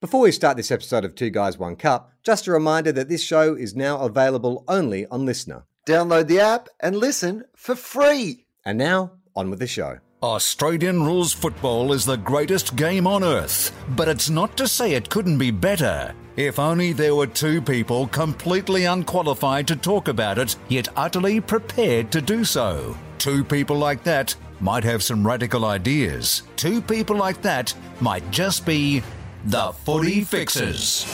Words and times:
Before 0.00 0.20
we 0.20 0.30
start 0.30 0.56
this 0.56 0.70
episode 0.70 1.04
of 1.04 1.16
Two 1.16 1.28
Guys, 1.28 1.58
One 1.58 1.74
Cup, 1.74 2.12
just 2.22 2.46
a 2.46 2.52
reminder 2.52 2.92
that 2.92 3.08
this 3.08 3.20
show 3.20 3.54
is 3.54 3.74
now 3.74 3.98
available 3.98 4.62
only 4.68 5.06
on 5.06 5.26
LiSTNR. 5.26 5.64
Download 5.88 6.28
the 6.28 6.38
app 6.38 6.68
and 6.78 6.94
listen 6.94 7.42
for 7.56 7.74
free. 7.74 8.46
And 8.64 8.78
now, 8.78 9.14
on 9.34 9.50
with 9.50 9.58
the 9.58 9.66
show. 9.66 9.98
Australian 10.22 11.02
rules 11.02 11.32
football 11.32 11.92
is 11.92 12.04
the 12.04 12.16
greatest 12.16 12.76
game 12.76 13.08
on 13.08 13.24
earth, 13.24 13.76
but 13.96 14.06
it's 14.06 14.30
not 14.30 14.56
to 14.58 14.68
say 14.68 14.92
it 14.92 15.10
couldn't 15.10 15.38
be 15.38 15.50
better. 15.50 16.14
If 16.36 16.60
only 16.60 16.92
there 16.92 17.16
were 17.16 17.26
two 17.26 17.60
people 17.60 18.06
completely 18.06 18.84
unqualified 18.84 19.66
to 19.66 19.74
talk 19.74 20.06
about 20.06 20.38
it, 20.38 20.54
yet 20.68 20.86
utterly 20.94 21.40
prepared 21.40 22.12
to 22.12 22.20
do 22.20 22.44
so. 22.44 22.96
Two 23.18 23.42
people 23.42 23.76
like 23.76 24.04
that 24.04 24.36
might 24.60 24.84
have 24.84 25.02
some 25.02 25.26
radical 25.26 25.64
ideas. 25.64 26.44
Two 26.54 26.80
people 26.80 27.16
like 27.16 27.42
that 27.42 27.74
might 28.00 28.28
just 28.30 28.64
be 28.64 29.02
the 29.44 29.72
footy 29.84 30.24
fixers. 30.24 31.04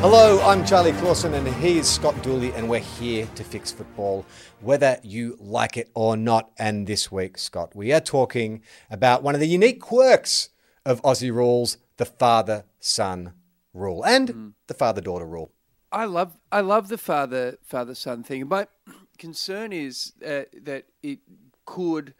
Hello, 0.00 0.40
I'm 0.42 0.64
Charlie 0.64 0.92
Clausen, 0.92 1.34
and 1.34 1.46
here's 1.46 1.86
Scott 1.86 2.20
Dooley, 2.22 2.52
and 2.52 2.68
we're 2.68 2.80
here 2.80 3.26
to 3.34 3.44
fix 3.44 3.70
football, 3.70 4.24
whether 4.60 4.98
you 5.02 5.36
like 5.38 5.76
it 5.76 5.90
or 5.94 6.16
not. 6.16 6.50
And 6.58 6.86
this 6.86 7.12
week, 7.12 7.38
Scott, 7.38 7.74
we 7.74 7.92
are 7.92 8.00
talking 8.00 8.62
about 8.90 9.22
one 9.22 9.34
of 9.34 9.40
the 9.40 9.46
unique 9.46 9.80
quirks 9.80 10.50
of 10.84 11.00
Aussie 11.02 11.32
rules 11.32 11.78
the 11.96 12.04
father 12.04 12.64
son 12.80 13.32
rule 13.72 14.04
and 14.04 14.28
mm. 14.28 14.52
the 14.66 14.74
father 14.74 15.00
daughter 15.00 15.26
rule. 15.26 15.52
I 15.92 16.06
love 16.06 16.36
I 16.50 16.60
love 16.60 16.88
the 16.88 16.98
father 16.98 17.58
father 17.62 17.94
son 17.94 18.24
thing. 18.24 18.48
My 18.48 18.66
concern 19.18 19.72
is 19.72 20.12
uh, 20.26 20.42
that 20.62 20.86
it 21.02 21.20
could 21.64 22.14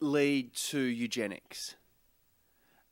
lead 0.00 0.54
to 0.54 0.80
eugenics 0.80 1.76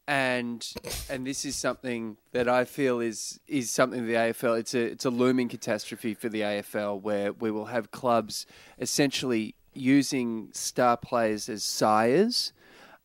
and 0.09 0.67
and 1.09 1.27
this 1.27 1.45
is 1.45 1.55
something 1.55 2.17
that 2.33 2.49
I 2.49 2.65
feel 2.65 3.01
is 3.01 3.39
is 3.47 3.71
something 3.71 4.07
the 4.07 4.15
AFL. 4.15 4.59
It's 4.59 4.75
a 4.75 4.81
it's 4.81 5.05
a 5.05 5.11
looming 5.11 5.49
catastrophe 5.49 6.15
for 6.15 6.29
the 6.29 6.41
AFL 6.41 7.01
where 7.01 7.33
we 7.33 7.51
will 7.51 7.67
have 7.67 7.91
clubs 7.91 8.47
essentially 8.81 9.55
using 9.75 10.49
star 10.53 10.97
players 10.97 11.49
as 11.49 11.63
sires, 11.63 12.53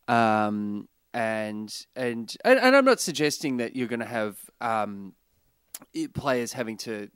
um, 0.08 0.88
and, 1.14 1.86
and 1.94 2.36
and 2.44 2.58
and 2.60 2.76
I'm 2.76 2.84
not 2.84 3.00
suggesting 3.00 3.58
that 3.58 3.76
you're 3.76 3.88
going 3.88 4.00
to 4.00 4.06
have 4.06 4.38
um, 4.60 5.14
players 6.14 6.52
having 6.52 6.76
to 6.78 7.10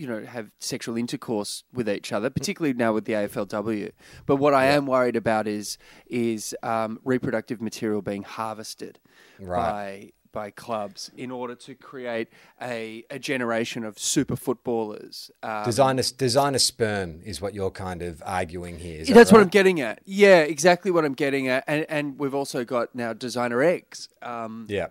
you 0.00 0.06
know 0.06 0.24
have 0.24 0.50
sexual 0.58 0.96
intercourse 0.96 1.62
with 1.74 1.88
each 1.88 2.10
other, 2.10 2.30
particularly 2.30 2.72
now 2.72 2.94
with 2.94 3.04
the 3.04 3.12
AFLW. 3.12 3.90
But 4.24 4.36
what 4.36 4.54
I 4.54 4.64
yeah. 4.64 4.76
am 4.76 4.86
worried 4.86 5.14
about 5.14 5.46
is 5.46 5.76
is 6.06 6.56
um, 6.62 6.98
reproductive 7.04 7.60
material 7.60 8.00
being 8.00 8.22
harvested 8.22 8.98
right. 9.38 9.56
by 9.56 10.12
by 10.32 10.50
clubs 10.50 11.10
in 11.16 11.30
order 11.30 11.54
to 11.54 11.74
create 11.74 12.28
a, 12.62 13.04
a 13.10 13.18
generation 13.18 13.84
of 13.84 13.98
super 13.98 14.36
footballers. 14.36 15.30
Um, 15.42 15.64
designer, 15.64 16.02
designer 16.16 16.58
sperm 16.58 17.20
is 17.24 17.40
what 17.40 17.52
you're 17.52 17.72
kind 17.72 18.00
of 18.00 18.22
arguing 18.24 18.78
here. 18.78 19.04
That 19.04 19.12
that's 19.12 19.32
right? 19.32 19.38
what 19.38 19.42
I'm 19.42 19.48
getting 19.48 19.80
at. 19.80 20.00
Yeah, 20.04 20.40
exactly 20.42 20.92
what 20.92 21.04
I'm 21.04 21.14
getting 21.14 21.48
at. 21.48 21.64
And, 21.66 21.84
and 21.88 22.18
we've 22.18 22.34
also 22.34 22.64
got 22.64 22.94
now 22.94 23.12
designer 23.12 23.60
eggs. 23.60 24.08
Um, 24.22 24.66
yeah. 24.68 24.88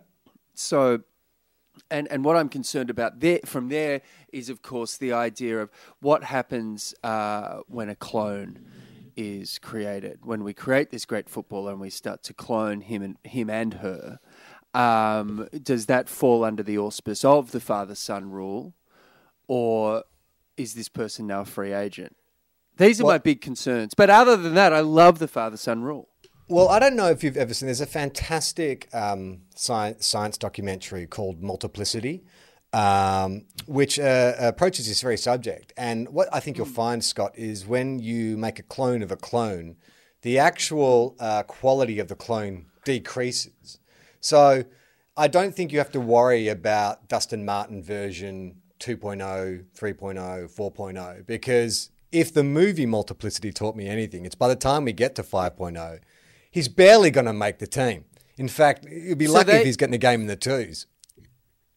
So 0.55 0.99
and 1.91 2.07
and 2.11 2.23
what 2.23 2.35
I'm 2.35 2.49
concerned 2.49 2.89
about 2.89 3.19
there 3.19 3.39
from 3.45 3.69
there 3.69 4.01
is, 4.31 4.49
of 4.49 4.61
course, 4.61 4.97
the 4.97 5.13
idea 5.13 5.59
of 5.59 5.69
what 6.01 6.23
happens 6.23 6.93
uh, 7.03 7.59
when 7.67 7.89
a 7.89 7.95
clone 7.95 8.59
is 9.15 9.59
created. 9.59 10.25
When 10.25 10.43
we 10.43 10.53
create 10.53 10.91
this 10.91 11.05
great 11.05 11.29
footballer 11.29 11.71
and 11.71 11.81
we 11.81 11.89
start 11.89 12.23
to 12.23 12.33
clone 12.33 12.81
him 12.81 13.01
and 13.01 13.17
him 13.23 13.49
and 13.49 13.75
her, 13.75 14.19
um, 14.73 15.47
does 15.63 15.87
that 15.87 16.09
fall 16.09 16.43
under 16.43 16.63
the 16.63 16.77
auspice 16.77 17.25
of 17.25 17.51
the 17.51 17.59
father 17.59 17.95
son 17.95 18.29
rule, 18.29 18.73
or 19.47 20.03
is 20.57 20.73
this 20.73 20.89
person 20.89 21.27
now 21.27 21.41
a 21.41 21.45
free 21.45 21.73
agent? 21.73 22.15
These 22.77 23.01
are 23.01 23.05
what? 23.05 23.13
my 23.13 23.17
big 23.17 23.41
concerns. 23.41 23.93
But 23.93 24.09
other 24.09 24.37
than 24.37 24.53
that, 24.53 24.73
I 24.73 24.79
love 24.81 25.19
the 25.19 25.27
father 25.27 25.57
son 25.57 25.83
rule. 25.83 26.08
Well, 26.51 26.67
I 26.69 26.79
don't 26.79 26.95
know 26.95 27.11
if 27.11 27.23
you've 27.23 27.37
ever 27.37 27.53
seen. 27.53 27.67
There's 27.67 27.79
a 27.79 27.85
fantastic 27.85 28.89
um, 28.91 29.41
science, 29.53 30.07
science 30.07 30.35
documentary 30.35 31.05
called 31.05 31.43
Multiplicity, 31.43 32.23
um, 32.73 33.45
which 33.67 33.99
uh, 33.99 34.33
approaches 34.39 34.87
this 34.87 34.99
very 34.99 35.15
subject. 35.15 35.73
And 35.77 36.09
what 36.09 36.27
I 36.33 36.39
think 36.39 36.57
you'll 36.57 36.65
find, 36.65 37.03
Scott, 37.03 37.37
is 37.37 37.67
when 37.67 37.99
you 37.99 38.35
make 38.35 38.57
a 38.57 38.63
clone 38.63 39.03
of 39.03 39.11
a 39.11 39.15
clone, 39.15 39.75
the 40.23 40.39
actual 40.39 41.15
uh, 41.19 41.43
quality 41.43 41.99
of 41.99 42.07
the 42.07 42.15
clone 42.15 42.65
decreases. 42.83 43.79
So 44.19 44.63
I 45.15 45.27
don't 45.27 45.53
think 45.53 45.71
you 45.71 45.77
have 45.77 45.91
to 45.91 46.01
worry 46.01 46.47
about 46.47 47.07
Dustin 47.07 47.45
Martin 47.45 47.83
version 47.83 48.55
2.0, 48.79 49.65
3.0, 49.77 50.51
4.0, 50.51 51.27
because 51.27 51.91
if 52.11 52.33
the 52.33 52.43
movie 52.43 52.87
Multiplicity 52.87 53.51
taught 53.51 53.75
me 53.75 53.87
anything, 53.87 54.25
it's 54.25 54.33
by 54.33 54.47
the 54.47 54.55
time 54.55 54.85
we 54.85 54.93
get 54.93 55.13
to 55.13 55.21
5.0 55.21 55.99
he's 56.49 56.67
barely 56.67 57.11
going 57.11 57.25
to 57.25 57.33
make 57.33 57.59
the 57.59 57.67
team. 57.67 58.05
In 58.37 58.47
fact, 58.47 58.87
he'd 58.87 59.17
be 59.17 59.27
so 59.27 59.33
lucky 59.33 59.51
they, 59.51 59.59
if 59.59 59.65
he's 59.65 59.77
getting 59.77 59.95
a 59.95 59.99
game 59.99 60.21
in 60.21 60.27
the 60.27 60.35
twos. 60.35 60.87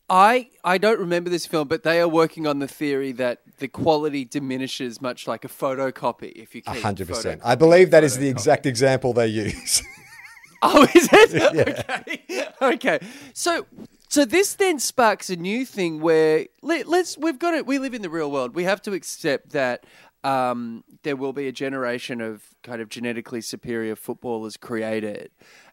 I 0.08 0.50
I 0.62 0.78
don't 0.78 1.00
remember 1.00 1.30
this 1.30 1.46
film, 1.46 1.68
but 1.68 1.82
they 1.82 2.00
are 2.00 2.08
working 2.08 2.46
on 2.46 2.58
the 2.58 2.68
theory 2.68 3.12
that 3.12 3.40
the 3.58 3.68
quality 3.68 4.24
diminishes 4.24 5.00
much 5.00 5.26
like 5.26 5.44
a 5.44 5.48
photocopy 5.48 6.32
if 6.32 6.54
you 6.54 6.62
keep 6.62 6.82
hundred 6.82 7.08
percent. 7.08 7.40
I 7.44 7.54
believe 7.54 7.90
that 7.92 8.04
is 8.04 8.18
the 8.18 8.28
exact 8.28 8.66
example 8.66 9.12
they 9.12 9.28
use. 9.28 9.82
oh, 10.62 10.86
is 10.94 11.08
it? 11.12 11.84
Okay. 11.88 12.46
Okay. 12.60 12.98
So 13.32 13.66
so 14.08 14.26
this 14.26 14.54
then 14.54 14.78
sparks 14.78 15.30
a 15.30 15.36
new 15.36 15.64
thing 15.64 16.00
where 16.00 16.46
let, 16.60 16.86
us 16.86 17.16
we've 17.16 17.38
got 17.38 17.54
it. 17.54 17.66
We 17.66 17.78
live 17.78 17.94
in 17.94 18.02
the 18.02 18.10
real 18.10 18.30
world. 18.30 18.54
We 18.54 18.64
have 18.64 18.82
to 18.82 18.92
accept 18.92 19.52
that 19.52 19.86
um, 20.24 20.84
there 21.02 21.16
will 21.16 21.32
be 21.32 21.48
a 21.48 21.52
generation 21.52 22.20
of 22.20 22.54
kind 22.62 22.80
of 22.80 22.88
genetically 22.88 23.40
superior 23.40 23.96
footballers 23.96 24.56
created, 24.56 25.30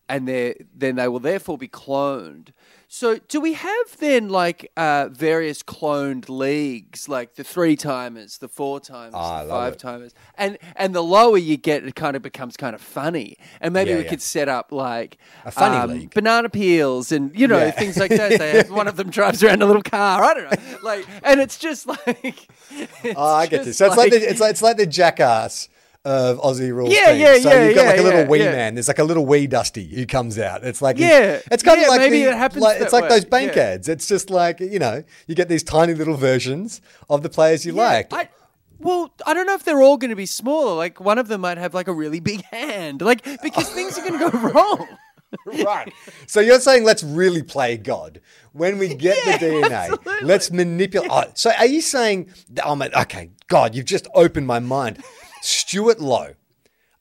and 0.09 0.27
then 0.27 0.95
they 0.95 1.07
will 1.07 1.19
therefore 1.19 1.57
be 1.57 1.67
cloned. 1.67 2.49
So, 2.91 3.19
do 3.27 3.39
we 3.39 3.53
have 3.53 3.97
then 3.99 4.29
like 4.29 4.71
uh, 4.75 5.09
various 5.11 5.61
cloned 5.61 6.27
leagues, 6.27 7.07
like 7.07 7.35
the 7.35 7.43
three 7.43 7.75
timers, 7.75 8.39
the 8.39 8.47
four 8.47 8.79
timers, 8.79 9.13
oh, 9.13 9.43
the 9.43 9.49
five 9.51 9.77
timers, 9.77 10.15
and 10.35 10.57
and 10.75 10.95
the 10.95 11.03
lower 11.03 11.37
you 11.37 11.55
get, 11.55 11.83
it 11.83 11.93
kind 11.93 12.15
of 12.15 12.23
becomes 12.23 12.57
kind 12.57 12.73
of 12.73 12.81
funny. 12.81 13.37
And 13.61 13.75
maybe 13.75 13.91
yeah, 13.91 13.97
we 13.97 14.03
yeah. 14.05 14.09
could 14.09 14.23
set 14.23 14.49
up 14.49 14.71
like 14.71 15.19
a 15.45 15.51
funny 15.51 15.77
um, 15.77 15.91
league. 15.91 16.15
banana 16.15 16.49
peels, 16.49 17.11
and 17.11 17.39
you 17.39 17.47
know 17.47 17.59
yeah. 17.59 17.69
things 17.69 17.97
like 17.97 18.09
that. 18.09 18.39
They 18.39 18.51
have, 18.53 18.71
one 18.71 18.87
of 18.87 18.95
them 18.95 19.11
drives 19.11 19.43
around 19.43 19.61
a 19.61 19.67
little 19.67 19.83
car. 19.83 20.23
I 20.23 20.33
don't 20.33 20.51
know, 20.51 20.77
like, 20.81 21.05
and 21.21 21.39
it's 21.39 21.59
just 21.59 21.85
like. 21.85 22.47
It's 23.01 23.15
oh, 23.17 23.23
I 23.23 23.47
get 23.47 23.65
this. 23.65 23.77
So 23.77 23.87
it's 23.87 23.97
like, 23.97 24.11
like 24.11 24.21
the, 24.21 24.29
it's 24.29 24.39
like 24.39 24.51
it's 24.51 24.61
like 24.61 24.77
the 24.77 24.85
jackass 24.85 25.69
of 26.05 26.39
Aussie 26.39 26.73
rules. 26.73 26.93
Yeah, 26.93 27.07
teams. 27.07 27.19
yeah, 27.19 27.37
so 27.39 27.51
yeah. 27.51 27.65
you've 27.65 27.75
got 27.75 27.81
yeah, 27.83 27.89
like 27.89 27.99
a 27.99 28.03
little 28.03 28.19
yeah, 28.21 28.27
wee 28.27 28.39
yeah. 28.39 28.51
man. 28.51 28.73
There's 28.75 28.87
like 28.87 28.99
a 28.99 29.03
little 29.03 29.25
wee 29.25 29.47
Dusty 29.47 29.85
who 29.85 30.05
comes 30.05 30.39
out. 30.39 30.63
It's 30.63 30.81
like 30.81 30.97
yeah, 30.97 31.39
it's 31.51 31.63
kind 31.63 31.79
yeah, 31.79 31.85
of 31.85 31.89
like 31.89 31.99
maybe 31.99 32.23
the, 32.23 32.31
it 32.31 32.37
happens. 32.37 32.63
Like, 32.63 32.81
it's 32.81 32.93
like 32.93 33.09
those 33.09 33.25
bank 33.25 33.57
ads. 33.57 33.89
It's 33.89 34.07
just 34.07 34.29
like 34.29 34.59
you 34.59 34.79
know 34.79 35.03
you 35.27 35.35
get 35.35 35.49
these 35.49 35.63
tiny 35.63 35.93
little 35.93 36.15
versions 36.15 36.81
of 37.09 37.23
the 37.23 37.29
players 37.29 37.65
you 37.65 37.73
like. 37.73 38.13
I, 38.13 38.29
well, 38.79 39.13
I 39.25 39.33
don't 39.33 39.45
know 39.45 39.55
if 39.55 39.65
they're 39.65 39.81
all 39.81 39.97
going 39.97 40.09
to 40.09 40.15
be 40.15 40.25
smaller. 40.25 40.75
Like 40.75 40.99
one 40.99 41.17
of 41.17 41.27
them 41.27 41.41
might 41.41 41.57
have 41.57 41.73
like 41.73 41.87
a 41.87 41.93
really 41.93 42.19
big 42.19 42.43
hand. 42.51 43.01
Like 43.01 43.23
because 43.41 43.69
things 43.69 43.97
are 43.97 44.07
going 44.07 44.19
to 44.19 44.31
go 44.31 44.39
wrong. 44.53 44.87
right. 45.63 45.93
So 46.25 46.39
you're 46.39 46.59
saying 46.59 46.85
let's 46.85 47.03
really 47.03 47.43
play 47.43 47.77
God 47.77 48.19
when 48.53 48.79
we 48.79 48.95
get 48.95 49.17
yeah, 49.25 49.37
the 49.37 49.45
DNA. 49.45 49.71
Absolutely. 49.71 50.27
Let's 50.27 50.49
manipulate. 50.49 51.11
Oh, 51.11 51.25
so 51.35 51.51
are 51.51 51.67
you 51.67 51.81
saying? 51.81 52.33
Oh 52.63 52.75
my. 52.75 52.89
Okay, 53.01 53.31
God, 53.47 53.75
you've 53.75 53.85
just 53.85 54.07
opened 54.15 54.47
my 54.47 54.59
mind. 54.59 55.03
Stewart 55.41 55.99
Loewe 55.99 56.35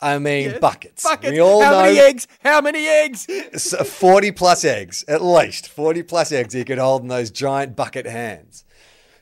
I 0.01 0.19
mean, 0.19 0.51
yeah. 0.51 0.59
buckets. 0.59 1.03
Buckets. 1.03 1.33
We 1.33 1.41
all 1.41 1.63
How 1.63 1.73
know 1.73 1.83
many 1.83 1.99
eggs? 1.99 2.29
How 2.41 2.61
many 2.61 2.87
eggs? 2.87 3.27
40 3.27 4.31
plus 4.33 4.65
eggs, 4.65 5.05
at 5.09 5.23
least. 5.23 5.69
40 5.69 6.05
plus 6.05 6.31
eggs 6.31 6.55
he 6.55 6.65
could 6.65 6.79
hold 6.79 7.03
in 7.03 7.09
those 7.09 7.31
giant 7.31 7.75
bucket 7.75 8.07
hands. 8.07 8.65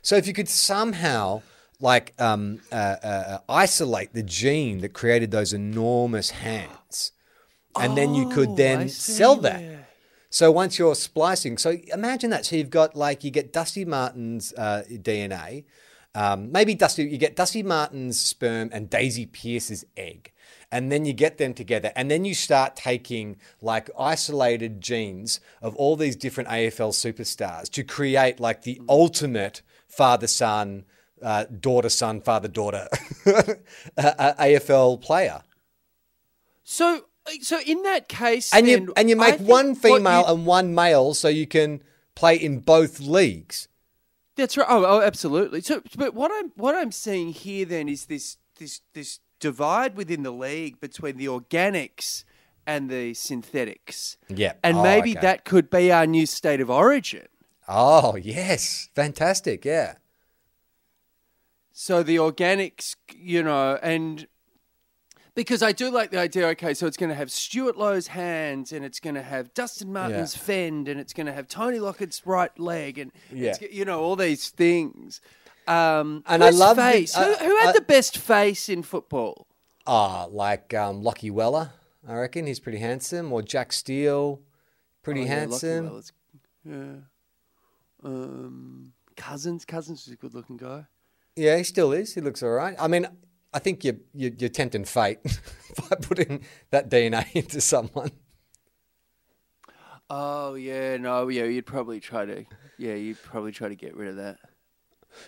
So 0.02 0.16
if 0.16 0.26
you 0.26 0.34
could 0.34 0.48
somehow 0.48 1.42
like 1.80 2.14
um, 2.18 2.60
uh, 2.70 2.74
uh, 2.74 3.38
isolate 3.48 4.12
the 4.12 4.22
gene 4.22 4.80
that 4.80 4.92
created 4.92 5.30
those 5.30 5.52
enormous 5.52 6.30
hands, 6.30 7.12
and 7.78 7.92
oh, 7.92 7.94
then 7.94 8.14
you 8.14 8.28
could 8.28 8.50
oh, 8.50 8.54
then 8.56 8.88
sell 8.88 9.36
that. 9.36 9.62
So 10.28 10.52
once 10.52 10.78
you're 10.78 10.94
splicing, 10.94 11.56
so 11.56 11.76
imagine 11.92 12.30
that. 12.30 12.44
So 12.44 12.56
you've 12.56 12.70
got 12.70 12.94
like 12.94 13.24
you 13.24 13.30
get 13.30 13.52
Dusty 13.52 13.84
Martin's 13.84 14.52
uh, 14.54 14.84
DNA, 14.90 15.64
um, 16.16 16.50
maybe 16.50 16.74
Dusty, 16.74 17.04
you 17.04 17.18
get 17.18 17.36
Dusty 17.36 17.62
Martin's 17.62 18.18
sperm 18.18 18.70
and 18.72 18.88
Daisy 18.88 19.26
Pearce's 19.26 19.84
egg 19.96 20.32
and 20.72 20.90
then 20.90 21.04
you 21.04 21.12
get 21.12 21.38
them 21.38 21.54
together 21.54 21.92
and 21.94 22.10
then 22.10 22.24
you 22.24 22.34
start 22.34 22.74
taking 22.74 23.36
like 23.60 23.90
isolated 23.98 24.80
genes 24.80 25.40
of 25.60 25.76
all 25.76 25.94
these 25.94 26.16
different 26.16 26.48
AFL 26.48 26.92
superstars 26.92 27.70
to 27.70 27.84
create 27.84 28.40
like 28.40 28.62
the 28.62 28.80
ultimate 28.88 29.62
father 29.86 30.26
son 30.26 30.84
uh, 31.22 31.44
daughter 31.44 31.88
son 31.88 32.20
father 32.20 32.48
daughter 32.48 32.88
AFL 33.96 35.00
player 35.02 35.42
so 36.64 37.02
so 37.42 37.60
in 37.66 37.82
that 37.82 38.08
case 38.08 38.52
and 38.54 38.66
you 38.66 38.92
and 38.96 39.10
you 39.10 39.16
make 39.16 39.38
one 39.40 39.74
female 39.74 40.22
you, 40.22 40.34
and 40.34 40.46
one 40.46 40.74
male 40.74 41.14
so 41.14 41.28
you 41.28 41.46
can 41.46 41.82
play 42.16 42.34
in 42.34 42.58
both 42.58 42.98
leagues. 42.98 43.68
That's 44.36 44.56
right. 44.56 44.66
Oh, 44.68 44.84
oh, 44.84 45.00
absolutely. 45.00 45.60
So, 45.62 45.82
but 45.96 46.14
what 46.14 46.30
I'm 46.32 46.52
what 46.56 46.74
I'm 46.74 46.92
seeing 46.92 47.32
here 47.32 47.64
then 47.64 47.88
is 47.88 48.06
this 48.06 48.36
this 48.58 48.82
this 48.94 49.20
divide 49.40 49.96
within 49.96 50.22
the 50.22 50.30
league 50.30 50.80
between 50.80 51.16
the 51.16 51.26
organics 51.26 52.24
and 52.66 52.90
the 52.90 53.14
synthetics. 53.14 54.16
Yeah. 54.28 54.54
and 54.62 54.78
Oh, 54.78 54.82
maybe 54.82 55.12
okay. 55.12 55.20
that 55.20 55.44
could 55.44 55.70
be 55.70 55.92
our 55.92 56.06
new 56.06 56.26
state 56.26 56.60
of 56.60 56.70
origin. 56.70 57.26
Oh, 57.68 58.16
yes. 58.16 58.88
Fantastic. 58.94 59.64
Yeah. 59.64 59.94
So 61.72 62.02
the 62.02 62.16
organics, 62.16 62.96
you 63.14 63.42
know, 63.42 63.78
and 63.82 64.26
because 65.36 65.62
I 65.62 65.70
do 65.70 65.88
like 65.90 66.10
the 66.10 66.18
idea. 66.18 66.48
Okay, 66.48 66.74
so 66.74 66.88
it's 66.88 66.96
going 66.96 67.10
to 67.10 67.14
have 67.14 67.30
Stewart 67.30 67.76
Loewe's 67.76 68.08
hands, 68.08 68.72
and 68.72 68.84
it's 68.84 68.98
going 68.98 69.14
to 69.14 69.22
have 69.22 69.54
Dustin 69.54 69.92
Martin's 69.92 70.34
Yeah. 70.34 70.42
fend, 70.42 70.88
and 70.88 70.98
it's 70.98 71.12
going 71.12 71.26
to 71.26 71.32
have 71.32 71.46
Tony 71.46 71.78
Lockett's 71.78 72.26
right 72.26 72.56
leg, 72.58 72.98
and 72.98 73.12
it's, 73.30 73.60
Yeah. 73.62 73.68
you 73.70 73.84
know 73.84 74.00
all 74.00 74.16
these 74.16 74.50
things. 74.50 75.20
Um, 75.68 76.24
And 76.26 76.42
I 76.42 76.50
love 76.50 76.76
the- 76.76 76.82
face. 76.82 77.14
who, 77.14 77.22
who 77.22 77.56
had 77.58 77.68
I- 77.68 77.72
the 77.72 77.80
best 77.80 78.18
face 78.18 78.68
in 78.68 78.82
football? 78.82 79.46
Ah, 79.86 80.26
like 80.30 80.74
um, 80.74 81.02
Lachie 81.02 81.30
Weller, 81.30 81.70
I 82.08 82.14
reckon. 82.14 82.46
He's 82.46 82.58
pretty 82.58 82.78
handsome. 82.78 83.32
Or 83.32 83.40
Jack 83.42 83.72
Steele, 83.72 84.40
pretty 85.02 85.22
Oh, 85.22 85.26
handsome. 85.26 86.02
Yeah. 86.64 86.94
Um, 88.02 88.92
Cousins. 89.16 89.64
Cousins 89.64 90.06
is 90.06 90.12
a 90.12 90.16
good-looking 90.16 90.56
guy. 90.56 90.86
Yeah, 91.36 91.56
he 91.56 91.64
still 91.64 91.92
is. 91.92 92.14
He 92.14 92.20
looks 92.20 92.42
all 92.42 92.50
right. 92.50 92.76
I 92.78 92.88
mean, 92.88 93.06
I 93.56 93.58
think 93.58 93.84
you're, 93.84 93.96
you're, 94.12 94.32
you're 94.36 94.50
tempting 94.50 94.84
fate 94.84 95.18
by 95.90 95.96
putting 95.96 96.44
that 96.70 96.90
DNA 96.90 97.24
into 97.34 97.60
someone. 97.62 98.10
Oh 100.10 100.54
yeah, 100.54 100.98
no, 100.98 101.28
yeah, 101.28 101.44
you'd 101.44 101.64
probably 101.66 101.98
try 101.98 102.26
to, 102.26 102.44
yeah, 102.78 102.94
you'd 102.94 103.22
probably 103.22 103.52
try 103.52 103.68
to 103.68 103.74
get 103.74 103.96
rid 103.96 104.10
of 104.10 104.16
that. 104.16 104.36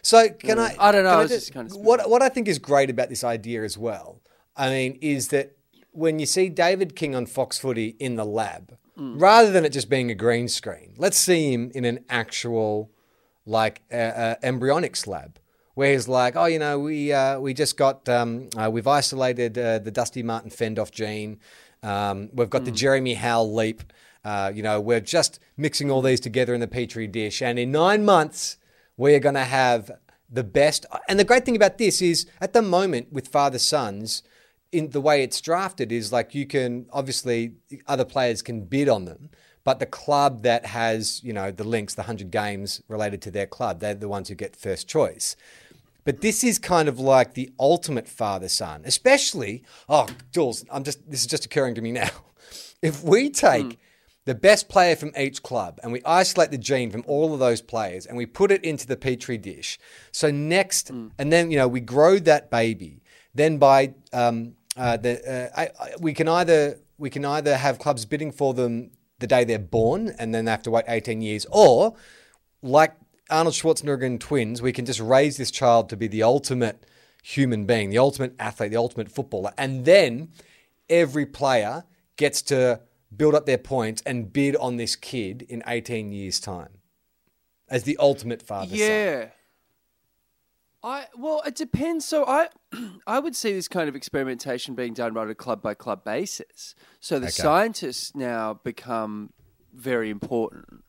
So 0.02 0.28
can 0.28 0.58
I? 0.58 0.76
I 0.78 0.92
don't 0.92 1.04
know, 1.04 1.18
I 1.20 1.26
just 1.26 1.52
kinda 1.54 1.74
what 1.74 2.08
what 2.10 2.20
I 2.22 2.28
think 2.28 2.46
is 2.46 2.58
great 2.58 2.90
about 2.90 3.08
this 3.08 3.24
idea 3.24 3.64
as 3.64 3.78
well. 3.78 4.20
I 4.54 4.68
mean, 4.68 4.98
is 5.00 5.28
that 5.28 5.56
when 5.92 6.18
you 6.18 6.26
see 6.26 6.50
David 6.50 6.94
King 6.94 7.14
on 7.16 7.24
Fox 7.26 7.58
Footy 7.58 7.96
in 7.98 8.16
the 8.16 8.26
lab, 8.26 8.76
Mm. 8.98 9.20
rather 9.20 9.52
than 9.52 9.64
it 9.64 9.70
just 9.70 9.88
being 9.88 10.10
a 10.10 10.14
green 10.14 10.48
screen, 10.48 10.94
let's 10.96 11.16
see 11.16 11.52
him 11.52 11.70
in 11.72 11.84
an 11.84 12.04
actual 12.08 12.90
like 13.46 13.82
uh, 13.92 13.94
uh, 13.96 14.34
embryonics 14.42 15.06
lab. 15.06 15.38
Where 15.78 15.92
he's 15.92 16.08
like, 16.08 16.34
oh, 16.34 16.46
you 16.46 16.58
know, 16.58 16.80
we 16.80 17.12
uh, 17.12 17.38
we 17.38 17.54
just 17.54 17.76
got 17.76 18.08
um, 18.08 18.48
uh, 18.56 18.68
we've 18.68 18.88
isolated 18.88 19.56
uh, 19.56 19.78
the 19.78 19.92
Dusty 19.92 20.24
Martin 20.24 20.50
fend-off 20.50 20.90
gene. 20.90 21.38
Um, 21.84 22.30
we've 22.32 22.50
got 22.50 22.64
the 22.64 22.72
Jeremy 22.72 23.14
Howe 23.14 23.44
leap. 23.44 23.84
Uh, 24.24 24.50
you 24.52 24.60
know, 24.60 24.80
we're 24.80 24.98
just 24.98 25.38
mixing 25.56 25.88
all 25.88 26.02
these 26.02 26.18
together 26.18 26.52
in 26.52 26.58
the 26.58 26.66
petri 26.66 27.06
dish, 27.06 27.40
and 27.40 27.60
in 27.60 27.70
nine 27.70 28.04
months, 28.04 28.56
we're 28.96 29.20
going 29.20 29.36
to 29.36 29.44
have 29.44 29.92
the 30.28 30.42
best. 30.42 30.84
And 31.08 31.16
the 31.16 31.22
great 31.22 31.44
thing 31.44 31.54
about 31.54 31.78
this 31.78 32.02
is, 32.02 32.26
at 32.40 32.54
the 32.54 32.62
moment 32.62 33.12
with 33.12 33.28
father 33.28 33.60
sons, 33.60 34.24
in 34.72 34.90
the 34.90 35.00
way 35.00 35.22
it's 35.22 35.40
drafted, 35.40 35.92
is 35.92 36.12
like 36.12 36.34
you 36.34 36.44
can 36.44 36.86
obviously 36.92 37.52
other 37.86 38.04
players 38.04 38.42
can 38.42 38.64
bid 38.64 38.88
on 38.88 39.04
them, 39.04 39.30
but 39.62 39.78
the 39.78 39.86
club 39.86 40.42
that 40.42 40.66
has 40.66 41.22
you 41.22 41.32
know 41.32 41.52
the 41.52 41.62
links, 41.62 41.94
the 41.94 42.02
hundred 42.02 42.32
games 42.32 42.82
related 42.88 43.22
to 43.22 43.30
their 43.30 43.46
club, 43.46 43.78
they're 43.78 43.94
the 43.94 44.08
ones 44.08 44.28
who 44.28 44.34
get 44.34 44.56
first 44.56 44.88
choice. 44.88 45.36
But 46.04 46.20
this 46.20 46.42
is 46.42 46.58
kind 46.58 46.88
of 46.88 46.98
like 46.98 47.34
the 47.34 47.50
ultimate 47.58 48.08
father 48.08 48.48
son, 48.48 48.82
especially. 48.84 49.62
Oh, 49.88 50.06
Jules, 50.32 50.64
I'm 50.70 50.84
just 50.84 51.08
this 51.10 51.20
is 51.20 51.26
just 51.26 51.44
occurring 51.44 51.74
to 51.76 51.82
me 51.82 51.92
now. 51.92 52.10
If 52.80 53.02
we 53.02 53.28
take 53.28 53.76
the 54.24 54.36
best 54.36 54.68
player 54.68 54.94
from 54.94 55.10
each 55.18 55.42
club 55.42 55.80
and 55.82 55.90
we 55.90 56.00
isolate 56.06 56.52
the 56.52 56.58
gene 56.58 56.92
from 56.92 57.02
all 57.08 57.34
of 57.34 57.40
those 57.40 57.60
players 57.60 58.06
and 58.06 58.16
we 58.16 58.24
put 58.24 58.52
it 58.52 58.62
into 58.62 58.86
the 58.86 58.96
petri 58.96 59.36
dish, 59.36 59.80
so 60.12 60.30
next, 60.30 60.88
and 61.18 61.32
then 61.32 61.50
you 61.50 61.58
know 61.58 61.66
we 61.66 61.80
grow 61.80 62.20
that 62.20 62.52
baby. 62.52 63.02
Then 63.34 63.58
by 63.58 63.94
um, 64.12 64.54
uh, 64.76 64.96
the 64.96 65.12
uh, 65.28 65.60
I, 65.60 65.64
I, 65.82 65.90
we 65.98 66.14
can 66.14 66.28
either 66.28 66.78
we 66.98 67.10
can 67.10 67.24
either 67.24 67.56
have 67.56 67.80
clubs 67.80 68.04
bidding 68.04 68.30
for 68.30 68.54
them 68.54 68.92
the 69.18 69.26
day 69.26 69.44
they're 69.44 69.58
born 69.58 70.14
and 70.18 70.32
then 70.34 70.44
they 70.44 70.50
have 70.50 70.62
to 70.62 70.70
wait 70.70 70.84
18 70.86 71.20
years, 71.20 71.46
or 71.50 71.94
like 72.62 72.94
Arnold 73.30 73.54
Schwarzenegger 73.54 74.02
in 74.02 74.18
Twins, 74.18 74.62
we 74.62 74.72
can 74.72 74.86
just 74.86 75.00
raise 75.00 75.36
this 75.36 75.50
child 75.50 75.88
to 75.90 75.96
be 75.96 76.06
the 76.06 76.22
ultimate 76.22 76.86
human 77.22 77.66
being, 77.66 77.90
the 77.90 77.98
ultimate 77.98 78.34
athlete, 78.38 78.70
the 78.70 78.76
ultimate 78.76 79.10
footballer. 79.10 79.52
And 79.58 79.84
then 79.84 80.30
every 80.88 81.26
player 81.26 81.84
gets 82.16 82.42
to 82.42 82.80
build 83.14 83.34
up 83.34 83.46
their 83.46 83.58
points 83.58 84.02
and 84.06 84.32
bid 84.32 84.56
on 84.56 84.76
this 84.76 84.96
kid 84.96 85.42
in 85.48 85.62
18 85.66 86.12
years' 86.12 86.40
time 86.40 86.78
as 87.68 87.84
the 87.84 87.96
ultimate 87.98 88.42
father 88.42 88.70
son. 88.70 88.78
Yeah. 88.78 89.26
I 90.82 91.06
well, 91.16 91.42
it 91.44 91.56
depends. 91.56 92.04
So 92.04 92.24
I, 92.24 92.48
I 93.06 93.18
would 93.18 93.34
see 93.34 93.52
this 93.52 93.68
kind 93.68 93.88
of 93.88 93.96
experimentation 93.96 94.74
being 94.74 94.94
done 94.94 95.16
on 95.16 95.28
a 95.28 95.34
club 95.34 95.60
by 95.60 95.74
club 95.74 96.04
basis. 96.04 96.74
So 97.00 97.18
the 97.18 97.30
scientists 97.30 98.14
now 98.14 98.54
become 98.62 99.32
very 99.74 100.08
important. 100.08 100.84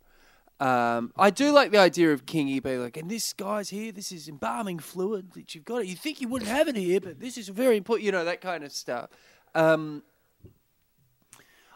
Um, 0.59 1.13
I 1.17 1.29
do 1.29 1.51
like 1.51 1.71
the 1.71 1.77
idea 1.77 2.11
of 2.11 2.25
Kingy 2.25 2.61
being 2.61 2.81
like, 2.81 2.97
and 2.97 3.09
this 3.09 3.31
guy's 3.31 3.69
here. 3.69 3.91
This 3.93 4.11
is 4.11 4.27
embalming 4.27 4.79
fluid 4.79 5.31
that 5.33 5.55
you've 5.55 5.63
got. 5.63 5.83
It. 5.83 5.87
You 5.87 5.95
think 5.95 6.19
you 6.19 6.27
wouldn't 6.27 6.51
have 6.51 6.67
it 6.67 6.75
here, 6.75 6.99
but 6.99 7.19
this 7.19 7.37
is 7.37 7.47
very 7.47 7.77
important. 7.77 8.05
You 8.05 8.11
know 8.11 8.25
that 8.25 8.41
kind 8.41 8.63
of 8.63 8.71
stuff. 8.71 9.09
Um, 9.55 10.03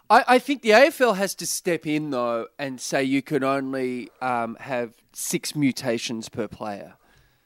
I, 0.09 0.25
I 0.27 0.39
think 0.39 0.61
the 0.61 0.71
AFL 0.71 1.15
has 1.15 1.33
to 1.35 1.47
step 1.47 1.87
in 1.87 2.11
though 2.11 2.47
and 2.59 2.79
say 2.79 3.03
you 3.03 3.21
can 3.21 3.43
only 3.43 4.09
um, 4.21 4.57
have 4.59 4.95
six 5.13 5.55
mutations 5.55 6.27
per 6.27 6.47
player. 6.47 6.95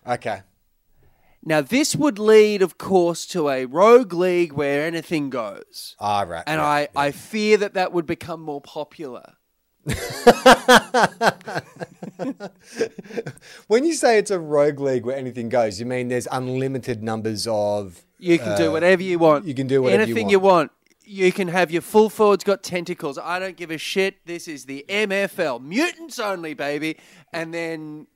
Okay. 0.07 0.42
Now, 1.44 1.62
this 1.62 1.95
would 1.95 2.19
lead, 2.19 2.62
of 2.62 2.78
course, 2.78 3.25
to 3.28 3.48
a 3.48 3.63
rogue 3.66 4.12
league 4.12 4.51
where 4.51 4.86
anything 4.86 5.30
goes. 5.30 5.95
Ah, 5.98 6.25
right. 6.28 6.44
And 6.45 6.60
right. 6.60 6.90
I, 6.94 7.06
I 7.06 7.12
fear 7.12 7.56
that 7.57 7.74
that 7.75 7.94
would 7.94 8.06
become 8.06 8.42
more 8.42 8.60
popular. 8.60 9.37
when 13.68 13.86
you 13.86 13.94
say 13.94 14.18
it's 14.18 14.31
a 14.31 14.39
rogue 14.39 14.80
league 14.80 15.06
where 15.06 15.16
anything 15.16 15.50
goes, 15.50 15.80
you 15.80 15.86
mean 15.86 16.10
there's 16.10 16.28
unlimited 16.31 17.04
numbers 17.04 17.48
of. 17.48 18.04
You 18.19 18.39
can 18.39 18.57
do 18.57 18.72
whatever 18.72 19.04
you 19.04 19.19
want. 19.19 19.45
Uh, 19.45 19.48
you 19.48 19.54
can 19.54 19.68
do 19.68 19.81
whatever 19.81 20.00
you 20.00 20.06
Anything 20.06 20.25
want. 20.25 20.31
you 20.31 20.39
want. 20.39 20.72
You 21.04 21.31
can 21.31 21.48
have 21.48 21.72
your 21.72 21.81
full 21.81 22.10
forwards 22.10 22.44
got 22.44 22.63
tentacles. 22.63 23.18
I 23.18 23.39
don't 23.39 23.56
give 23.56 23.72
a 23.72 23.78
shit. 23.78 24.25
This 24.25 24.48
is 24.48 24.66
the 24.66 24.84
MFL. 24.89 25.63
Mutants 25.63 26.19
only, 26.19 26.54
baby. 26.54 26.98
And 27.31 27.54
then 27.54 28.07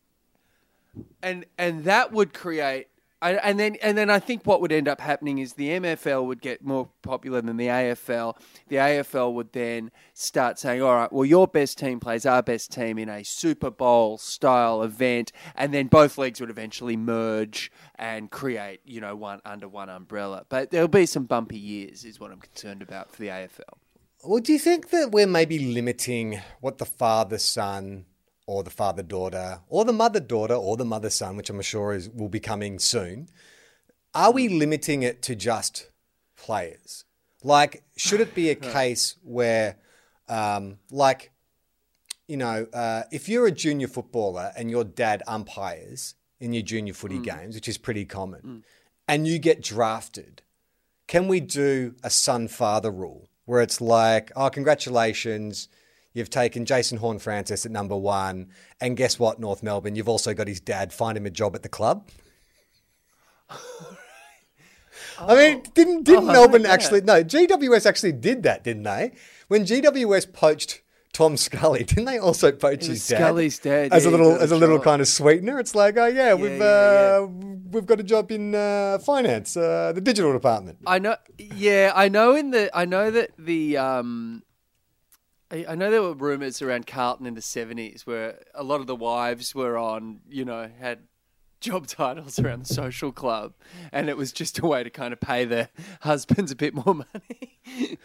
and 1.24 1.46
and 1.58 1.86
that 1.86 2.12
would 2.12 2.34
create 2.34 2.88
And 3.22 3.60
then 3.60 3.76
and 3.84 3.96
then 3.96 4.10
I 4.10 4.18
think 4.18 4.46
what 4.46 4.62
would 4.62 4.72
end 4.72 4.88
up 4.88 5.00
happening 5.00 5.38
is 5.38 5.54
the 5.54 5.70
MFL 5.70 6.26
would 6.26 6.42
get 6.42 6.64
more 6.64 6.90
popular 7.04 7.40
than 7.42 7.58
the 7.58 7.68
AFL. 7.68 8.36
The 8.68 8.78
AFL 8.78 9.34
would 9.34 9.54
then 9.54 9.92
start 10.16 10.58
saying, 10.58 10.82
"All 10.82 10.96
right, 10.96 11.14
well, 11.14 11.26
your 11.26 11.48
best 11.48 11.78
team 11.78 12.00
plays 12.00 12.26
our 12.26 12.42
best 12.42 12.72
team 12.72 12.98
in 12.98 13.10
a 13.10 13.24
Super 13.24 13.70
Bowl 13.70 14.18
style 14.18 14.82
event," 14.82 15.32
and 15.56 15.72
then 15.72 15.86
both 15.88 16.18
leagues 16.18 16.42
would 16.42 16.50
eventually 16.50 16.98
merge 16.98 17.72
and 17.96 18.32
create, 18.32 18.82
you 18.86 19.00
know, 19.00 19.16
one 19.16 19.40
under 19.46 19.68
one 19.68 19.90
umbrella. 19.90 20.46
But 20.50 20.72
there'll 20.72 20.88
be 20.88 21.06
some 21.06 21.26
bumpy 21.26 21.60
years, 21.60 22.04
is 22.04 22.20
what 22.20 22.32
I'm 22.32 22.40
concerned 22.40 22.82
about 22.82 23.12
for 23.12 23.22
the 23.22 23.30
AFL. 23.30 23.78
Well, 24.24 24.40
do 24.40 24.54
you 24.54 24.60
think 24.60 24.90
that 24.90 25.12
we're 25.12 25.28
maybe 25.28 25.60
limiting 25.60 26.42
what 26.60 26.80
the 26.80 26.86
father 26.86 27.38
son 27.38 28.06
or 28.48 28.64
the 28.64 28.70
father 28.70 29.04
daughter 29.04 29.60
or 29.70 29.86
the 29.86 29.94
mother 29.94 30.20
daughter 30.20 30.56
or 30.56 30.78
the 30.78 30.86
mother 30.86 31.10
son, 31.10 31.38
which 31.38 31.50
I'm 31.50 31.62
sure 31.62 31.94
is 31.94 32.10
will 32.10 32.30
be 32.30 32.40
coming 32.40 32.80
soon, 32.80 33.30
are 34.14 34.32
we 34.32 34.48
limiting 34.48 35.04
it 35.04 35.22
to 35.24 35.36
just 35.36 35.90
players? 36.36 37.06
Like, 37.44 37.84
should 37.96 38.20
it 38.20 38.36
be 38.36 38.50
a 38.50 38.56
case 38.78 39.16
where, 39.24 39.78
um, 40.28 40.78
like, 40.92 41.32
you 42.28 42.38
know, 42.38 42.68
uh, 42.74 43.04
if 43.12 43.28
you're 43.28 43.48
a 43.48 43.52
junior 43.52 43.88
footballer 43.88 44.52
and 44.56 44.70
your 44.70 44.84
dad 44.84 45.24
umpires 45.28 46.16
in 46.40 46.54
your 46.54 46.64
junior 46.64 46.94
footy 46.94 47.20
games, 47.20 47.56
which 47.56 47.68
is 47.68 47.78
pretty 47.78 48.06
common, 48.06 48.64
and 49.08 49.28
you 49.28 49.38
get 49.40 49.62
drafted, 49.62 50.42
can 51.08 51.28
we 51.28 51.40
do 51.42 51.96
a 52.04 52.10
son 52.10 52.48
father 52.48 52.90
rule 52.90 53.28
where 53.46 53.62
it's 53.62 53.82
like, 53.82 54.32
oh, 54.36 54.50
congratulations, 54.50 55.68
you've 56.14 56.30
taken 56.30 56.66
Jason 56.66 56.98
Horne-Francis 56.98 57.66
at 57.66 57.72
number 57.72 57.96
one, 57.96 58.50
and 58.80 58.98
guess 58.98 59.18
what, 59.20 59.40
North 59.40 59.64
Melbourne, 59.64 59.96
you've 59.96 60.10
also 60.10 60.34
got 60.34 60.48
his 60.48 60.60
dad 60.60 60.92
find 60.94 61.18
him 61.18 61.26
a 61.26 61.30
job 61.30 61.56
at 61.56 61.64
the 61.64 61.70
club. 61.70 62.08
I 65.20 65.36
mean, 65.36 65.64
didn't 65.74 66.04
didn't 66.04 66.30
Oh, 66.30 66.32
Melbourne 66.34 66.64
yeah. 66.64 66.72
actually? 66.72 67.02
No, 67.02 67.24
GWS 67.24 67.86
actually 67.86 68.14
did 68.14 68.44
that, 68.44 68.64
didn't 68.64 68.84
they? 68.84 69.12
When 69.48 69.66
GWS 69.66 70.34
poached 70.34 70.82
Tom 71.14 71.38
Scully, 71.38 71.84
didn't 71.88 72.06
they 72.06 72.18
also 72.18 72.52
poach 72.52 72.86
his 72.86 73.08
dad? 73.08 73.18
Scully's 73.18 73.60
dad, 73.60 73.94
as 73.94 74.06
yeah, 74.06 74.10
a 74.10 74.12
little 74.12 74.32
as 74.36 74.52
a 74.52 74.56
a 74.56 74.58
little 74.58 74.80
kind 74.80 75.02
of 75.02 75.08
sweetener. 75.08 75.60
It's 75.60 75.76
like, 75.76 75.98
oh 75.98 76.08
yeah, 76.08 76.34
we've 76.34 76.58
yeah, 76.58 77.20
uh, 77.22 77.28
we've 77.72 77.86
got 77.86 78.00
a 78.00 78.04
job 78.04 78.32
in 78.32 78.56
uh, 78.56 78.98
finance, 79.00 79.56
uh, 79.56 79.92
the 79.94 80.02
digital 80.02 80.34
department. 80.34 80.80
I 80.88 81.00
know. 81.00 81.18
Yeah, 81.38 81.92
I 81.94 82.10
know. 82.10 82.36
In 82.36 82.52
the, 82.52 82.76
I 82.76 82.86
know 82.86 83.12
that 83.12 83.32
the 83.38 83.78
um, 83.78 84.44
I 85.52 85.76
know 85.76 85.92
there 85.92 86.02
were 86.02 86.14
rumours 86.14 86.62
around 86.62 86.88
Carlton 86.88 87.26
in 87.26 87.34
the 87.34 87.42
seventies 87.42 88.08
where 88.08 88.40
a 88.54 88.64
lot 88.64 88.80
of 88.80 88.88
the 88.88 88.96
wives 88.96 89.54
were 89.54 89.78
on, 89.78 90.22
you 90.30 90.46
know, 90.46 90.70
had 90.80 91.00
job 91.60 91.88
titles 91.88 92.40
around 92.40 92.66
the 92.66 92.74
social 92.74 93.12
club, 93.12 93.54
and 93.92 94.10
it 94.10 94.18
was 94.18 94.32
just 94.32 94.60
a 94.60 94.66
way 94.66 94.84
to 94.84 94.90
kind 94.90 95.14
of 95.14 95.20
pay 95.20 95.46
their 95.46 95.70
husbands 96.02 96.52
a 96.52 96.56
bit 96.56 96.74
more 96.74 96.96
money. 96.96 97.98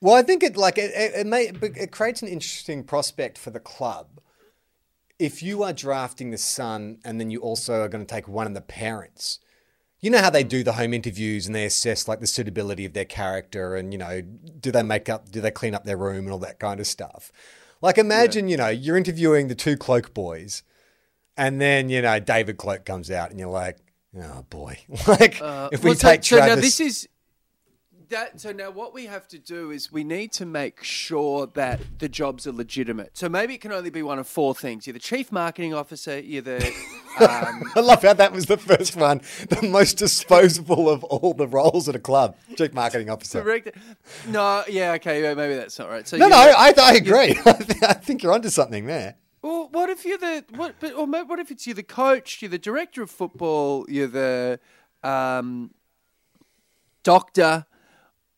Well, 0.00 0.14
I 0.14 0.22
think 0.22 0.42
it 0.42 0.56
like 0.56 0.78
it, 0.78 0.92
it, 0.94 1.20
it 1.20 1.26
may 1.26 1.46
it 1.46 1.90
creates 1.90 2.22
an 2.22 2.28
interesting 2.28 2.84
prospect 2.84 3.38
for 3.38 3.50
the 3.50 3.60
club. 3.60 4.20
If 5.18 5.42
you 5.42 5.62
are 5.62 5.72
drafting 5.72 6.30
the 6.30 6.38
son 6.38 6.98
and 7.04 7.18
then 7.18 7.30
you 7.30 7.40
also 7.40 7.80
are 7.80 7.88
going 7.88 8.04
to 8.04 8.14
take 8.14 8.28
one 8.28 8.46
of 8.46 8.54
the 8.54 8.60
parents, 8.60 9.38
you 10.06 10.12
know 10.12 10.20
how 10.20 10.30
they 10.30 10.44
do 10.44 10.62
the 10.62 10.74
home 10.74 10.94
interviews 10.94 11.46
and 11.46 11.54
they 11.56 11.64
assess 11.64 12.06
like 12.06 12.20
the 12.20 12.28
suitability 12.28 12.84
of 12.84 12.92
their 12.92 13.04
character 13.04 13.74
and 13.74 13.92
you 13.92 13.98
know 13.98 14.20
do 14.60 14.70
they 14.70 14.84
make 14.84 15.08
up 15.08 15.32
do 15.32 15.40
they 15.40 15.50
clean 15.50 15.74
up 15.74 15.82
their 15.82 15.96
room 15.96 16.18
and 16.18 16.30
all 16.30 16.38
that 16.38 16.60
kind 16.60 16.78
of 16.78 16.86
stuff. 16.86 17.32
Like 17.82 17.98
imagine 17.98 18.46
you 18.46 18.56
know 18.56 18.68
you're 18.68 18.96
interviewing 18.96 19.48
the 19.48 19.56
two 19.56 19.76
Cloke 19.76 20.14
boys, 20.14 20.62
and 21.36 21.60
then 21.60 21.88
you 21.88 22.02
know 22.02 22.20
David 22.20 22.56
Cloke 22.56 22.84
comes 22.84 23.10
out 23.10 23.30
and 23.30 23.40
you're 23.40 23.48
like, 23.48 23.78
oh 24.16 24.44
boy, 24.48 24.78
like 25.08 25.42
uh, 25.42 25.70
if 25.72 25.82
we 25.82 25.90
Well, 25.90 25.96
take 25.96 26.22
so, 26.22 26.36
Travis, 26.36 26.54
now 26.54 26.60
this 26.62 26.78
is 26.78 27.08
that. 28.10 28.40
So 28.40 28.52
now 28.52 28.70
what 28.70 28.94
we 28.94 29.06
have 29.06 29.26
to 29.28 29.38
do 29.38 29.70
is 29.70 29.92
we 29.92 30.04
need 30.04 30.32
to 30.32 30.46
make 30.46 30.82
sure 30.82 31.46
that 31.48 31.80
the 31.98 32.08
jobs 32.08 32.46
are 32.46 32.52
legitimate. 32.52 33.16
So 33.16 33.28
maybe 33.28 33.54
it 33.54 33.60
can 33.60 33.72
only 33.72 33.90
be 33.90 34.02
one 34.02 34.18
of 34.18 34.26
four 34.26 34.54
things: 34.54 34.86
you're 34.86 34.94
the 34.94 34.98
chief 34.98 35.32
marketing 35.32 35.74
officer, 35.74 36.18
you're 36.18 36.42
the 36.42 36.66
um, 37.20 37.62
I 37.76 37.80
love 37.80 38.02
how 38.02 38.12
that 38.14 38.32
was 38.32 38.46
the 38.46 38.56
first 38.56 38.96
one, 38.96 39.20
the 39.48 39.62
most 39.62 39.98
disposable 39.98 40.88
of 40.88 41.04
all 41.04 41.34
the 41.34 41.46
roles 41.46 41.88
at 41.88 41.96
a 41.96 42.00
club, 42.00 42.36
chief 42.56 42.72
marketing 42.72 43.10
officer. 43.10 43.42
director. 43.42 43.72
No, 44.28 44.64
yeah, 44.68 44.92
okay, 44.92 45.34
maybe 45.34 45.54
that's 45.54 45.78
not 45.78 45.88
right. 45.88 46.06
So 46.06 46.16
No, 46.16 46.28
no, 46.28 46.36
I, 46.36 46.72
I 46.80 46.94
agree. 46.94 47.38
I 47.46 47.94
think 47.94 48.22
you're 48.22 48.32
onto 48.32 48.50
something 48.50 48.86
there. 48.86 49.16
Well, 49.42 49.68
what 49.70 49.90
if 49.90 50.04
you're 50.04 50.18
the 50.18 50.44
what? 50.54 50.76
But 50.80 50.94
or 50.94 51.06
what 51.06 51.38
if 51.38 51.50
it's 51.50 51.66
you're 51.66 51.74
the 51.74 51.82
coach, 51.82 52.42
you're 52.42 52.50
the 52.50 52.58
director 52.58 53.02
of 53.02 53.10
football, 53.10 53.86
you're 53.88 54.08
the 54.08 54.60
um, 55.02 55.70
doctor, 57.02 57.66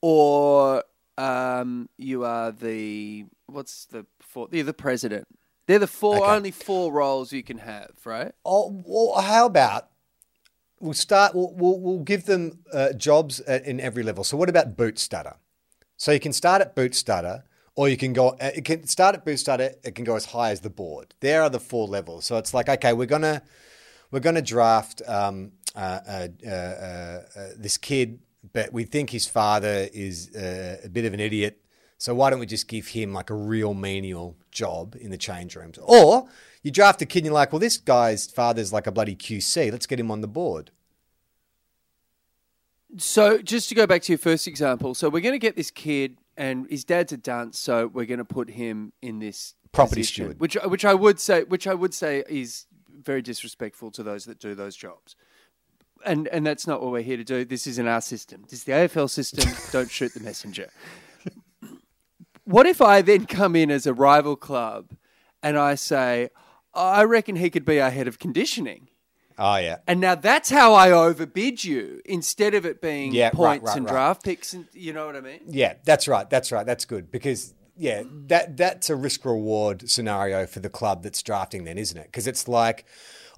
or 0.00 0.85
um, 1.17 1.88
you 1.99 2.25
are 2.25 2.52
the 2.52 3.25
what's 3.47 3.87
the 3.87 4.07
four? 4.21 4.49
You're 4.50 4.64
the 4.64 4.73
president. 4.73 5.26
They're 5.67 5.78
the 5.78 5.87
four 5.87 6.26
Okay. 6.26 6.33
only 6.33 6.50
four 6.50 6.93
roles 6.93 7.33
you 7.33 7.43
can 7.43 7.59
have, 7.59 7.90
right? 8.05 8.33
Oh, 8.45 8.83
well, 8.87 9.21
how 9.21 9.47
about 9.47 9.88
we'll 10.81 10.95
start? 10.95 11.35
We'll 11.35 11.52
we'll, 11.55 11.78
we'll 11.81 11.99
give 12.05 12.25
them 12.25 12.61
uh, 12.73 12.93
jobs 12.95 13.40
at, 13.40 13.64
in 13.64 13.81
every 13.81 14.02
level. 14.02 14.25
So, 14.25 14.37
what 14.37 14.49
about 14.49 14.76
boot 14.76 14.97
studder? 14.97 15.37
So 15.97 16.12
you 16.12 16.21
can 16.21 16.33
start 16.33 16.62
at 16.62 16.76
boot 16.76 16.93
studder, 16.93 17.43
or 17.75 17.88
you 17.88 17.97
can 17.97 18.12
go. 18.12 18.28
Uh, 18.31 18.50
it 18.55 18.64
can 18.64 18.87
start 18.87 19.17
at 19.17 19.25
boot 19.25 19.35
studder. 19.35 19.75
It 19.85 19.95
can 19.95 20.05
go 20.05 20.14
as 20.17 20.26
high 20.26 20.52
as 20.52 20.61
the 20.61 20.71
board. 20.71 21.14
There 21.21 21.43
are 21.43 21.50
the 21.50 21.61
four 21.61 21.87
levels. 21.88 22.25
So 22.25 22.37
it's 22.38 22.55
like, 22.55 22.69
okay, 22.69 22.93
we're 22.93 23.07
gonna 23.07 23.43
we're 24.11 24.21
gonna 24.21 24.40
draft 24.43 25.02
um, 25.07 25.52
uh, 25.75 26.00
uh, 26.09 26.28
uh, 26.47 26.50
uh, 26.50 27.23
uh, 27.37 27.49
this 27.57 27.76
kid, 27.76 28.21
but 28.52 28.73
we 28.73 28.85
think 28.85 29.11
his 29.11 29.26
father 29.26 29.88
is 29.93 30.35
uh, 30.35 30.78
a 30.85 30.88
bit 30.88 31.05
of 31.05 31.14
an 31.14 31.21
idiot. 31.21 31.62
So 31.99 32.14
why 32.14 32.31
don't 32.31 32.38
we 32.38 32.47
just 32.47 32.69
give 32.69 32.88
him 32.88 33.12
like 33.12 33.31
a 33.31 33.35
real 33.35 33.75
menial 33.75 34.37
job 34.52 34.97
in 35.00 35.11
the 35.11 35.19
change 35.19 35.57
rooms? 35.57 35.78
Or 35.83 36.28
you 36.62 36.71
draft 36.71 37.02
a 37.02 37.07
kid 37.07 37.21
and 37.21 37.26
you're 37.26 37.35
like, 37.35 37.52
well, 37.52 37.59
this 37.61 37.76
guy's 37.76 38.26
father's 38.26 38.73
like 38.73 38.87
a 38.87 38.93
bloody 38.93 39.17
QC. 39.17 39.73
Let's 39.73 39.87
get 39.87 39.99
him 39.99 40.11
on 40.11 40.21
the 40.21 40.28
board. 40.28 40.71
So 42.97 43.38
just 43.38 43.69
to 43.69 43.75
go 43.75 43.87
back 43.87 44.02
to 44.02 44.12
your 44.12 44.19
first 44.19 44.47
example, 44.47 44.95
so 44.95 45.09
we're 45.09 45.21
going 45.21 45.35
to 45.35 45.38
get 45.38 45.57
this 45.57 45.71
kid, 45.71 46.17
and 46.37 46.67
his 46.71 46.85
dad's 46.85 47.12
a 47.12 47.19
dunce, 47.19 47.59
so 47.59 47.88
we're 47.88 48.07
going 48.07 48.19
to 48.19 48.25
put 48.25 48.49
him 48.49 48.93
in 49.02 49.19
this 49.19 49.55
Property 49.73 50.00
position, 50.00 50.25
steward. 50.25 50.40
which 50.40 50.55
which 50.64 50.85
I 50.87 50.95
would 50.95 51.21
say, 51.21 51.43
which 51.45 51.67
I 51.67 51.75
would 51.75 51.93
say 51.93 52.25
is 52.28 52.64
very 53.02 53.21
disrespectful 53.21 53.90
to 53.90 54.02
those 54.02 54.25
that 54.25 54.38
do 54.38 54.55
those 54.55 54.75
jobs. 54.75 55.17
And 56.05 56.28
and 56.28 56.47
that's 56.47 56.67
not 56.67 56.81
what 56.83 56.93
we're 56.93 57.02
here 57.02 57.17
to 57.17 57.25
do. 57.25 57.45
This 57.45 57.67
isn't 57.67 57.87
our 57.87 58.00
system. 58.00 58.43
This 58.43 58.61
is 58.61 58.64
the 58.64 58.73
AFL 58.73 59.11
system. 59.11 59.50
Don't 59.73 59.90
shoot 59.90 60.14
the 60.14 60.21
messenger. 60.21 60.69
What 62.45 62.67
if 62.67 62.81
I 62.81 63.02
then 63.02 63.26
come 63.26 63.55
in 63.57 63.71
as 63.71 63.87
a 63.87 63.93
rival 63.93 64.35
club, 64.37 64.93
and 65.43 65.59
I 65.59 65.75
say, 65.75 66.31
I 66.73 67.05
reckon 67.05 67.37
he 67.37 67.50
could 67.50 67.64
be 67.64 67.81
our 67.81 67.90
head 67.90 68.09
of 68.09 68.19
conditioning. 68.19 68.88
Oh 69.38 69.57
yeah. 69.57 69.76
And 69.87 70.00
now 70.00 70.14
that's 70.14 70.50
how 70.50 70.75
I 70.75 70.90
overbid 70.90 71.62
you 71.62 72.00
instead 72.05 72.55
of 72.55 72.67
it 72.67 72.81
being 72.81 73.12
Yeah, 73.12 73.26
right, 73.26 73.35
points 73.35 73.67
right, 73.69 73.76
and 73.76 73.87
right. 73.87 73.93
draft 73.93 74.25
picks 74.25 74.52
and 74.52 74.67
you 74.73 74.93
know 74.93 75.07
what 75.07 75.14
I 75.14 75.21
mean? 75.21 75.40
Yeah, 75.47 75.75
that's 75.85 76.09
right. 76.09 76.28
That's 76.28 76.50
right. 76.50 76.67
That's 76.67 76.85
good 76.85 77.11
because 77.11 77.55
yeah, 77.76 78.02
that 78.26 78.57
that's 78.57 78.90
a 78.90 78.97
risk 78.97 79.25
reward 79.25 79.88
scenario 79.88 80.47
for 80.47 80.59
the 80.59 80.69
club 80.69 81.05
that's 81.05 81.23
drafting 81.23 81.64
then, 81.64 81.78
isn't 81.78 81.97
it? 81.97 82.07
Because 82.07 82.26
it's 82.26 82.49
like, 82.49 82.85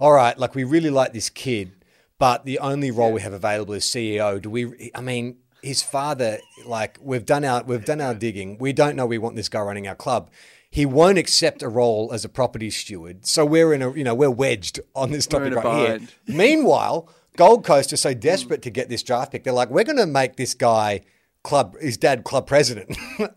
all 0.00 0.12
right, 0.12 0.38
like 0.38 0.54
we 0.54 0.64
really 0.64 0.88
like 0.88 1.12
this 1.12 1.28
kid, 1.28 1.72
but 2.20 2.44
the 2.44 2.58
only 2.58 2.90
role 2.90 3.12
we 3.12 3.22
have 3.22 3.32
available 3.32 3.72
is 3.72 3.84
CEO. 3.84 4.40
Do 4.40 4.50
we? 4.50 4.92
I 4.94 5.00
mean, 5.00 5.38
his 5.62 5.82
father, 5.82 6.38
like 6.66 6.98
we've 7.00 7.24
done 7.24 7.44
our 7.44 7.64
we've 7.64 7.84
done 7.84 8.00
our 8.00 8.14
digging. 8.14 8.58
We 8.58 8.74
don't 8.74 8.94
know 8.94 9.06
we 9.06 9.18
want 9.18 9.36
this 9.36 9.48
guy 9.48 9.62
running 9.62 9.88
our 9.88 9.94
club. 9.94 10.30
He 10.70 10.86
won't 10.86 11.18
accept 11.18 11.62
a 11.62 11.68
role 11.68 12.10
as 12.12 12.24
a 12.24 12.28
property 12.28 12.70
steward, 12.70 13.26
so 13.26 13.44
we're 13.44 13.72
in 13.72 13.80
a 13.82 13.90
you 13.92 14.04
know 14.04 14.14
we're 14.14 14.30
wedged 14.30 14.80
on 14.94 15.10
this 15.10 15.26
topic 15.26 15.54
right 15.54 15.98
here. 15.98 16.08
Meanwhile, 16.28 17.08
Gold 17.36 17.64
Coast 17.64 17.90
are 17.94 17.96
so 17.96 18.14
mm. 18.14 18.20
desperate 18.20 18.60
to 18.62 18.70
get 18.70 18.90
this 18.90 19.02
draft 19.02 19.32
pick, 19.32 19.44
they're 19.44 19.54
like, 19.54 19.70
we're 19.70 19.84
going 19.84 19.96
to 19.96 20.06
make 20.06 20.36
this 20.36 20.52
guy 20.52 21.00
club 21.42 21.74
his 21.80 21.96
dad 21.96 22.24
club 22.24 22.46
president. 22.46 22.96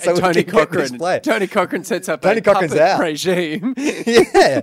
So 0.00 0.14
Tony 0.14 0.44
Cochrane. 0.44 0.98
Tony 1.20 1.46
Cochrane 1.48 1.84
sets 1.84 2.08
up 2.08 2.22
Tony 2.22 2.38
a 2.38 2.40
Cochrane's 2.40 2.76
out. 2.76 3.00
regime. 3.00 3.74
yeah, 3.76 4.62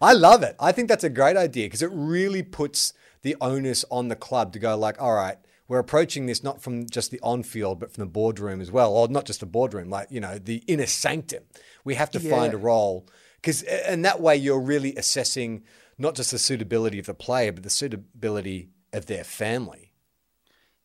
I 0.00 0.12
love 0.12 0.42
it. 0.44 0.54
I 0.60 0.70
think 0.72 0.88
that's 0.88 1.04
a 1.04 1.10
great 1.10 1.36
idea 1.36 1.66
because 1.66 1.82
it 1.82 1.90
really 1.92 2.42
puts 2.42 2.94
the 3.22 3.36
onus 3.40 3.84
on 3.90 4.08
the 4.08 4.16
club 4.16 4.52
to 4.52 4.58
go 4.58 4.76
like, 4.76 5.00
all 5.00 5.14
right, 5.14 5.36
we're 5.68 5.78
approaching 5.78 6.26
this 6.26 6.42
not 6.42 6.62
from 6.62 6.88
just 6.88 7.10
the 7.10 7.20
on 7.22 7.42
field, 7.42 7.78
but 7.78 7.92
from 7.92 8.02
the 8.02 8.10
boardroom 8.10 8.60
as 8.60 8.72
well, 8.72 8.92
or 8.92 9.06
not 9.08 9.26
just 9.26 9.40
the 9.40 9.46
boardroom, 9.46 9.90
like 9.90 10.10
you 10.10 10.20
know, 10.20 10.38
the 10.38 10.62
inner 10.66 10.86
sanctum. 10.86 11.44
We 11.84 11.94
have 11.94 12.10
to 12.12 12.20
find 12.20 12.54
a 12.54 12.58
role 12.58 13.06
because, 13.36 13.62
and 13.62 14.04
that 14.04 14.20
way 14.20 14.36
you're 14.36 14.60
really 14.60 14.96
assessing 14.96 15.62
not 15.98 16.14
just 16.14 16.30
the 16.30 16.38
suitability 16.38 16.98
of 16.98 17.06
the 17.06 17.14
player, 17.14 17.52
but 17.52 17.62
the 17.62 17.70
suitability 17.70 18.70
of 18.92 19.06
their 19.06 19.24
family. 19.24 19.92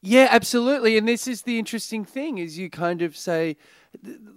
Yeah, 0.01 0.27
absolutely. 0.29 0.97
And 0.97 1.07
this 1.07 1.27
is 1.27 1.43
the 1.43 1.57
interesting 1.57 2.03
thing: 2.03 2.37
is 2.37 2.57
you 2.57 2.69
kind 2.69 3.01
of 3.01 3.15
say, 3.15 3.55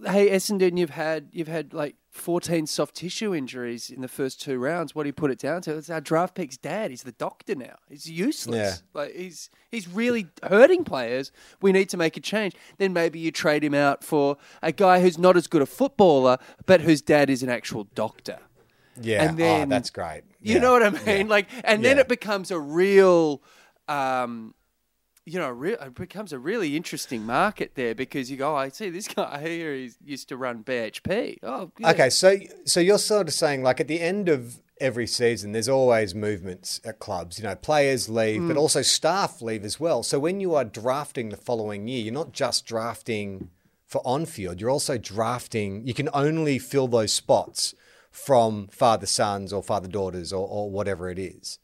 "Hey, 0.06 0.28
Essendon, 0.30 0.78
you've 0.78 0.90
had 0.90 1.28
you've 1.32 1.48
had 1.48 1.72
like 1.72 1.96
14 2.10 2.66
soft 2.66 2.94
tissue 2.96 3.34
injuries 3.34 3.90
in 3.90 4.00
the 4.00 4.08
first 4.08 4.40
two 4.40 4.58
rounds. 4.58 4.94
What 4.94 5.02
do 5.04 5.08
you 5.08 5.12
put 5.12 5.30
it 5.30 5.38
down 5.38 5.62
to? 5.62 5.76
It's 5.76 5.90
our 5.90 6.00
draft 6.00 6.34
pick's 6.34 6.56
dad. 6.56 6.90
He's 6.90 7.02
the 7.02 7.12
doctor 7.12 7.54
now. 7.54 7.76
He's 7.88 8.08
useless. 8.10 8.82
Yeah. 8.94 9.00
Like 9.00 9.14
he's 9.14 9.50
he's 9.70 9.88
really 9.88 10.28
hurting 10.42 10.84
players. 10.84 11.32
We 11.60 11.72
need 11.72 11.88
to 11.90 11.96
make 11.96 12.16
a 12.16 12.20
change. 12.20 12.54
Then 12.78 12.92
maybe 12.92 13.18
you 13.18 13.30
trade 13.30 13.64
him 13.64 13.74
out 13.74 14.04
for 14.04 14.36
a 14.62 14.72
guy 14.72 15.00
who's 15.00 15.18
not 15.18 15.36
as 15.36 15.46
good 15.46 15.62
a 15.62 15.66
footballer, 15.66 16.38
but 16.66 16.80
whose 16.82 17.02
dad 17.02 17.30
is 17.30 17.42
an 17.42 17.48
actual 17.48 17.84
doctor. 17.94 18.38
Yeah, 19.00 19.28
And 19.28 19.38
then- 19.38 19.66
oh, 19.66 19.70
that's 19.70 19.90
great. 19.90 20.22
You 20.40 20.54
Yeah. 20.54 20.60
know 20.60 20.72
what 20.72 20.82
I 20.82 20.90
mean? 21.04 21.28
Like, 21.28 21.48
and 21.64 21.84
then 21.84 21.96
Yeah. 21.96 22.02
it 22.02 22.08
becomes 22.08 22.50
a 22.50 22.58
real, 22.58 23.42
um, 23.88 24.54
you 25.26 25.38
know, 25.40 25.50
re- 25.50 25.74
it 25.74 25.94
becomes 25.94 26.32
a 26.32 26.38
really 26.38 26.76
interesting 26.76 27.26
market 27.26 27.72
there 27.74 27.94
because 27.94 28.30
you 28.30 28.36
go, 28.36 28.52
oh, 28.52 28.56
I 28.56 28.68
see 28.70 28.88
this 28.90 29.08
guy 29.08 29.40
here. 29.46 29.74
He 29.74 29.90
used 30.04 30.28
to 30.30 30.36
run 30.36 30.62
BHP. 30.64 31.38
Oh, 31.42 31.72
yeah. 31.78 31.90
Okay, 31.90 32.08
so 32.10 32.36
so 32.64 32.80
you're 32.80 32.96
sort 32.98 33.28
of 33.28 33.34
saying 33.34 33.62
like 33.62 33.80
at 33.80 33.88
the 33.88 34.00
end 34.00 34.28
of 34.28 34.60
every 34.80 35.06
season, 35.06 35.52
there's 35.52 35.68
always 35.68 36.14
movements 36.14 36.80
at 36.84 36.98
clubs. 37.00 37.38
You 37.38 37.44
know, 37.44 37.56
players 37.56 38.08
leave, 38.08 38.42
Mm. 38.42 38.48
but 38.48 38.56
also 38.56 38.82
staff 38.82 39.42
leave 39.42 39.64
as 39.64 39.80
well. 39.80 40.02
So 40.02 40.18
when 40.18 40.38
you 40.40 40.54
are 40.54 40.64
drafting 40.64 41.30
the 41.30 41.36
following 41.36 41.88
year, 41.88 42.02
you're 42.04 42.14
not 42.14 42.32
just 42.32 42.64
drafting 42.66 43.50
for 43.86 44.00
on 44.06 44.26
field. 44.26 44.60
You're 44.60 44.70
also 44.70 44.96
drafting. 44.98 45.86
You 45.86 45.94
can 45.94 46.08
only 46.14 46.58
fill 46.58 46.88
those 46.88 47.12
spots 47.12 47.74
from 48.10 48.68
father 48.68 49.06
sons 49.06 49.52
or 49.52 49.62
father 49.62 49.88
daughters 49.88 50.32
or, 50.32 50.46
or 50.46 50.70
whatever 50.70 51.08
it 51.10 51.18
is. 51.18 51.58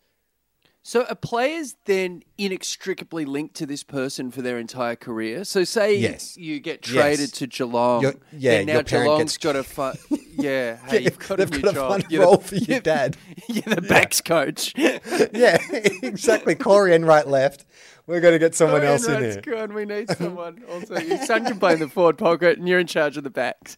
So 0.85 1.05
are 1.05 1.15
players 1.15 1.77
then 1.85 2.25
inextricably 2.37 3.25
linked 3.25 3.55
to 3.57 3.67
this 3.67 3.85
person 3.85 4.33
for 4.33 4.43
their 4.43 4.59
entire 4.59 4.97
career? 4.97 5.45
So 5.45 5.63
say 5.63 5.95
Yes. 5.97 6.37
you 6.37 6.59
get 6.59 6.85
Yes. 6.89 6.93
traded 7.01 7.33
to 7.35 7.47
Geelong. 7.47 8.03
Your- 8.03 8.15
yeah, 8.37 8.65
now 8.65 8.83
Geelong's 8.83 9.37
gets- 9.37 9.39
got 9.39 9.57
a 9.57 9.63
fun. 9.63 9.97
Yeah, 10.35 10.79
hey, 10.89 11.03
you've 11.03 11.19
got 11.19 11.41
a 11.41 11.47
new 11.47 11.61
got 11.61 11.71
a 11.71 11.75
job. 11.75 11.91
fun 11.93 12.03
You're 12.09 12.21
the- 12.23 12.27
role 12.27 12.39
for 12.39 12.57
your 12.57 12.81
dad. 12.93 13.17
You're 13.49 13.75
the 13.75 13.83
backs 13.83 14.21
coach. 14.21 14.75
Yeah, 15.33 15.59
exactly. 16.03 16.55
Corey 16.55 16.95
Enright 16.95 17.29
left. 17.29 17.65
We're 18.07 18.21
going 18.21 18.33
to 18.33 18.39
get 18.39 18.55
someone 18.55 18.83
else 18.83 19.07
in 19.07 19.23
here. 19.23 19.41
gone. 19.43 19.75
We 19.75 19.85
need 19.85 20.11
someone. 20.17 20.65
Also, 20.69 20.99
your 20.99 21.19
son 21.25 21.45
can 21.45 21.59
play 21.61 21.75
in 21.75 21.79
the 21.81 21.89
forward 21.89 22.19
pocket, 22.19 22.59
and 22.59 22.67
you're 22.69 22.81
in 22.81 22.87
charge 22.89 23.17
of 23.17 23.25
the 23.25 23.31
backs. 23.31 23.77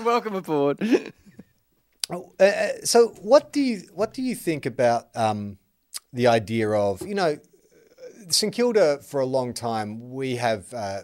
Welcome 0.00 0.34
aboard. 0.34 1.12
Oh, 2.10 2.32
uh, 2.38 2.42
uh, 2.42 2.68
so 2.84 3.08
what 3.22 3.52
do 3.52 3.60
you 3.60 3.82
what 3.94 4.12
do 4.12 4.20
you 4.22 4.34
think 4.34 4.66
about 4.66 5.08
um, 5.14 5.58
the 6.18 6.26
idea 6.26 6.68
of 6.70 7.00
you 7.06 7.14
know 7.14 7.38
St 8.28 8.52
Kilda 8.52 8.98
for 8.98 9.20
a 9.20 9.26
long 9.26 9.54
time 9.54 10.10
we 10.10 10.36
have 10.36 10.74
uh, 10.74 11.02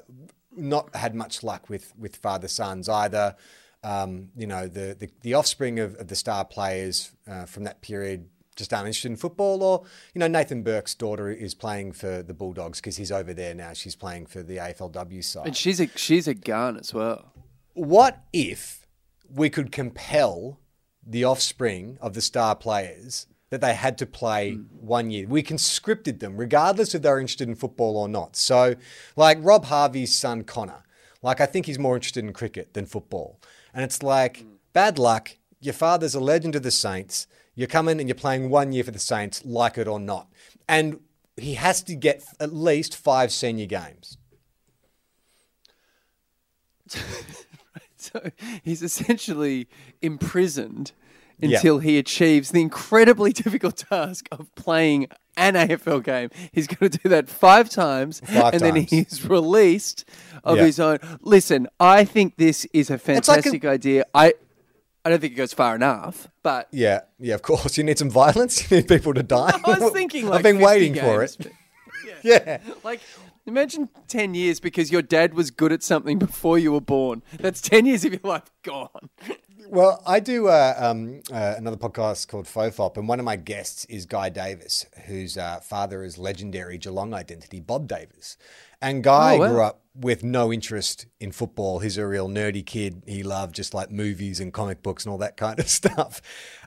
not 0.56 0.94
had 0.96 1.14
much 1.14 1.42
luck 1.42 1.70
with 1.70 1.92
with 1.96 2.16
father 2.16 2.48
sons 2.48 2.88
either. 2.88 3.36
Um, 3.84 4.30
you 4.36 4.46
know, 4.46 4.66
the, 4.66 4.96
the 4.98 5.08
the 5.20 5.34
offspring 5.34 5.78
of, 5.78 5.94
of 5.96 6.08
the 6.08 6.16
star 6.16 6.44
players 6.44 7.12
uh, 7.28 7.44
from 7.44 7.62
that 7.64 7.80
period 7.80 8.28
just 8.56 8.72
aren't 8.72 8.88
interested 8.88 9.10
in 9.10 9.16
football, 9.16 9.62
or 9.62 9.84
you 10.14 10.18
know, 10.18 10.26
Nathan 10.26 10.64
Burke's 10.64 10.96
daughter 10.96 11.30
is 11.30 11.54
playing 11.54 11.92
for 11.92 12.22
the 12.22 12.34
Bulldogs 12.34 12.80
because 12.80 12.96
he's 12.96 13.12
over 13.12 13.32
there 13.32 13.54
now. 13.54 13.72
She's 13.72 13.94
playing 13.94 14.26
for 14.26 14.42
the 14.42 14.56
AFLW 14.56 15.22
side. 15.22 15.46
And 15.46 15.56
she's 15.56 15.80
a 15.80 15.86
she's 15.94 16.26
a 16.26 16.34
gun 16.34 16.76
as 16.76 16.92
well. 16.92 17.32
What 17.74 18.24
if 18.32 18.84
we 19.30 19.48
could 19.48 19.70
compel 19.70 20.58
the 21.06 21.22
offspring 21.22 21.98
of 22.00 22.14
the 22.14 22.22
star 22.22 22.56
players 22.56 23.26
that 23.54 23.60
they 23.60 23.74
had 23.74 23.96
to 23.98 24.06
play 24.06 24.52
hmm. 24.52 24.62
one 24.80 25.10
year? 25.10 25.26
We 25.26 25.42
conscripted 25.42 26.20
them, 26.20 26.36
regardless 26.36 26.94
if 26.94 27.02
they're 27.02 27.18
interested 27.18 27.48
in 27.48 27.54
football 27.54 27.96
or 27.96 28.08
not. 28.08 28.36
So, 28.36 28.74
like 29.16 29.38
Rob 29.40 29.66
Harvey's 29.66 30.14
son 30.14 30.44
Connor, 30.44 30.84
like 31.22 31.40
I 31.40 31.46
think 31.46 31.66
he's 31.66 31.78
more 31.78 31.96
interested 31.96 32.24
in 32.24 32.32
cricket 32.32 32.74
than 32.74 32.86
football. 32.86 33.40
And 33.72 33.84
it's 33.84 34.02
like, 34.02 34.38
hmm. 34.38 34.54
bad 34.72 34.98
luck. 34.98 35.36
Your 35.60 35.74
father's 35.74 36.14
a 36.14 36.20
legend 36.20 36.54
of 36.54 36.62
the 36.62 36.70
Saints. 36.70 37.26
You're 37.54 37.68
coming 37.68 37.98
and 37.98 38.08
you're 38.08 38.14
playing 38.14 38.50
one 38.50 38.72
year 38.72 38.84
for 38.84 38.90
the 38.90 38.98
Saints, 38.98 39.44
like 39.44 39.78
it 39.78 39.88
or 39.88 39.98
not. 39.98 40.28
And 40.68 41.00
he 41.36 41.54
has 41.54 41.82
to 41.84 41.94
get 41.94 42.22
at 42.38 42.52
least 42.52 42.96
five 42.96 43.32
senior 43.32 43.66
games. 43.66 44.18
So 48.04 48.30
he's 48.62 48.82
essentially 48.82 49.66
imprisoned 50.02 50.92
Yeah. 51.40 51.56
until 51.56 51.78
he 51.80 51.98
achieves 51.98 52.50
the 52.50 52.60
incredibly 52.60 53.32
difficult 53.42 53.76
task 53.76 54.26
of 54.32 54.54
playing 54.54 55.08
an 55.36 55.54
AFL 55.54 56.02
game. 56.04 56.30
He's 56.52 56.66
going 56.66 56.90
to 56.90 56.98
do 56.98 57.08
that 57.08 57.28
five 57.28 57.68
times, 57.68 58.20
Five 58.20 58.54
and 58.54 58.62
then 58.62 58.76
he's 58.76 59.24
released 59.28 60.04
of 60.44 60.58
Yeah. 60.58 60.64
his 60.66 60.78
own. 60.80 60.98
Listen, 61.22 61.66
I 61.80 62.04
think 62.04 62.36
this 62.36 62.66
is 62.72 62.88
a 62.88 62.94
like 62.94 63.00
a- 63.00 63.04
fantastic 63.04 63.64
idea. 63.64 64.04
I 64.14 64.34
I 65.06 65.10
don't 65.10 65.20
think 65.20 65.34
it 65.34 65.36
goes 65.36 65.52
far 65.52 65.74
enough, 65.74 66.28
but 66.42 66.68
Yeah, 66.72 67.00
yeah, 67.18 67.34
of 67.34 67.42
course. 67.42 67.76
You 67.76 67.84
need 67.84 67.98
some 67.98 68.10
violence. 68.10 68.54
You 68.70 68.78
need 68.78 68.88
people 68.88 69.12
to 69.14 69.22
die. 69.36 69.52
I 69.64 69.78
was 69.78 69.92
thinking 69.92 70.26
like 70.26 70.36
I've 70.38 70.42
been 70.42 70.56
50 70.58 70.64
waiting 70.64 70.94
for 70.94 71.22
it. 71.22 71.36
but- 71.38 71.52
Yeah. 72.22 72.58
Like, 72.82 73.00
imagine 73.44 73.90
10 74.08 74.34
years 74.34 74.60
because 74.60 74.90
your 74.90 75.02
dad 75.02 75.34
was 75.34 75.50
good 75.50 75.72
at 75.72 75.82
something 75.82 76.18
before 76.18 76.58
you 76.58 76.72
were 76.72 76.80
born. 76.80 77.22
That's 77.38 77.60
10 77.60 77.84
years 77.84 78.04
of 78.06 78.12
your 78.12 78.22
life 78.24 78.50
gone. 78.62 79.10
Well, 79.74 80.00
I 80.06 80.20
do 80.20 80.46
uh, 80.46 80.74
um, 80.78 81.22
uh, 81.32 81.54
another 81.56 81.76
podcast 81.76 82.28
called 82.28 82.46
Fofop, 82.46 82.96
and 82.96 83.08
one 83.08 83.18
of 83.18 83.24
my 83.24 83.34
guests 83.34 83.84
is 83.86 84.06
Guy 84.06 84.28
Davis, 84.28 84.86
whose 85.06 85.36
uh, 85.36 85.58
father 85.58 86.04
is 86.04 86.16
legendary 86.16 86.78
Geelong 86.78 87.12
identity, 87.12 87.58
Bob 87.58 87.88
Davis. 87.88 88.36
And 88.80 89.02
Guy 89.02 89.34
Oh, 89.36 89.38
wow. 89.38 89.48
grew 89.48 89.62
up 89.62 89.80
with 89.96 90.24
no 90.24 90.52
interest 90.52 91.06
in 91.20 91.30
football. 91.30 91.78
He's 91.78 91.96
a 91.96 92.04
real 92.06 92.28
nerdy 92.28 92.66
kid. 92.66 93.02
He 93.06 93.22
loved 93.22 93.54
just 93.54 93.72
like 93.74 93.92
movies 93.92 94.40
and 94.40 94.52
comic 94.52 94.82
books 94.82 95.04
and 95.04 95.12
all 95.12 95.18
that 95.18 95.36
kind 95.36 95.60
of 95.60 95.68
stuff. 95.80 96.20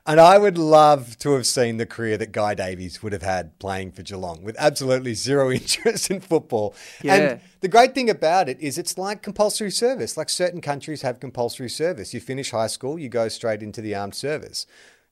And 0.06 0.18
I 0.18 0.38
would 0.38 0.56
love 0.56 1.18
to 1.18 1.32
have 1.32 1.46
seen 1.46 1.76
the 1.76 1.84
career 1.84 2.16
that 2.16 2.32
Guy 2.32 2.54
Davis 2.54 3.02
would 3.02 3.12
have 3.12 3.22
had 3.22 3.58
playing 3.58 3.92
for 3.92 4.02
Geelong 4.02 4.42
with 4.42 4.56
absolutely 4.58 5.12
zero 5.12 5.50
interest 5.52 6.10
in 6.10 6.20
football. 6.20 6.74
Yeah. 7.02 7.14
And 7.14 7.40
the 7.60 7.68
great 7.68 7.94
thing 7.94 8.08
about 8.08 8.48
it 8.48 8.58
is 8.60 8.78
it's 8.78 8.96
like 8.96 9.20
compulsory 9.22 9.70
service. 9.70 10.16
Like 10.16 10.30
certain 10.30 10.62
countries 10.62 11.02
have 11.02 11.20
compulsory 11.20 11.68
service. 11.68 12.14
You 12.14 12.20
finish 12.20 12.50
high 12.52 12.68
school, 12.68 12.98
you 12.98 13.10
go 13.10 13.28
straight 13.28 13.62
into 13.62 13.82
the 13.82 13.94
armed 13.94 14.14
service. 14.14 14.66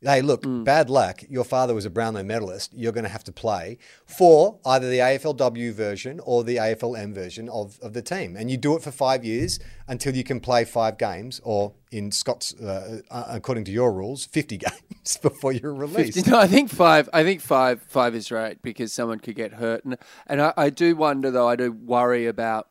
Hey, 0.07 0.23
look, 0.23 0.45
bad 0.65 0.89
luck. 0.89 1.23
Your 1.29 1.43
father 1.43 1.75
was 1.75 1.85
a 1.85 1.91
Brownlow 1.91 2.23
medalist. 2.23 2.73
You're 2.75 2.93
going 2.93 3.05
to 3.05 3.11
have 3.11 3.25
to 3.25 3.33
play 3.33 3.79
for 4.05 4.61
either 4.65 4.89
the 4.89 4.99
AFLW 4.99 5.73
version 5.73 6.21
or 6.21 6.45
the 6.45 6.57
AFLM 6.57 7.13
version 7.13 7.49
of, 7.49 7.81
of 7.83 7.93
the 7.93 8.03
team. 8.03 8.37
And 8.37 8.49
you 8.49 8.57
do 8.57 8.77
it 8.77 8.85
for 8.85 8.93
five 8.93 9.25
years 9.25 9.59
until 9.89 10.15
you 10.15 10.23
can 10.23 10.39
play 10.39 10.65
five 10.65 10.97
games, 10.97 11.41
or 11.43 11.75
in 11.91 12.13
Scott's, 12.13 12.55
uh, 12.55 13.01
uh, 13.11 13.25
according 13.29 13.65
to 13.65 13.73
your 13.73 13.93
rules, 13.93 14.27
50 14.27 14.57
games 14.59 15.17
before 15.21 15.53
you're 15.53 15.75
released. 15.75 16.25
No, 16.29 16.39
I 16.39 16.47
think 16.47 16.71
five. 16.71 17.09
I 17.13 17.25
think 17.25 17.41
five. 17.41 17.83
Five 17.83 18.15
is 18.15 18.31
right 18.31 18.63
because 18.63 18.93
someone 18.93 19.19
could 19.19 19.35
get 19.35 19.55
hurt, 19.55 19.85
and 19.85 19.99
and 20.29 20.41
I, 20.41 20.53
I 20.57 20.71
do 20.71 20.95
wonder 20.95 21.33
though. 21.33 21.49
I 21.49 21.57
do 21.57 21.73
worry 21.73 22.27
about 22.27 22.69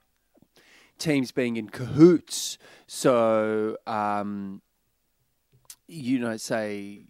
teams 0.98 1.32
being 1.32 1.58
in 1.58 1.70
cahoots. 1.70 2.58
So, 2.88 3.78
um, 3.88 4.62
you 5.88 6.20
know, 6.20 6.38
say 6.38 7.02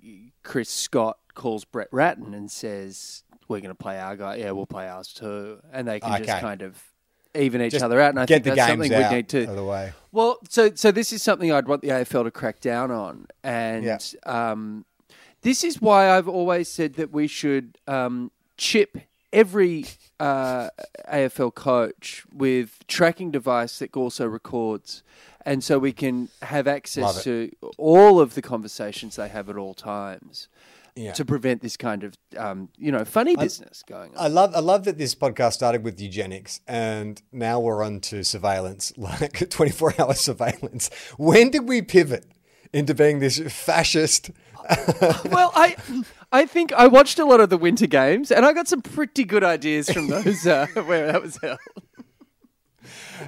Chris 0.44 0.70
Scott 0.70 1.18
calls 1.34 1.66
Brett 1.66 1.88
Ratten 1.92 2.34
and 2.34 2.50
says, 2.52 3.24
"We're 3.48 3.60
going 3.60 3.70
to 3.70 3.76
play 3.76 4.00
our 4.00 4.16
guy. 4.16 4.36
Yeah, 4.38 4.52
we'll 4.52 4.66
play 4.66 4.88
ours 4.88 5.14
too," 5.14 5.60
and 5.72 5.88
they 5.88 6.00
can 6.00 6.24
just 6.24 6.42
kind 6.42 6.62
of 6.62 6.82
even 7.34 7.62
each 7.62 7.74
Just 7.74 7.84
other 7.84 8.00
out. 8.00 8.12
And 8.12 8.20
I 8.20 8.26
think 8.26 8.44
that's 8.46 8.66
something 8.66 8.94
out 8.94 9.12
we 9.12 9.18
need 9.18 9.30
to. 9.30 9.44
of 9.50 9.56
the 9.56 9.64
way. 9.64 9.94
Well, 10.12 10.38
so 10.50 10.72
so 10.76 10.92
this 10.92 11.12
is 11.12 11.22
something 11.22 11.52
I'd 11.52 11.68
want 11.68 11.82
the 11.82 11.90
AFL 11.90 12.24
to 12.24 12.32
crack 12.32 12.60
down 12.62 12.92
on, 12.92 13.28
and 13.44 13.84
Yeah. 13.84 13.98
um, 14.26 14.86
this 15.42 15.64
is 15.64 15.82
why 15.82 16.10
I've 16.10 16.28
always 16.30 16.68
said 16.70 16.94
that 16.96 17.12
we 17.12 17.28
should 17.28 17.78
um, 17.88 18.32
chip 18.58 18.98
every 19.34 19.86
uh, 20.20 20.70
AFL 21.12 21.54
coach 21.54 22.24
with 22.34 22.80
tracking 22.88 23.32
device 23.32 23.80
that 23.80 23.96
also 23.98 24.26
records, 24.26 25.04
and 25.46 25.64
so 25.64 25.78
we 25.80 25.94
can 25.94 26.30
have 26.42 26.68
access 26.68 27.24
to 27.24 27.52
all 27.78 28.20
of 28.20 28.36
the 28.36 28.42
conversations 28.42 29.16
they 29.16 29.28
have 29.28 29.50
at 29.50 29.58
all 29.58 29.74
times. 29.74 30.48
Yeah. 30.98 31.12
To 31.12 31.26
prevent 31.26 31.62
this 31.62 31.76
kind 31.76 32.06
of, 32.06 32.14
um, 32.38 32.70
you 32.78 32.90
know, 32.90 33.04
funny 33.04 33.36
business 33.36 33.84
going 33.86 34.12
on. 34.12 34.18
I 34.18 34.30
love 34.30 34.56
I 34.56 34.60
love 34.60 34.86
that 34.86 34.98
this 34.98 35.14
podcast 35.14 35.52
started 35.52 35.84
with 35.84 36.00
eugenics 36.00 36.62
and 36.70 37.22
now 37.34 37.60
we're 37.60 37.84
on 37.84 38.00
to 38.02 38.24
surveillance, 38.24 38.94
like 38.98 39.50
24 39.50 39.96
hour 40.00 40.14
surveillance. 40.14 40.90
When 41.18 41.50
did 41.52 41.68
we 41.68 41.82
pivot 41.82 42.26
into 42.72 42.94
being 42.94 43.20
this 43.20 43.40
fascist? 43.40 44.32
well, 45.26 45.52
I 45.54 45.76
I 46.32 46.46
think 46.46 46.74
I 46.74 46.88
watched 46.88 47.20
a 47.20 47.26
lot 47.26 47.40
of 47.40 47.50
the 47.50 47.58
Winter 47.58 47.88
Games, 47.88 48.32
and 48.32 48.46
I 48.46 48.54
got 48.54 48.68
some 48.68 48.82
pretty 48.82 49.24
good 49.24 49.44
ideas 49.44 49.90
from 49.90 50.08
those 50.08 50.48
uh, 50.48 50.68
where 50.86 51.12
that 51.12 51.22
was 51.22 51.38
held. 51.38 51.60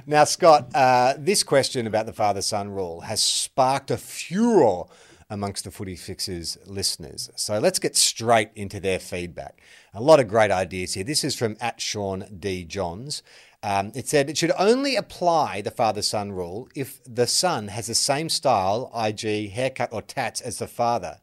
Now, 0.06 0.24
Scott, 0.24 0.70
uh, 0.74 1.14
this 1.18 1.42
question 1.42 1.86
about 1.86 2.06
the 2.06 2.12
father 2.12 2.42
son 2.42 2.70
rule 2.70 3.02
has 3.02 3.22
sparked 3.22 3.90
a 3.90 3.96
furor 3.96 4.84
amongst 5.30 5.64
the 5.64 5.70
Footy 5.70 5.96
Fixers 5.96 6.56
listeners. 6.66 7.30
So 7.36 7.58
let's 7.58 7.78
get 7.78 7.96
straight 7.96 8.50
into 8.54 8.80
their 8.80 8.98
feedback. 8.98 9.60
A 9.92 10.00
lot 10.00 10.20
of 10.20 10.28
great 10.28 10.50
ideas 10.50 10.94
here. 10.94 11.04
This 11.04 11.24
is 11.24 11.36
from 11.36 11.56
at 11.60 11.80
Sean 11.80 12.24
D. 12.38 12.64
Johns. 12.64 13.22
Um, 13.62 13.92
it 13.94 14.08
said 14.08 14.30
it 14.30 14.38
should 14.38 14.52
only 14.58 14.94
apply 14.94 15.60
the 15.60 15.70
father 15.70 16.02
son 16.02 16.32
rule 16.32 16.68
if 16.74 17.00
the 17.04 17.26
son 17.26 17.68
has 17.68 17.88
the 17.88 17.94
same 17.94 18.28
style, 18.28 18.90
i.g., 18.94 19.48
haircut 19.48 19.92
or 19.92 20.00
tats, 20.00 20.40
as 20.40 20.58
the 20.58 20.68
father. 20.68 21.18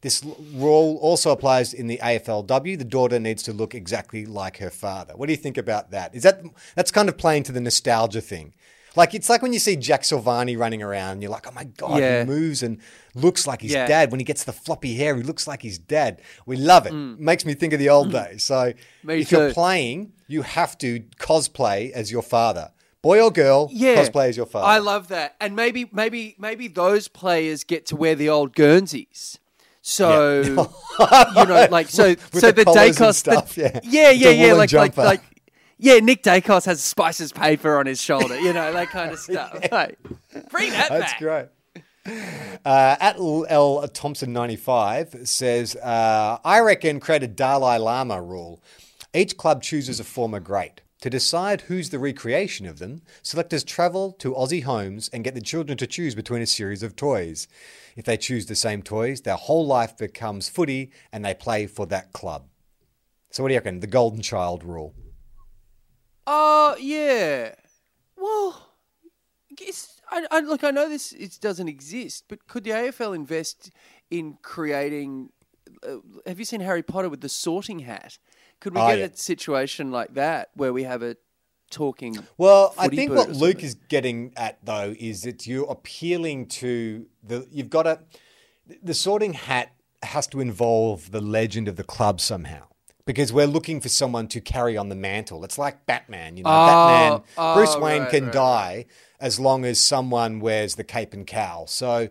This 0.00 0.24
rule 0.54 0.98
also 1.00 1.30
applies 1.32 1.74
in 1.74 1.86
the 1.88 1.98
AFLW. 2.02 2.78
The 2.78 2.84
daughter 2.84 3.18
needs 3.18 3.42
to 3.44 3.52
look 3.52 3.74
exactly 3.74 4.26
like 4.26 4.58
her 4.58 4.70
father. 4.70 5.14
What 5.16 5.26
do 5.26 5.32
you 5.32 5.36
think 5.36 5.58
about 5.58 5.90
that? 5.90 6.14
Is 6.14 6.22
that 6.22 6.40
that's 6.76 6.90
kind 6.90 7.08
of 7.08 7.16
playing 7.18 7.42
to 7.44 7.52
the 7.52 7.60
nostalgia 7.60 8.20
thing? 8.20 8.54
Like 8.96 9.14
it's 9.14 9.28
like 9.28 9.42
when 9.42 9.52
you 9.52 9.58
see 9.58 9.76
Jack 9.76 10.02
Silvagni 10.02 10.58
running 10.58 10.82
around, 10.82 11.12
and 11.12 11.22
you're 11.22 11.30
like, 11.30 11.46
oh 11.46 11.52
my 11.52 11.64
god, 11.64 12.00
Yeah. 12.00 12.20
he 12.20 12.26
moves 12.26 12.62
and 12.62 12.78
looks 13.14 13.46
like 13.46 13.60
his 13.62 13.72
Yeah. 13.72 13.86
dad. 13.86 14.10
When 14.10 14.18
he 14.18 14.24
gets 14.24 14.44
the 14.44 14.52
floppy 14.52 14.94
hair, 14.94 15.14
he 15.16 15.22
looks 15.22 15.46
like 15.46 15.62
his 15.62 15.78
dad. 15.78 16.20
We 16.46 16.56
love 16.56 16.86
it. 16.86 16.92
Makes 16.92 17.44
me 17.44 17.54
think 17.54 17.72
of 17.72 17.78
the 17.78 17.90
old 17.90 18.10
days. 18.12 18.42
So 18.44 18.54
Mm. 18.72 18.74
Me 19.04 19.20
if 19.20 19.30
you're 19.30 19.52
playing, 19.52 20.12
you 20.26 20.42
have 20.42 20.76
to 20.78 21.00
cosplay 21.20 21.90
as 21.92 22.10
your 22.10 22.22
father, 22.22 22.70
boy 23.02 23.20
or 23.22 23.30
girl. 23.30 23.68
Yeah, 23.72 23.96
cosplay 23.96 24.28
as 24.30 24.36
your 24.36 24.46
father. 24.46 24.66
I 24.66 24.78
love 24.78 25.08
that, 25.08 25.36
and 25.40 25.54
maybe 25.54 25.88
maybe 25.92 26.34
maybe 26.38 26.66
those 26.68 27.08
players 27.08 27.64
get 27.64 27.84
to 27.86 27.96
wear 27.96 28.14
the 28.14 28.28
old 28.28 28.54
Guernseys. 28.54 29.38
So 29.82 30.40
you 30.42 30.54
know, 31.44 31.68
like 31.70 31.88
so, 31.88 32.08
With 32.08 32.40
so 32.40 32.52
the 32.52 32.64
the, 32.64 32.70
Daicos, 32.70 33.14
stuff, 33.14 33.54
the, 33.54 33.62
yeah. 33.62 33.80
yeah, 33.84 34.10
yeah, 34.10 34.30
yeah, 34.30 34.52
like 34.52 34.72
like 34.72 34.94
jumper. 34.94 35.04
like. 35.04 35.22
Yeah, 35.80 36.00
Nick 36.00 36.24
Daicos 36.24 36.66
has 36.66 36.82
Spice's 36.82 37.30
paper 37.30 37.78
on 37.78 37.86
his 37.86 38.02
shoulder, 38.02 38.36
you 38.40 38.52
know, 38.52 38.72
that 38.72 38.88
kind 38.90 39.12
of 39.12 39.18
stuff. 39.20 39.56
Like, 39.70 39.96
bring 40.50 40.70
that 40.72 40.88
That's 40.88 41.12
back. 41.12 41.18
great. 41.20 41.46
Uh, 42.64 42.96
at 42.98 43.16
L 43.16 43.86
Thompson 43.94 44.32
ninety 44.32 44.56
five 44.56 45.14
says, 45.22 45.76
uh, 45.76 46.38
I 46.44 46.58
reckon 46.60 46.98
create 46.98 47.22
a 47.22 47.28
Dalai 47.28 47.78
Lama 47.78 48.20
rule. 48.20 48.60
Each 49.14 49.36
club 49.36 49.62
chooses 49.62 50.00
a 50.00 50.04
former 50.04 50.40
great. 50.40 50.80
To 51.02 51.10
decide 51.10 51.60
who's 51.62 51.90
the 51.90 51.98
recreation 52.00 52.66
of 52.66 52.80
them, 52.80 53.02
selectors 53.22 53.62
travel 53.62 54.10
to 54.14 54.34
Aussie 54.34 54.64
homes 54.64 55.08
and 55.12 55.22
get 55.22 55.34
the 55.34 55.40
children 55.40 55.78
to 55.78 55.86
choose 55.86 56.16
between 56.16 56.42
a 56.42 56.46
series 56.46 56.82
of 56.82 56.96
toys. 56.96 57.46
If 57.98 58.04
they 58.04 58.16
choose 58.16 58.46
the 58.46 58.54
same 58.54 58.82
toys, 58.82 59.22
their 59.22 59.34
whole 59.34 59.66
life 59.66 59.96
becomes 59.96 60.48
footy 60.48 60.92
and 61.12 61.24
they 61.24 61.34
play 61.34 61.66
for 61.66 61.84
that 61.86 62.12
club. 62.12 62.46
So, 63.32 63.42
what 63.42 63.48
do 63.48 63.54
you 63.54 63.58
reckon? 63.58 63.80
The 63.80 63.88
Golden 63.88 64.22
Child 64.22 64.62
rule. 64.62 64.94
Oh 66.24 66.76
yeah. 66.78 67.56
Well, 68.16 68.70
it's, 69.60 70.00
I, 70.10 70.26
I 70.30 70.40
look. 70.40 70.62
I 70.62 70.70
know 70.70 70.88
this 70.88 71.10
it 71.12 71.38
doesn't 71.40 71.66
exist, 71.66 72.26
but 72.28 72.46
could 72.46 72.62
the 72.62 72.70
AFL 72.70 73.16
invest 73.16 73.72
in 74.12 74.38
creating? 74.42 75.30
Uh, 75.82 75.96
have 76.24 76.38
you 76.38 76.44
seen 76.44 76.60
Harry 76.60 76.84
Potter 76.84 77.08
with 77.08 77.20
the 77.20 77.28
sorting 77.28 77.80
hat? 77.80 78.16
Could 78.60 78.74
we 78.74 78.80
Oh, 78.80 78.86
get 78.86 78.98
yeah. 79.00 79.04
a 79.06 79.16
situation 79.16 79.90
like 79.90 80.14
that 80.14 80.50
where 80.54 80.72
we 80.72 80.84
have 80.84 81.02
a 81.02 81.16
talking. 81.70 82.18
Well, 82.36 82.74
I 82.78 82.88
think 82.88 83.12
what 83.12 83.30
Luke 83.30 83.62
is 83.62 83.74
getting 83.74 84.32
at 84.36 84.58
though 84.64 84.94
is 84.98 85.22
that 85.22 85.46
you're 85.46 85.70
appealing 85.70 86.46
to 86.46 87.06
the 87.22 87.46
you've 87.50 87.70
got 87.70 87.84
to 87.84 88.00
the 88.82 88.94
sorting 88.94 89.32
hat 89.34 89.72
has 90.02 90.26
to 90.28 90.40
involve 90.40 91.10
the 91.10 91.20
legend 91.20 91.68
of 91.68 91.76
the 91.76 91.84
club 91.84 92.20
somehow. 92.20 92.64
Because 93.04 93.32
we're 93.32 93.46
looking 93.46 93.80
for 93.80 93.88
someone 93.88 94.28
to 94.28 94.40
carry 94.40 94.76
on 94.76 94.90
the 94.90 94.94
mantle. 94.94 95.42
It's 95.42 95.56
like 95.56 95.86
Batman, 95.86 96.36
you 96.36 96.44
know. 96.44 96.50
Oh, 96.50 96.66
Batman, 96.66 97.22
oh, 97.38 97.54
Bruce 97.54 97.76
Wayne 97.76 98.02
right, 98.02 98.10
can 98.10 98.24
right, 98.24 98.32
die 98.32 98.86
as 99.18 99.40
long 99.40 99.64
as 99.64 99.80
someone 99.80 100.40
wears 100.40 100.74
the 100.74 100.84
cape 100.84 101.14
and 101.14 101.26
cowl. 101.26 101.66
So, 101.66 102.10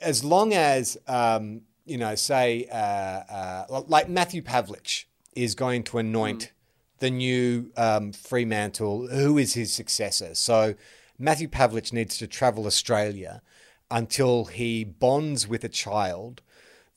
as 0.00 0.22
long 0.22 0.54
as 0.54 0.96
um, 1.08 1.62
you 1.86 1.98
know, 1.98 2.14
say, 2.14 2.68
uh, 2.70 2.76
uh, 2.76 3.82
like 3.88 4.08
Matthew 4.08 4.42
Pavlich 4.42 5.04
is 5.34 5.54
going 5.54 5.84
to 5.84 5.98
anoint 5.98 6.52
the 6.98 7.10
new 7.10 7.70
um, 7.76 8.12
Fremantle, 8.12 9.08
who 9.08 9.38
is 9.38 9.54
his 9.54 9.72
successor? 9.72 10.34
So, 10.34 10.74
Matthew 11.18 11.48
Pavlich 11.48 11.92
needs 11.92 12.18
to 12.18 12.26
travel 12.26 12.66
Australia 12.66 13.42
until 13.90 14.46
he 14.46 14.84
bonds 14.84 15.46
with 15.46 15.64
a 15.64 15.68
child 15.68 16.42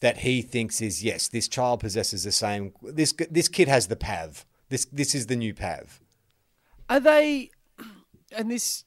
that 0.01 0.19
he 0.19 0.41
thinks 0.41 0.81
is 0.81 1.03
yes, 1.03 1.27
this 1.27 1.47
child 1.47 1.81
possesses 1.81 2.23
the 2.23 2.31
same. 2.31 2.73
This 2.81 3.13
this 3.29 3.47
kid 3.47 3.67
has 3.67 3.87
the 3.87 3.95
Pav. 3.95 4.45
This 4.69 4.85
this 4.85 5.13
is 5.13 5.27
the 5.27 5.35
new 5.35 5.53
Pav. 5.53 6.01
Are 6.89 6.99
they? 6.99 7.51
And 8.31 8.51
this, 8.51 8.83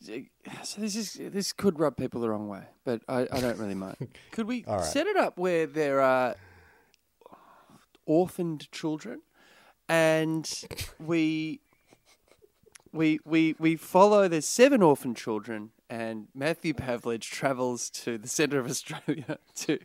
so 0.63 0.81
this 0.81 0.95
is 0.95 1.15
this 1.15 1.53
could 1.53 1.81
rub 1.81 1.97
people 1.97 2.21
the 2.21 2.29
wrong 2.29 2.49
way, 2.49 2.63
but 2.85 3.03
I, 3.09 3.23
I 3.23 3.41
don't 3.41 3.59
really 3.59 3.75
mind. 3.75 3.97
Could 4.31 4.47
we 4.47 4.65
right. 4.69 4.85
set 4.85 5.09
it 5.09 5.17
up 5.17 5.37
where 5.37 5.67
there 5.67 6.01
are 6.01 6.37
orphaned 8.07 8.71
children, 8.71 9.23
and 9.89 10.51
we 10.99 11.61
we 12.93 13.21
we 13.25 13.55
we 13.59 13.77
follow. 13.77 14.29
There's 14.29 14.47
seven 14.47 14.83
orphan 14.83 15.15
children, 15.15 15.71
and 15.89 16.29
Matthew 16.35 16.75
Pavlich 16.75 17.23
travels 17.23 17.91
to 17.91 18.19
the 18.19 18.29
centre 18.29 18.59
of 18.59 18.67
Australia 18.67 19.39
to. 19.57 19.79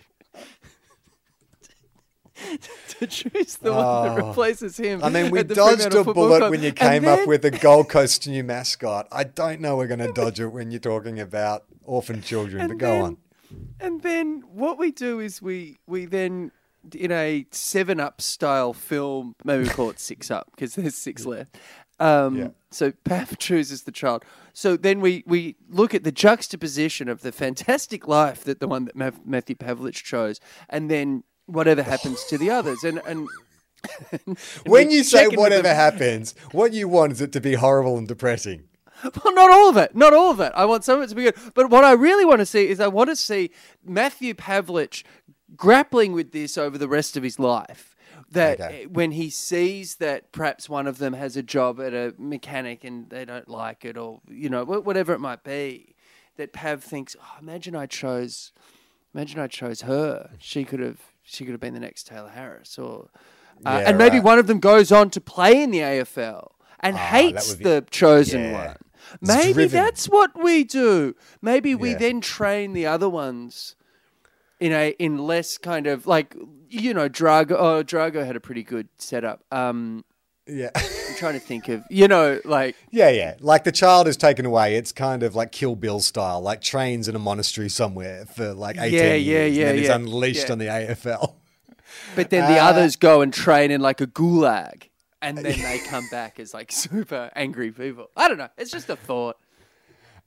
To 3.00 3.08
choose 3.08 3.58
the 3.58 3.74
one 3.74 4.04
that 4.16 4.24
oh. 4.24 4.28
replaces 4.28 4.78
him. 4.78 5.02
Oh. 5.02 5.08
I 5.08 5.10
mean, 5.10 5.32
we 5.32 5.42
the 5.42 5.56
dodged 5.56 5.92
a 5.96 6.04
bullet 6.04 6.38
Club. 6.38 6.52
when 6.52 6.62
you 6.62 6.72
came 6.72 7.02
then- 7.02 7.22
up 7.22 7.28
with 7.28 7.44
a 7.46 7.50
Gold 7.50 7.90
Coast 7.90 8.28
new 8.28 8.44
mascot. 8.44 9.08
I 9.12 9.24
don't 9.24 9.60
know 9.60 9.76
we're 9.76 9.88
going 9.88 10.02
to 10.02 10.12
dodge 10.12 10.40
it 10.40 10.50
when 10.50 10.70
you're 10.70 10.80
talking 10.80 11.20
about 11.20 11.64
orphan 11.84 12.22
children. 12.22 12.68
but 12.68 12.78
go 12.78 12.92
then, 12.92 13.02
on. 13.02 13.18
And 13.80 14.04
then 14.04 14.44
what 14.54 14.78
we 14.78 14.92
do 14.92 15.20
is 15.20 15.42
we 15.42 15.78
we 15.88 16.06
then 16.06 16.52
in 16.96 17.12
a 17.12 17.46
Seven 17.52 18.00
Up 18.00 18.22
style 18.22 18.74
film, 18.74 19.36
maybe 19.44 19.64
we 19.64 19.70
call 19.70 19.90
it 19.90 20.00
Six 20.00 20.30
Up 20.32 20.48
because 20.52 20.76
there's 20.76 20.96
six 20.96 21.26
left. 21.26 21.58
Um, 22.00 22.38
Yeah. 22.38 22.48
So 22.70 22.92
Pav 23.06 23.38
chooses 23.38 23.84
the 23.84 23.92
child. 23.92 24.24
So 24.54 24.76
then 24.78 25.00
we 25.00 25.24
we 25.26 25.56
look 25.70 25.94
at 25.96 26.04
the 26.04 26.12
juxtaposition 26.12 27.08
of 27.10 27.22
the 27.22 27.32
fantastic 27.32 28.08
life 28.08 28.44
that 28.44 28.60
the 28.60 28.68
one 28.68 28.86
that 28.86 28.96
Mav- 28.96 29.26
Matthew 29.26 29.56
Pavlich 29.56 30.04
chose, 30.04 30.40
and 30.70 30.92
then 30.92 31.24
whatever 31.46 31.82
happens 31.84 32.24
to 32.26 32.38
the 32.38 32.50
others. 32.50 32.84
And 32.84 33.02
and. 33.06 33.28
When 34.66 34.90
you 34.92 35.04
say 35.04 35.20
check 35.20 35.24
in 35.26 35.30
with 35.32 35.40
whatever 35.40 35.74
happens, 35.74 36.34
what 36.52 36.74
you 36.74 36.88
want 36.88 37.12
is 37.14 37.22
it 37.22 37.32
to 37.34 37.40
be 37.42 37.54
horrible 37.54 37.98
and 37.98 38.08
depressing. 38.08 38.64
Well, 39.24 39.36
not 39.36 39.52
all 39.52 39.70
of 39.70 39.78
it. 39.78 39.96
Not 39.96 40.14
all 40.14 40.32
of 40.32 40.40
it. 40.40 40.52
I 40.56 40.66
want 40.66 40.84
some 40.84 40.98
of 40.98 41.04
it 41.04 41.10
to 41.10 41.16
be 41.16 41.24
good. 41.24 41.36
But 41.54 41.70
what 41.70 41.84
I 41.84 41.92
really 41.92 42.26
want 42.26 42.40
to 42.40 42.46
see 42.46 42.68
is 42.68 42.80
I 42.80 42.88
want 42.88 43.10
to 43.12 43.16
see 43.16 43.52
Matthew 43.86 44.34
Pavlich 44.34 45.04
grappling 45.56 46.12
with 46.14 46.32
this 46.32 46.58
over 46.58 46.78
the 46.78 46.88
rest 46.88 47.16
of 47.18 47.24
his 47.24 47.40
life. 47.40 47.96
That 48.32 48.60
Okay. 48.60 48.86
uh, 48.86 48.90
when 48.90 49.12
he 49.12 49.30
sees 49.30 49.96
that 49.96 50.32
perhaps 50.34 50.68
one 50.68 50.86
of 50.88 50.98
them 50.98 51.14
has 51.14 51.38
a 51.38 51.44
job 51.44 51.80
at 51.80 51.94
a 51.94 52.14
mechanic 52.18 52.84
and 52.84 53.10
they 53.10 53.24
don't 53.24 53.48
like 53.48 53.86
it, 53.86 53.98
or 53.98 54.20
you 54.28 54.50
know 54.50 54.66
whatever 54.66 55.14
it 55.14 55.20
might 55.20 55.44
be, 55.44 55.96
that 56.36 56.52
Pav 56.52 56.84
thinks, 56.84 57.16
oh, 57.22 57.38
imagine 57.42 57.74
I 57.76 57.86
chose, 57.86 58.52
imagine 59.14 59.40
I 59.40 59.48
chose 59.48 59.82
her. 59.82 60.32
She 60.40 60.66
could 60.66 60.82
have, 60.82 61.00
she 61.24 61.46
could 61.46 61.52
have 61.54 61.62
been 61.62 61.74
the 61.74 61.80
next 61.80 62.10
Tayla 62.10 62.32
Harris, 62.34 62.78
or 62.78 63.10
uh, 63.66 63.80
Yeah, 63.82 63.90
and 63.90 63.98
maybe 63.98 64.18
right. 64.18 64.26
one 64.26 64.40
of 64.40 64.48
them 64.48 64.60
goes 64.60 64.92
on 64.92 65.10
to 65.12 65.22
play 65.22 65.62
in 65.64 65.72
the 65.72 65.80
AFL 65.80 66.52
and 66.82 66.96
that 66.98 67.00
hates 67.00 67.56
be- 67.56 67.64
the 67.64 67.86
chosen 67.90 68.42
Yeah. 68.42 68.68
one. 68.68 68.78
Maybe 69.22 69.68
that's 69.68 70.08
what 70.10 70.32
we 70.44 70.66
do. 70.66 71.16
Maybe 71.42 71.74
we 71.76 71.92
Yeah. 71.92 71.98
then 71.98 72.20
train 72.20 72.74
the 72.74 72.86
other 72.88 73.08
ones 73.08 73.77
in 74.60 74.72
a 74.72 74.90
in 75.00 75.18
less 75.18 75.58
kind 75.58 75.88
of 75.88 76.08
like 76.08 76.36
you 76.70 76.94
know 76.94 77.08
Drago. 77.10 77.52
Oh, 77.58 77.84
Drago 77.84 78.26
had 78.26 78.36
a 78.36 78.40
pretty 78.40 78.64
good 78.64 78.88
setup. 78.98 79.44
Um, 79.52 80.04
Yeah. 80.48 80.70
I'm 80.76 81.16
trying 81.18 81.34
to 81.34 81.40
think 81.40 81.68
of 81.70 81.84
you 81.90 82.08
know 82.08 82.40
like 82.46 82.76
yeah, 82.92 83.10
yeah. 83.10 83.36
Like 83.40 83.64
the 83.64 83.72
child 83.72 84.08
is 84.08 84.18
taken 84.18 84.46
away. 84.46 84.76
It's 84.76 84.92
kind 84.92 85.24
of 85.24 85.36
like 85.36 85.52
Kill 85.52 85.76
Bill 85.76 86.00
style, 86.00 86.42
like 86.42 86.62
trains 86.62 87.08
in 87.08 87.16
a 87.16 87.20
monastery 87.20 87.70
somewhere 87.70 88.26
for 88.26 88.54
like 88.54 88.78
18 88.78 88.94
Yeah, 88.94 89.14
years. 89.14 89.26
yeah, 89.26 89.40
and 89.46 89.56
yeah, 89.56 89.66
then 89.66 89.84
yeah. 89.84 89.96
unleashed 89.96 90.46
Yeah. 90.48 90.52
on 90.54 90.58
the 90.60 90.66
AFL. 90.68 91.36
But 92.16 92.30
then 92.30 92.52
the 92.52 92.60
Uh, 92.60 92.66
others 92.70 92.96
go 92.96 93.22
and 93.22 93.34
train 93.34 93.72
in 93.72 93.82
like 93.82 94.02
a 94.02 94.08
gulag, 94.08 94.90
and 95.22 95.38
then 95.38 95.44
they 95.62 95.80
come 95.80 96.08
back 96.12 96.40
as 96.40 96.54
like 96.54 96.72
super 96.72 97.32
angry 97.36 97.72
people. 97.72 98.10
I 98.16 98.28
don't 98.28 98.38
know. 98.38 98.50
It's 98.58 98.72
just 98.72 98.90
a 98.90 98.96
thought. 98.96 99.38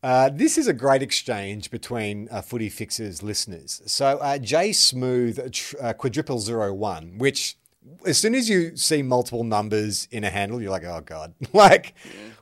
Uh, 0.03 0.31
this 0.31 0.57
is 0.57 0.67
a 0.67 0.73
great 0.73 1.03
exchange 1.03 1.71
between 1.71 2.27
uh, 2.31 2.41
Footy 2.41 2.71
Fixers 2.71 3.23
listeners. 3.23 3.83
So 3.85 4.19
uh, 4.19 4.39
J 4.39 4.73
Smooth 4.73 5.39
uh, 5.81 5.93
quadruple 5.93 6.39
zero 6.39 6.73
one, 6.73 7.19
which 7.19 7.57
as 8.07 8.19
soon 8.19 8.35
as 8.35 8.49
you 8.49 8.77
see 8.77 9.03
multiple 9.03 9.45
numbers 9.45 10.09
in 10.11 10.25
a 10.25 10.31
handle, 10.31 10.61
you're 10.61 10.71
like, 10.71 10.85
oh 10.85 11.03
god, 11.05 11.35
like 11.53 11.95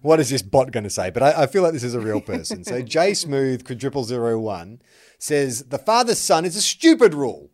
what 0.02 0.20
is 0.20 0.30
this 0.30 0.42
bot 0.42 0.70
going 0.70 0.84
to 0.84 0.90
say? 0.90 1.10
But 1.10 1.22
I, 1.24 1.42
I 1.42 1.46
feel 1.46 1.62
like 1.62 1.72
this 1.72 1.82
is 1.82 1.94
a 1.94 2.00
real 2.00 2.20
person. 2.20 2.62
so 2.62 2.80
J 2.80 3.14
Smooth 3.14 3.64
quadruple 3.64 4.04
zero 4.04 4.38
one 4.38 4.80
says 5.18 5.64
the 5.64 5.78
father 5.78 6.14
son 6.14 6.44
is 6.44 6.54
a 6.54 6.62
stupid 6.62 7.12
rule. 7.12 7.50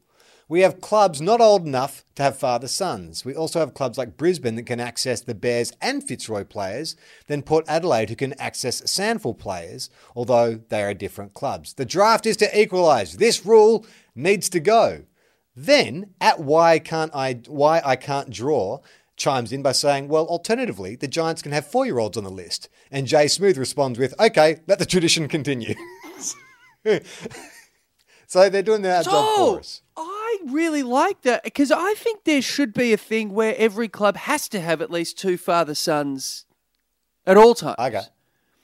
We 0.48 0.60
have 0.60 0.80
clubs 0.80 1.20
not 1.20 1.40
old 1.40 1.66
enough 1.66 2.04
to 2.16 2.22
have 2.22 2.38
father 2.38 2.68
sons. 2.68 3.24
We 3.24 3.34
also 3.34 3.60
have 3.60 3.74
clubs 3.74 3.96
like 3.96 4.16
Brisbane 4.16 4.56
that 4.56 4.66
can 4.66 4.80
access 4.80 5.20
the 5.20 5.34
Bears 5.34 5.72
and 5.80 6.02
Fitzroy 6.06 6.44
players, 6.44 6.96
then 7.28 7.42
Port 7.42 7.64
Adelaide 7.66 8.10
who 8.10 8.16
can 8.16 8.38
access 8.38 8.82
SANFL 8.82 9.38
players, 9.38 9.88
although 10.14 10.60
they 10.68 10.82
are 10.82 10.92
different 10.94 11.32
clubs. 11.34 11.74
The 11.74 11.86
draft 11.86 12.26
is 12.26 12.36
to 12.38 12.60
equalise. 12.60 13.14
This 13.14 13.46
rule 13.46 13.86
needs 14.14 14.48
to 14.50 14.60
go. 14.60 15.04
Then, 15.56 16.10
at 16.20 16.40
why 16.40 16.78
can't 16.78 17.14
I 17.14 17.40
why 17.46 17.80
I 17.84 17.96
can't 17.96 18.28
draw 18.30 18.80
chimes 19.16 19.52
in 19.52 19.62
by 19.62 19.72
saying, 19.72 20.08
well, 20.08 20.26
alternatively, 20.26 20.96
the 20.96 21.06
Giants 21.06 21.42
can 21.42 21.52
have 21.52 21.66
four 21.66 21.86
year 21.86 21.98
olds 21.98 22.16
on 22.16 22.24
the 22.24 22.30
list. 22.30 22.68
And 22.90 23.06
Jay 23.06 23.28
Smooth 23.28 23.56
responds 23.56 23.98
with, 23.98 24.18
okay, 24.20 24.60
let 24.66 24.78
the 24.80 24.86
tradition 24.86 25.28
continue. 25.28 25.74
so 28.26 28.50
they're 28.50 28.62
doing 28.62 28.82
their 28.82 29.02
job 29.02 29.12
Oh, 29.14 29.52
for 29.54 29.60
us. 29.60 29.82
I 29.96 30.13
really 30.46 30.82
like 30.82 31.22
that 31.22 31.44
because 31.44 31.70
I 31.70 31.94
think 31.94 32.24
there 32.24 32.42
should 32.42 32.72
be 32.72 32.92
a 32.92 32.96
thing 32.96 33.32
where 33.32 33.54
every 33.56 33.88
club 33.88 34.16
has 34.16 34.48
to 34.50 34.60
have 34.60 34.80
at 34.80 34.90
least 34.90 35.18
two 35.18 35.36
father 35.36 35.74
sons 35.74 36.46
at 37.26 37.36
all 37.36 37.54
times. 37.54 37.76
Okay. 37.78 38.02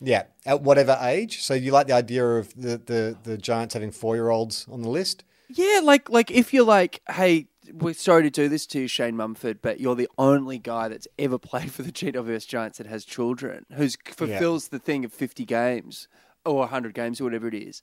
Yeah, 0.03 0.25
at 0.47 0.63
whatever 0.63 0.99
age. 1.03 1.43
So 1.43 1.55
you 1.55 1.73
like 1.73 1.87
the 1.87 1.93
idea 1.93 2.27
of 2.27 2.55
the, 2.55 2.79
the, 2.79 3.19
the 3.23 3.37
Giants 3.37 3.75
having 3.75 3.91
four 3.91 4.17
year 4.17 4.31
olds 4.31 4.67
on 4.71 4.83
the 4.83 4.89
list? 4.89 5.25
Yeah, 5.49 5.81
like 5.83 6.09
like 6.09 6.31
if 6.31 6.55
you're 6.55 6.65
like, 6.65 7.03
hey, 7.11 7.49
we're 7.73 7.95
sorry 7.95 8.23
to 8.23 8.31
do 8.31 8.49
this 8.49 8.67
to 8.69 8.81
you, 8.81 8.87
Shane 8.87 9.17
Mumford, 9.17 9.61
but 9.63 9.81
you're 9.81 9.95
the 9.95 10.09
only 10.17 10.59
guy 10.59 10.89
that's 10.89 11.09
ever 11.19 11.39
played 11.51 11.73
for 11.73 11.83
the 11.83 11.93
GWS 11.93 12.47
Giants 12.47 12.79
that 12.79 12.87
has 12.87 13.05
children, 13.05 13.67
who 13.73 13.89
fulfills 14.05 14.69
the 14.69 14.79
thing 14.79 15.05
of 15.05 15.13
50 15.13 15.45
games 15.45 16.09
or 16.45 16.61
100 16.61 16.95
games 16.95 17.21
or 17.21 17.25
whatever 17.25 17.49
it 17.49 17.55
is. 17.55 17.83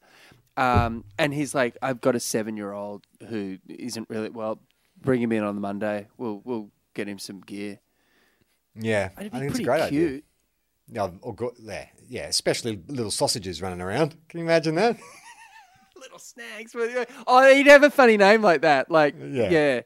Um, 0.58 1.04
and 1.20 1.34
he's 1.34 1.54
like, 1.54 1.78
I've 1.82 2.02
got 2.02 2.16
a 2.16 2.20
seven 2.20 2.58
year 2.58 2.72
old 2.74 3.06
who 3.30 3.58
isn't 3.68 4.10
really 4.10 4.30
well. 4.30 4.60
Bring 5.02 5.22
him 5.22 5.32
in 5.32 5.44
on 5.44 5.54
the 5.56 5.62
Monday. 5.62 6.08
We'll 6.18 6.42
we'll 6.44 6.70
get 6.96 7.08
him 7.08 7.20
some 7.20 7.42
gear. 7.42 7.80
Yeah, 8.76 9.10
I 9.18 9.30
think 9.30 9.44
it's 9.52 9.60
a 9.60 9.64
great 9.64 9.82
idea. 9.82 10.22
Yeah, 10.90 11.10
or 11.22 11.36
go, 11.36 11.52
yeah, 11.60 11.86
yeah, 12.08 12.28
especially 12.28 12.82
little 12.88 13.12
sausages 13.12 13.62
running 13.62 13.82
around. 13.82 14.16
Can 14.30 14.40
you 14.40 14.46
imagine 14.46 14.76
that? 14.76 14.98
Little 16.00 16.20
snags. 16.20 16.76
Oh, 17.26 17.54
he'd 17.54 17.66
have 17.68 17.84
a 17.84 17.90
funny 17.90 18.18
name 18.18 18.42
like 18.44 18.62
that. 18.62 18.90
Like, 18.92 19.16
Yeah. 19.20 19.50
yeah, 19.50 19.82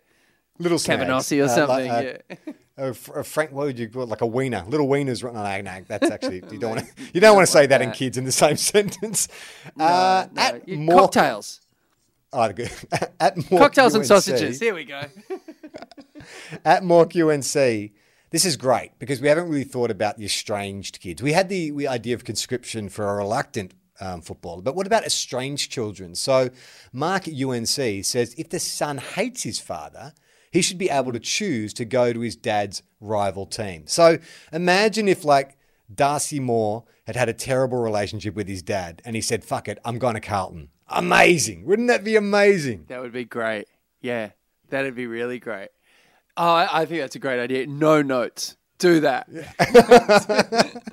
Little 0.59 0.79
snags. 0.79 1.03
Cabanossi 1.03 1.41
or 1.41 1.45
Uh, 1.45 1.47
something. 1.47 1.87
like, 1.87 2.21
uh, 2.29 2.35
yeah. 2.47 2.53
a, 2.77 3.19
a 3.19 3.23
Frank, 3.23 3.51
what 3.51 3.65
would 3.67 3.79
you 3.79 3.89
call 3.89 4.03
it? 4.03 4.09
Like 4.09 4.21
a 4.21 4.25
wiener, 4.27 4.63
little 4.67 4.87
wieners. 4.87 5.23
running- 5.23 5.63
No, 5.65 5.71
no, 5.79 5.83
that's 5.87 6.11
actually 6.11 6.43
you 6.51 6.57
don't 6.59 6.71
want 6.75 6.87
to. 6.87 7.03
You 7.13 7.21
don't 7.21 7.35
want 7.35 7.47
to 7.47 7.51
say 7.51 7.61
like 7.61 7.69
that, 7.69 7.81
in 7.81 7.91
kids 7.91 8.17
in 8.17 8.25
the 8.25 8.31
same 8.31 8.57
sentence. 8.73 9.27
uh, 9.79 10.27
No, 10.33 10.41
at 10.41 10.67
you- 10.67 10.77
more 10.77 11.01
cocktails. 11.01 11.61
Oh, 12.33 12.51
good. 12.53 12.71
at 13.19 13.35
more 13.51 13.59
Cocktails 13.59 13.93
and 13.95 14.05
sausages. 14.05 14.59
Here 14.59 14.73
we 14.73 14.85
go. 14.85 15.01
at 16.63 16.83
Mork 16.83 17.15
UNC. 17.15 17.91
This 18.29 18.45
is 18.45 18.55
great 18.55 18.91
because 18.99 19.19
we 19.19 19.27
haven't 19.27 19.49
really 19.49 19.65
thought 19.65 19.91
about 19.91 20.17
the 20.17 20.23
estranged 20.25 21.01
kids. 21.01 21.21
We 21.21 21.33
had 21.33 21.49
the, 21.49 21.71
the 21.71 21.87
idea 21.89 22.15
of 22.15 22.23
conscription 22.23 22.87
for 22.87 23.09
a 23.09 23.15
reluctant 23.15 23.73
um, 23.99 24.21
footballer, 24.21 24.61
but 24.61 24.73
what 24.75 24.87
about 24.87 25.03
estranged 25.05 25.69
children? 25.71 26.15
So, 26.15 26.49
Mark 26.93 27.27
at 27.27 27.33
UNC 27.33 27.67
says 28.05 28.33
if 28.37 28.49
the 28.49 28.59
son 28.59 28.97
hates 28.99 29.43
his 29.43 29.59
father, 29.59 30.13
he 30.51 30.61
should 30.61 30.77
be 30.77 30.89
able 30.89 31.13
to 31.13 31.19
choose 31.19 31.73
to 31.75 31.85
go 31.85 32.13
to 32.13 32.19
his 32.19 32.35
dad's 32.35 32.83
rival 32.99 33.45
team. 33.45 33.83
So, 33.87 34.19
imagine 34.51 35.07
if, 35.07 35.23
like, 35.23 35.57
Darcy 35.93 36.39
Moore 36.39 36.83
had 37.07 37.15
had 37.15 37.29
a 37.29 37.33
terrible 37.33 37.79
relationship 37.79 38.35
with 38.35 38.47
his 38.47 38.61
dad, 38.61 39.01
and 39.05 39.15
he 39.15 39.21
said, 39.21 39.43
"Fuck 39.43 39.67
it, 39.67 39.79
I'm 39.83 39.97
going 39.97 40.15
to 40.15 40.21
Carlton." 40.21 40.69
Amazing, 40.87 41.65
wouldn't 41.65 41.87
that 41.87 42.03
be 42.03 42.15
amazing? 42.15 42.85
That 42.89 43.01
would 43.01 43.13
be 43.13 43.25
great. 43.25 43.67
Yeah, 44.01 44.31
that'd 44.69 44.95
be 44.95 45.07
really 45.07 45.39
great. 45.39 45.69
Oh, 46.37 46.53
I, 46.53 46.81
I 46.81 46.85
think 46.85 47.01
that's 47.01 47.15
a 47.15 47.19
great 47.19 47.39
idea. 47.39 47.67
No 47.67 48.01
notes. 48.01 48.57
Do 48.77 48.99
that. 49.01 49.27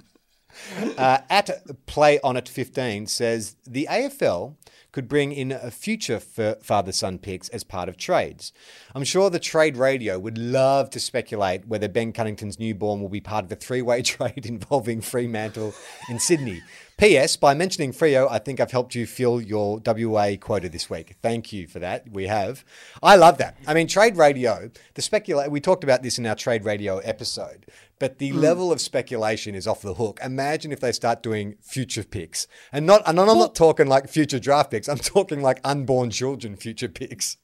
Uh, 0.97 1.19
at 1.31 1.51
Play 1.87 2.19
On 2.21 2.37
It 2.37 2.49
15 2.49 3.07
says 3.07 3.55
the 3.65 3.87
AFL 3.89 4.57
could 4.93 5.09
bring 5.09 5.33
in 5.33 5.53
a 5.53 5.71
future 5.71 6.19
for 6.19 6.57
father 6.63 6.93
son 6.93 7.19
picks 7.19 7.49
as 7.51 7.65
part 7.65 7.89
of 7.89 7.97
trades. 7.97 8.53
I'm 8.95 9.05
sure 9.05 9.31
the 9.31 9.39
trade 9.39 9.77
radio 9.77 10.19
would 10.19 10.39
love 10.39 10.91
to 10.91 11.01
speculate 11.01 11.67
whether 11.67 11.89
Ben 11.89 12.13
Cunnington's 12.13 12.59
newborn 12.59 13.01
will 13.01 13.09
be 13.09 13.21
part 13.21 13.45
of 13.45 13.53
a 13.53 13.57
three 13.57 13.83
way 13.83 14.03
trade 14.03 14.47
involving 14.47 15.01
Fremantle 15.01 15.75
in 16.09 16.19
Sydney. 16.19 16.63
P.S. 16.99 17.37
By 17.37 17.55
mentioning 17.55 17.93
Freo, 17.93 18.29
I 18.29 18.41
think 18.41 18.59
I've 18.59 18.73
helped 18.73 18.97
you 18.97 19.07
fill 19.07 19.41
your 19.41 19.81
WA 19.87 20.33
quota 20.41 20.69
this 20.69 20.91
week. 20.91 21.15
Thank 21.23 21.53
you 21.53 21.69
for 21.69 21.79
that. 21.79 22.11
We 22.11 22.27
have. 22.27 22.65
I 23.01 23.15
love 23.15 23.39
that. 23.39 23.57
I 23.69 23.75
mean, 23.75 23.87
trade 23.87 24.17
radio. 24.17 24.69
The 24.95 25.03
speculate. 25.03 25.49
We 25.53 25.61
talked 25.61 25.85
about 25.85 26.03
this 26.03 26.19
in 26.19 26.27
our 26.27 26.35
trade 26.35 26.65
radio 26.65 26.99
episode, 26.99 27.67
but 27.99 28.19
the 28.19 28.31
mm. 28.31 28.41
level 28.41 28.73
of 28.73 28.81
speculation 28.81 29.55
is 29.55 29.67
off 29.67 29.83
the 29.83 29.95
hook. 29.95 30.21
Imagine 30.25 30.73
if 30.73 30.81
they 30.81 30.93
start 30.93 31.23
doing 31.23 31.57
future 31.61 32.05
picks, 32.05 32.47
and 32.73 32.87
not. 32.87 33.03
And 33.07 33.19
I'm 33.21 33.27
well, 33.27 33.39
not 33.39 33.55
talking 33.55 33.87
like 33.87 34.09
future 34.09 34.39
draft 34.39 34.71
picks. 34.71 34.89
I'm 34.89 34.99
talking 34.99 35.43
like 35.43 35.61
unborn 35.65 36.11
children 36.11 36.57
future 36.57 36.89
picks. 36.89 37.37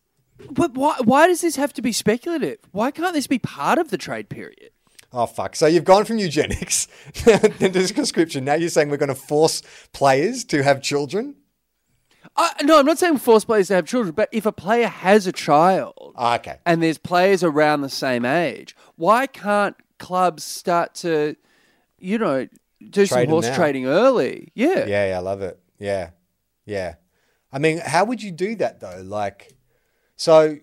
But 0.50 0.74
why? 0.74 0.96
Why 1.04 1.26
does 1.26 1.40
this 1.40 1.56
have 1.56 1.72
to 1.74 1.82
be 1.82 1.92
speculative? 1.92 2.58
Why 2.72 2.90
can't 2.90 3.14
this 3.14 3.26
be 3.26 3.38
part 3.38 3.78
of 3.78 3.90
the 3.90 3.98
trade 3.98 4.28
period? 4.28 4.70
Oh 5.12 5.26
fuck! 5.26 5.54
So 5.56 5.66
you've 5.66 5.84
gone 5.84 6.04
from 6.04 6.18
eugenics 6.18 6.88
into 7.26 7.92
conscription. 7.94 8.44
Now 8.44 8.54
you're 8.54 8.68
saying 8.68 8.90
we're 8.90 8.96
going 8.96 9.08
to 9.08 9.14
force 9.14 9.62
players 9.92 10.44
to 10.46 10.62
have 10.62 10.82
children? 10.82 11.36
Uh, 12.36 12.48
no, 12.62 12.78
I'm 12.78 12.86
not 12.86 12.98
saying 12.98 13.18
force 13.18 13.44
players 13.44 13.68
to 13.68 13.74
have 13.74 13.86
children, 13.86 14.14
but 14.14 14.28
if 14.32 14.46
a 14.46 14.52
player 14.52 14.88
has 14.88 15.26
a 15.26 15.32
child, 15.32 16.14
oh, 16.16 16.34
okay, 16.34 16.58
and 16.66 16.82
there's 16.82 16.98
players 16.98 17.44
around 17.44 17.82
the 17.82 17.88
same 17.88 18.24
age, 18.24 18.74
why 18.96 19.26
can't 19.26 19.76
clubs 20.04 20.44
start 20.44 20.94
to, 20.96 21.36
you 21.98 22.18
know, 22.18 22.46
do 22.80 23.06
Trade 23.06 23.08
some 23.08 23.28
horse 23.28 23.54
trading 23.54 23.86
early? 23.86 24.52
Yeah, 24.54 24.86
yeah, 24.86 25.08
yeah, 25.08 25.16
I 25.16 25.20
love 25.20 25.42
it. 25.42 25.58
Yeah, 25.78 26.10
yeah. 26.66 26.94
I 27.52 27.58
mean, 27.58 27.78
how 27.78 28.04
would 28.04 28.22
you 28.22 28.32
do 28.32 28.56
that 28.56 28.80
though? 28.80 29.02
Like, 29.04 29.54
so 30.16 30.56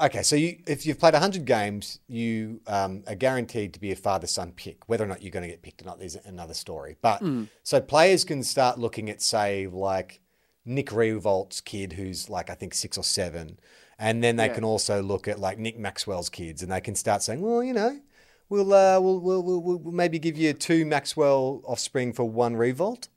Okay, 0.00 0.22
so 0.22 0.34
you, 0.34 0.58
if 0.66 0.86
you've 0.86 0.98
played 0.98 1.14
100 1.14 1.44
games, 1.44 2.00
you 2.08 2.60
um, 2.66 3.04
are 3.06 3.14
guaranteed 3.14 3.74
to 3.74 3.80
be 3.80 3.92
a 3.92 3.96
father 3.96 4.26
son 4.26 4.50
pick. 4.50 4.88
Whether 4.88 5.04
or 5.04 5.06
not 5.06 5.22
you're 5.22 5.30
going 5.30 5.44
to 5.44 5.48
get 5.48 5.62
picked 5.62 5.82
or 5.82 5.84
not 5.84 6.02
is 6.02 6.18
another 6.24 6.54
story. 6.54 6.96
But 7.00 7.22
mm. 7.22 7.48
so 7.62 7.80
players 7.80 8.24
can 8.24 8.42
start 8.42 8.76
looking 8.76 9.08
at, 9.08 9.22
say, 9.22 9.68
like 9.68 10.20
Nick 10.64 10.88
Riewoldt's 10.88 11.60
kid, 11.60 11.92
who's 11.92 12.28
like, 12.28 12.50
I 12.50 12.54
think 12.54 12.74
six 12.74 12.98
or 12.98 13.04
seven. 13.04 13.60
And 13.96 14.22
then 14.24 14.34
they 14.34 14.46
yeah. 14.46 14.54
can 14.54 14.64
also 14.64 15.00
look 15.00 15.28
at 15.28 15.38
like 15.38 15.58
Nick 15.60 15.78
Maxwell's 15.78 16.28
kids 16.28 16.60
and 16.60 16.72
they 16.72 16.80
can 16.80 16.96
start 16.96 17.22
saying, 17.22 17.40
well, 17.40 17.62
you 17.62 17.72
know, 17.72 18.00
we'll, 18.48 18.72
uh, 18.72 19.00
we'll, 19.00 19.20
we'll, 19.20 19.42
we'll, 19.42 19.60
we'll 19.60 19.92
maybe 19.92 20.18
give 20.18 20.36
you 20.36 20.52
two 20.52 20.84
Maxwell 20.84 21.62
offspring 21.64 22.12
for 22.12 22.24
one 22.24 22.54
Riewoldt. 22.54 23.08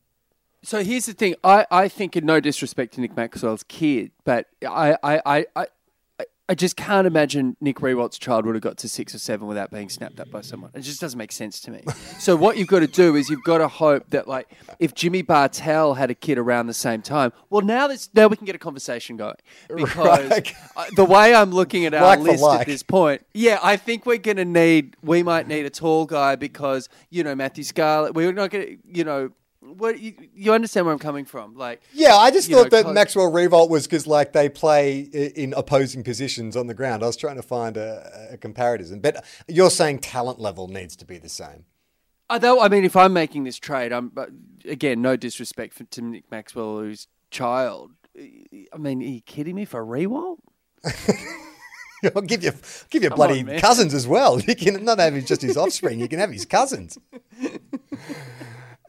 So 0.63 0.83
here's 0.83 1.05
the 1.05 1.13
thing. 1.13 1.35
I, 1.43 1.65
I 1.69 1.87
think, 1.87 2.17
in 2.17 2.25
no 2.25 2.39
disrespect 2.39 2.95
to 2.95 3.01
Nick 3.01 3.15
Maxwell's 3.15 3.63
kid, 3.63 4.11
but 4.23 4.47
I, 4.67 4.97
I, 5.03 5.45
I, 5.55 5.67
I 6.49 6.55
just 6.55 6.77
can't 6.77 7.05
imagine 7.05 7.57
Nick 7.60 7.77
Riewoldt's 7.77 8.17
child 8.17 8.45
would 8.45 8.55
have 8.55 8.62
got 8.62 8.77
to 8.77 8.89
six 8.89 9.13
or 9.13 9.19
seven 9.19 9.47
without 9.47 9.69
being 9.69 9.89
snapped 9.89 10.19
up 10.19 10.31
by 10.31 10.39
someone. 10.39 10.71
It 10.73 10.81
just 10.81 11.01
doesn't 11.01 11.17
make 11.17 11.33
sense 11.33 11.60
to 11.62 11.71
me. 11.71 11.83
so 12.19 12.38
what 12.38 12.57
you've 12.57 12.69
got 12.69 12.79
to 12.79 12.88
do 12.88 13.15
is 13.15 13.29
you've 13.29 13.43
got 13.43 13.57
to 13.57 13.67
hope 13.67 14.10
that 14.12 14.29
like 14.29 14.49
if 14.79 14.93
Jimmy 14.93 15.21
Bartel 15.21 15.95
had 15.95 16.10
a 16.10 16.15
kid 16.15 16.38
around 16.38 16.67
the 16.67 16.73
same 16.73 17.01
time, 17.01 17.33
well 17.49 17.62
now 17.62 17.88
this 17.88 18.10
now 18.13 18.27
we 18.27 18.38
can 18.38 18.45
get 18.45 18.55
a 18.55 18.60
conversation 18.60 19.17
going 19.17 19.36
because 19.75 20.29
right. 20.29 20.55
the 20.95 21.05
way 21.05 21.36
I'm 21.36 21.51
looking 21.51 21.86
at 21.86 21.93
our 21.93 22.01
like 22.01 22.19
list 22.19 22.43
like. 22.43 22.62
at 22.62 22.67
this 22.67 22.83
point, 22.83 23.25
yeah, 23.33 23.60
I 23.62 23.75
think 23.75 24.05
we're 24.05 24.17
going 24.17 24.38
to 24.38 24.45
need 24.45 24.95
we 25.03 25.23
might 25.23 25.47
need 25.47 25.65
a 25.65 25.69
tall 25.69 26.05
guy 26.05 26.36
because 26.36 26.88
you 27.10 27.23
know 27.23 27.36
Matthew 27.36 27.65
Scarlett, 27.65 28.13
we're 28.13 28.31
not 28.31 28.51
going 28.51 28.65
to 28.65 28.77
you 28.86 29.03
know 29.03 29.31
what 29.75 29.99
you, 29.99 30.13
you, 30.34 30.53
understand 30.53 30.86
where 30.86 30.93
I'm 30.93 30.99
coming 30.99 31.25
from? 31.25 31.56
Like, 31.56 31.82
yeah, 31.93 32.15
I 32.15 32.32
just 32.32 32.49
thought 32.49 32.71
know, 32.71 32.84
that 32.84 32.93
Maxwell 32.93 33.32
Riewoldt 33.32 33.69
was 33.69 33.86
because 33.86 34.08
like 34.08 34.34
they 34.34 34.49
play 34.49 34.99
in 34.99 35.53
opposing 35.53 36.03
positions 36.03 36.56
on 36.56 36.67
the 36.67 36.73
ground. 36.73 37.03
I 37.03 37.08
was 37.08 37.17
trying 37.17 37.36
to 37.38 37.41
find 37.41 37.77
a, 37.77 38.30
a 38.32 38.38
comparison, 38.38 38.99
but 38.99 39.23
you're 39.47 39.69
saying 39.69 39.99
talent 39.99 40.39
level 40.39 40.67
needs 40.67 40.95
to 40.97 41.06
be 41.06 41.17
the 41.17 41.30
same. 41.30 41.65
Uh, 42.30 42.34
Although, 42.34 42.62
I 42.62 42.67
mean, 42.67 42.86
if 42.86 42.95
I'm 42.95 43.13
making 43.13 43.43
this 43.43 43.58
trade, 43.58 43.91
I'm 43.91 44.12
again 44.65 45.01
no 45.01 45.15
disrespect 45.15 45.73
for, 45.73 45.84
to 45.86 46.01
Nick 46.01 46.30
Maxwell, 46.32 46.80
who's 46.80 47.08
child. 47.32 47.91
I 48.17 48.77
mean, 48.77 49.01
are 49.01 49.06
you 49.06 49.21
kidding 49.21 49.56
me 49.56 49.65
for 49.65 49.86
Riewoldt? 49.86 50.39
I'll 52.15 52.21
give 52.21 52.43
you 52.43 52.53
give 52.89 53.03
you 53.03 53.10
bloody 53.10 53.41
on, 53.41 53.60
cousins 53.60 53.93
as 53.93 54.08
well. 54.08 54.39
You 54.47 54.56
can 54.56 54.84
not 54.84 54.99
have 54.99 55.25
just 55.25 55.41
his 55.41 55.58
offspring; 55.58 55.99
you 55.99 56.08
can 56.08 56.19
have 56.19 56.32
his 56.32 56.45
cousins. 56.45 56.97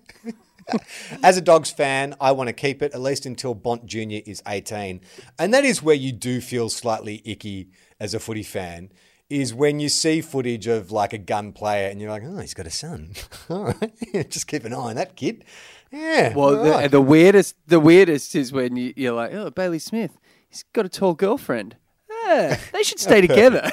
As 1.23 1.38
a 1.38 1.41
Dogs 1.41 1.71
fan, 1.71 2.15
I 2.19 2.31
want 2.31 2.47
to 2.47 2.53
keep 2.53 2.81
it 2.81 2.93
at 2.93 3.01
least 3.01 3.25
until 3.25 3.53
Bont 3.53 3.86
Jr. 3.86 4.21
is 4.25 4.41
18. 4.47 5.01
And 5.39 5.53
that 5.53 5.65
is 5.65 5.81
where 5.81 5.95
you 5.95 6.12
do 6.12 6.41
feel 6.41 6.69
slightly 6.69 7.21
icky 7.25 7.69
as 7.99 8.13
a 8.13 8.19
footy 8.19 8.43
fan. 8.43 8.91
Is 9.29 9.53
when 9.53 9.79
you 9.79 9.88
see 9.88 10.19
footage 10.19 10.67
of 10.67 10.91
like 10.91 11.13
a 11.13 11.17
gun 11.17 11.53
player 11.53 11.89
and 11.89 12.01
you're 12.01 12.10
like, 12.10 12.23
oh, 12.25 12.39
he's 12.39 12.53
got 12.53 12.67
a 12.67 12.71
son. 12.71 13.13
all 13.49 13.65
right, 13.65 13.93
just 14.29 14.47
keep 14.47 14.65
an 14.65 14.73
eye 14.73 14.77
on 14.77 14.95
that 14.95 15.15
kid. 15.15 15.45
Yeah. 15.89 16.34
Well, 16.34 16.57
right. 16.57 16.84
the, 16.84 16.97
the, 16.97 17.01
weirdest, 17.01 17.55
the 17.67 17.79
weirdest 17.79 18.36
is 18.36 18.51
when 18.51 18.75
you, 18.75 18.93
you're 18.95 19.13
like, 19.13 19.34
oh, 19.34 19.49
Bailey 19.49 19.79
Smith, 19.79 20.17
he's 20.49 20.63
got 20.73 20.86
a 20.86 20.89
tall 20.89 21.13
girlfriend. 21.13 21.77
Yeah, 22.25 22.60
they 22.73 22.84
should 22.84 22.99
stay 22.99 23.21
together. 23.21 23.69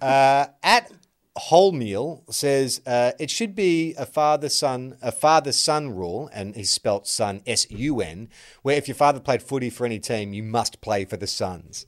uh, 0.00 0.46
at 0.62 0.90
whole 1.38 1.72
meal 1.72 2.24
says 2.30 2.80
uh, 2.86 3.12
it 3.18 3.30
should 3.30 3.54
be 3.54 3.94
a 3.98 4.06
father 4.06 4.48
son 4.48 4.96
a 5.02 5.12
father 5.12 5.52
son 5.52 5.90
rule, 5.90 6.30
and 6.32 6.54
he's 6.54 6.70
spelt 6.70 7.06
son 7.06 7.42
S 7.46 7.70
U 7.70 8.00
N, 8.00 8.28
where 8.62 8.76
if 8.76 8.88
your 8.88 8.94
father 8.94 9.20
played 9.20 9.42
footy 9.42 9.70
for 9.70 9.84
any 9.84 9.98
team, 9.98 10.32
you 10.32 10.42
must 10.42 10.80
play 10.80 11.04
for 11.04 11.16
the 11.16 11.26
Suns. 11.26 11.86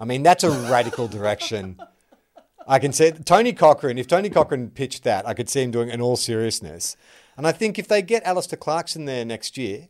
I 0.00 0.04
mean, 0.04 0.22
that's 0.22 0.44
a 0.44 0.50
radical 0.50 1.08
direction. 1.08 1.80
I 2.66 2.78
can 2.78 2.92
see 2.92 3.12
Tony 3.12 3.52
Cochrane. 3.52 3.96
If 3.96 4.08
Tony 4.08 4.28
Cochrane 4.28 4.70
pitched 4.70 5.04
that, 5.04 5.26
I 5.26 5.34
could 5.34 5.48
see 5.48 5.62
him 5.62 5.70
doing 5.70 5.88
it 5.88 5.94
in 5.94 6.00
all 6.00 6.16
seriousness. 6.16 6.96
And 7.36 7.46
I 7.46 7.52
think 7.52 7.78
if 7.78 7.86
they 7.86 8.02
get 8.02 8.24
Alastair 8.24 8.58
Clarkson 8.58 9.04
there 9.04 9.24
next 9.24 9.56
year, 9.56 9.88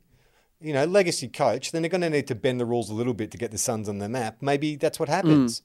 you 0.60 0.72
know, 0.72 0.84
legacy 0.84 1.28
coach, 1.28 1.72
then 1.72 1.82
they're 1.82 1.88
going 1.88 2.00
to 2.02 2.10
need 2.10 2.26
to 2.26 2.34
bend 2.34 2.60
the 2.60 2.66
rules 2.66 2.90
a 2.90 2.94
little 2.94 3.14
bit 3.14 3.30
to 3.30 3.38
get 3.38 3.50
the 3.50 3.58
Suns 3.58 3.88
on 3.88 3.98
the 3.98 4.08
map. 4.08 4.36
Maybe 4.40 4.76
that's 4.76 5.00
what 5.00 5.08
happens. 5.08 5.62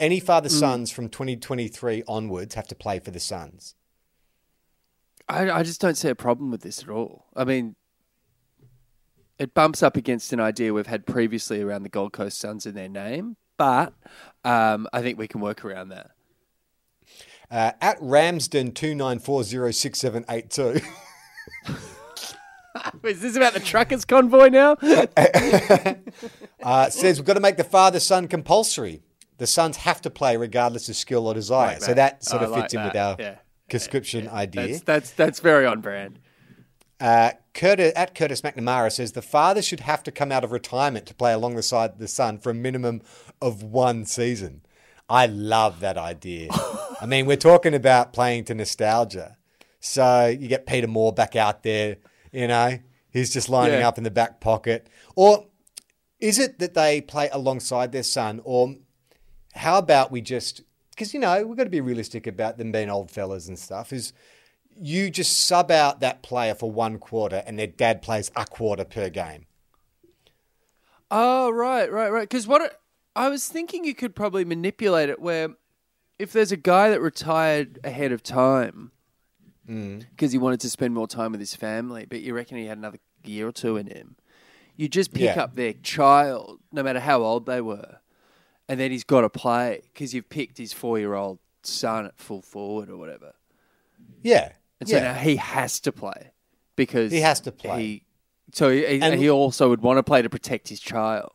Any 0.00 0.18
father 0.18 0.48
sons 0.48 0.90
from 0.90 1.10
2023 1.10 2.04
onwards 2.08 2.54
have 2.54 2.66
to 2.68 2.74
play 2.74 2.98
for 3.00 3.10
the 3.10 3.20
Suns. 3.20 3.74
I, 5.28 5.50
I 5.50 5.62
just 5.62 5.78
don't 5.78 5.96
see 5.96 6.08
a 6.08 6.14
problem 6.14 6.50
with 6.50 6.62
this 6.62 6.82
at 6.82 6.88
all. 6.88 7.26
I 7.36 7.44
mean, 7.44 7.76
it 9.38 9.52
bumps 9.52 9.82
up 9.82 9.98
against 9.98 10.32
an 10.32 10.40
idea 10.40 10.72
we've 10.72 10.86
had 10.86 11.06
previously 11.06 11.60
around 11.60 11.82
the 11.82 11.90
Gold 11.90 12.14
Coast 12.14 12.38
Suns 12.38 12.64
in 12.64 12.74
their 12.74 12.88
name, 12.88 13.36
but 13.58 13.92
um, 14.42 14.88
I 14.90 15.02
think 15.02 15.18
we 15.18 15.28
can 15.28 15.42
work 15.42 15.66
around 15.66 15.90
that. 15.90 16.12
Uh, 17.50 17.72
at 17.82 17.98
Ramsden 18.00 18.72
two 18.72 18.94
nine 18.94 19.18
four 19.18 19.44
zero 19.44 19.70
six 19.70 19.98
seven 19.98 20.24
eight 20.30 20.48
two. 20.50 20.80
Is 23.04 23.20
this 23.20 23.36
about 23.36 23.52
the 23.52 23.60
truckers 23.60 24.04
convoy 24.06 24.48
now? 24.48 24.76
Uh, 26.62 26.90
says 26.90 27.18
we've 27.18 27.26
got 27.26 27.32
to 27.34 27.40
make 27.40 27.56
the 27.56 27.64
father 27.64 27.98
son 27.98 28.28
compulsory. 28.28 29.02
The 29.40 29.46
sons 29.46 29.78
have 29.78 30.02
to 30.02 30.10
play 30.10 30.36
regardless 30.36 30.88
of 30.90 30.96
skill 30.96 31.26
or 31.26 31.32
desire. 31.32 31.72
Like 31.74 31.82
so 31.82 31.94
that 31.94 32.22
sort 32.22 32.42
I 32.42 32.44
of 32.44 32.50
fits 32.54 32.74
like 32.74 32.80
in 32.80 32.84
with 32.84 32.96
our 32.96 33.16
Yeah. 33.18 33.34
conscription 33.70 34.28
idea. 34.28 34.66
That's 34.68 34.82
that's 34.82 35.10
that's 35.12 35.40
very 35.40 35.64
on 35.64 35.80
brand. 35.80 36.18
Uh, 37.00 37.30
Curtis, 37.54 37.94
at 37.96 38.14
Curtis 38.14 38.42
McNamara 38.42 38.92
says 38.92 39.12
the 39.12 39.22
father 39.22 39.62
should 39.62 39.80
have 39.80 40.02
to 40.02 40.12
come 40.12 40.30
out 40.30 40.44
of 40.44 40.52
retirement 40.52 41.06
to 41.06 41.14
play 41.14 41.32
alongside 41.32 41.98
the 41.98 42.06
son 42.06 42.36
for 42.38 42.50
a 42.50 42.54
minimum 42.54 43.00
of 43.40 43.62
one 43.62 44.04
season. 44.04 44.60
I 45.08 45.24
love 45.24 45.80
that 45.80 45.96
idea. 45.96 46.50
I 47.00 47.06
mean, 47.06 47.24
we're 47.24 47.38
talking 47.38 47.74
about 47.74 48.12
playing 48.12 48.44
to 48.44 48.54
nostalgia. 48.54 49.38
So 49.80 50.26
you 50.26 50.46
get 50.48 50.66
Peter 50.66 50.86
Moore 50.86 51.14
back 51.14 51.34
out 51.34 51.62
there, 51.62 51.96
you 52.30 52.46
know, 52.46 52.78
he's 53.10 53.32
just 53.32 53.48
lining 53.48 53.80
Yeah. 53.80 53.88
up 53.88 53.96
in 53.96 54.04
the 54.04 54.10
back 54.10 54.38
pocket. 54.40 54.86
Or 55.16 55.46
is 56.20 56.38
it 56.38 56.58
that 56.58 56.74
they 56.74 57.00
play 57.00 57.30
alongside 57.32 57.92
their 57.92 58.02
son? 58.02 58.42
Or 58.44 58.74
how 59.54 59.78
about 59.78 60.10
we 60.10 60.20
just, 60.20 60.62
because, 60.90 61.12
you 61.14 61.20
know, 61.20 61.46
we've 61.46 61.56
got 61.56 61.64
to 61.64 61.70
be 61.70 61.80
realistic 61.80 62.26
about 62.26 62.58
them 62.58 62.72
being 62.72 62.90
old 62.90 63.10
fellas 63.10 63.48
and 63.48 63.58
stuff, 63.58 63.92
is 63.92 64.12
you 64.76 65.10
just 65.10 65.46
sub 65.46 65.70
out 65.70 66.00
that 66.00 66.22
player 66.22 66.54
for 66.54 66.70
one 66.70 66.98
quarter 66.98 67.42
and 67.46 67.58
their 67.58 67.66
dad 67.66 68.02
plays 68.02 68.30
a 68.36 68.44
quarter 68.46 68.84
per 68.84 69.08
game. 69.10 69.46
Oh 71.10 71.50
right, 71.50 71.90
right, 71.90 72.10
right. 72.10 72.28
Because 72.28 72.46
what 72.46 72.62
it, 72.62 72.72
I 73.16 73.28
was 73.28 73.48
thinking, 73.48 73.84
you 73.84 73.94
could 73.94 74.14
probably 74.14 74.44
manipulate 74.44 75.08
it 75.08 75.20
where 75.20 75.48
if 76.18 76.32
there's 76.32 76.52
a 76.52 76.56
guy 76.56 76.90
that 76.90 77.00
retired 77.00 77.78
ahead 77.82 78.12
of 78.12 78.22
time 78.22 78.92
mm. 79.68 80.04
because 80.10 80.32
he 80.32 80.38
wanted 80.38 80.60
to 80.60 80.70
spend 80.70 80.94
more 80.94 81.08
time 81.08 81.32
with 81.32 81.40
his 81.40 81.56
family, 81.56 82.06
but 82.08 82.20
you 82.20 82.34
reckon 82.34 82.58
he 82.58 82.66
had 82.66 82.78
another 82.78 82.98
year 83.24 83.48
or 83.48 83.52
two 83.52 83.76
in 83.76 83.86
him, 83.86 84.16
you 84.76 84.88
just 84.88 85.12
pick 85.12 85.34
Yeah. 85.34 85.42
up 85.42 85.56
their 85.56 85.72
child, 85.72 86.60
no 86.72 86.82
matter 86.82 87.00
how 87.00 87.22
old 87.22 87.46
they 87.46 87.60
were, 87.60 87.99
and 88.70 88.78
then 88.80 88.90
he's 88.90 89.04
got 89.04 89.20
to 89.22 89.28
play 89.28 89.82
because 89.92 90.14
you've 90.14 90.28
picked 90.30 90.56
his 90.56 90.72
four-year-old 90.72 91.38
son 91.62 92.06
at 92.06 92.16
full 92.18 92.40
forward 92.40 92.88
or 92.88 92.96
whatever, 92.96 93.32
Yeah. 94.22 94.52
and 94.80 94.88
so 94.88 94.96
yeah. 94.96 95.02
now 95.12 95.14
he 95.14 95.36
has 95.36 95.80
to 95.80 95.92
play 95.92 96.30
because 96.76 97.10
He 97.12 97.20
has 97.20 97.40
to 97.40 97.52
play. 97.52 97.82
He, 97.82 98.02
so 98.52 98.70
he, 98.70 98.86
And- 99.00 99.20
he 99.20 99.28
also 99.28 99.68
would 99.68 99.82
want 99.82 99.98
to 99.98 100.02
play 100.02 100.22
to 100.22 100.30
protect 100.30 100.68
his 100.68 100.80
child. 100.80 101.32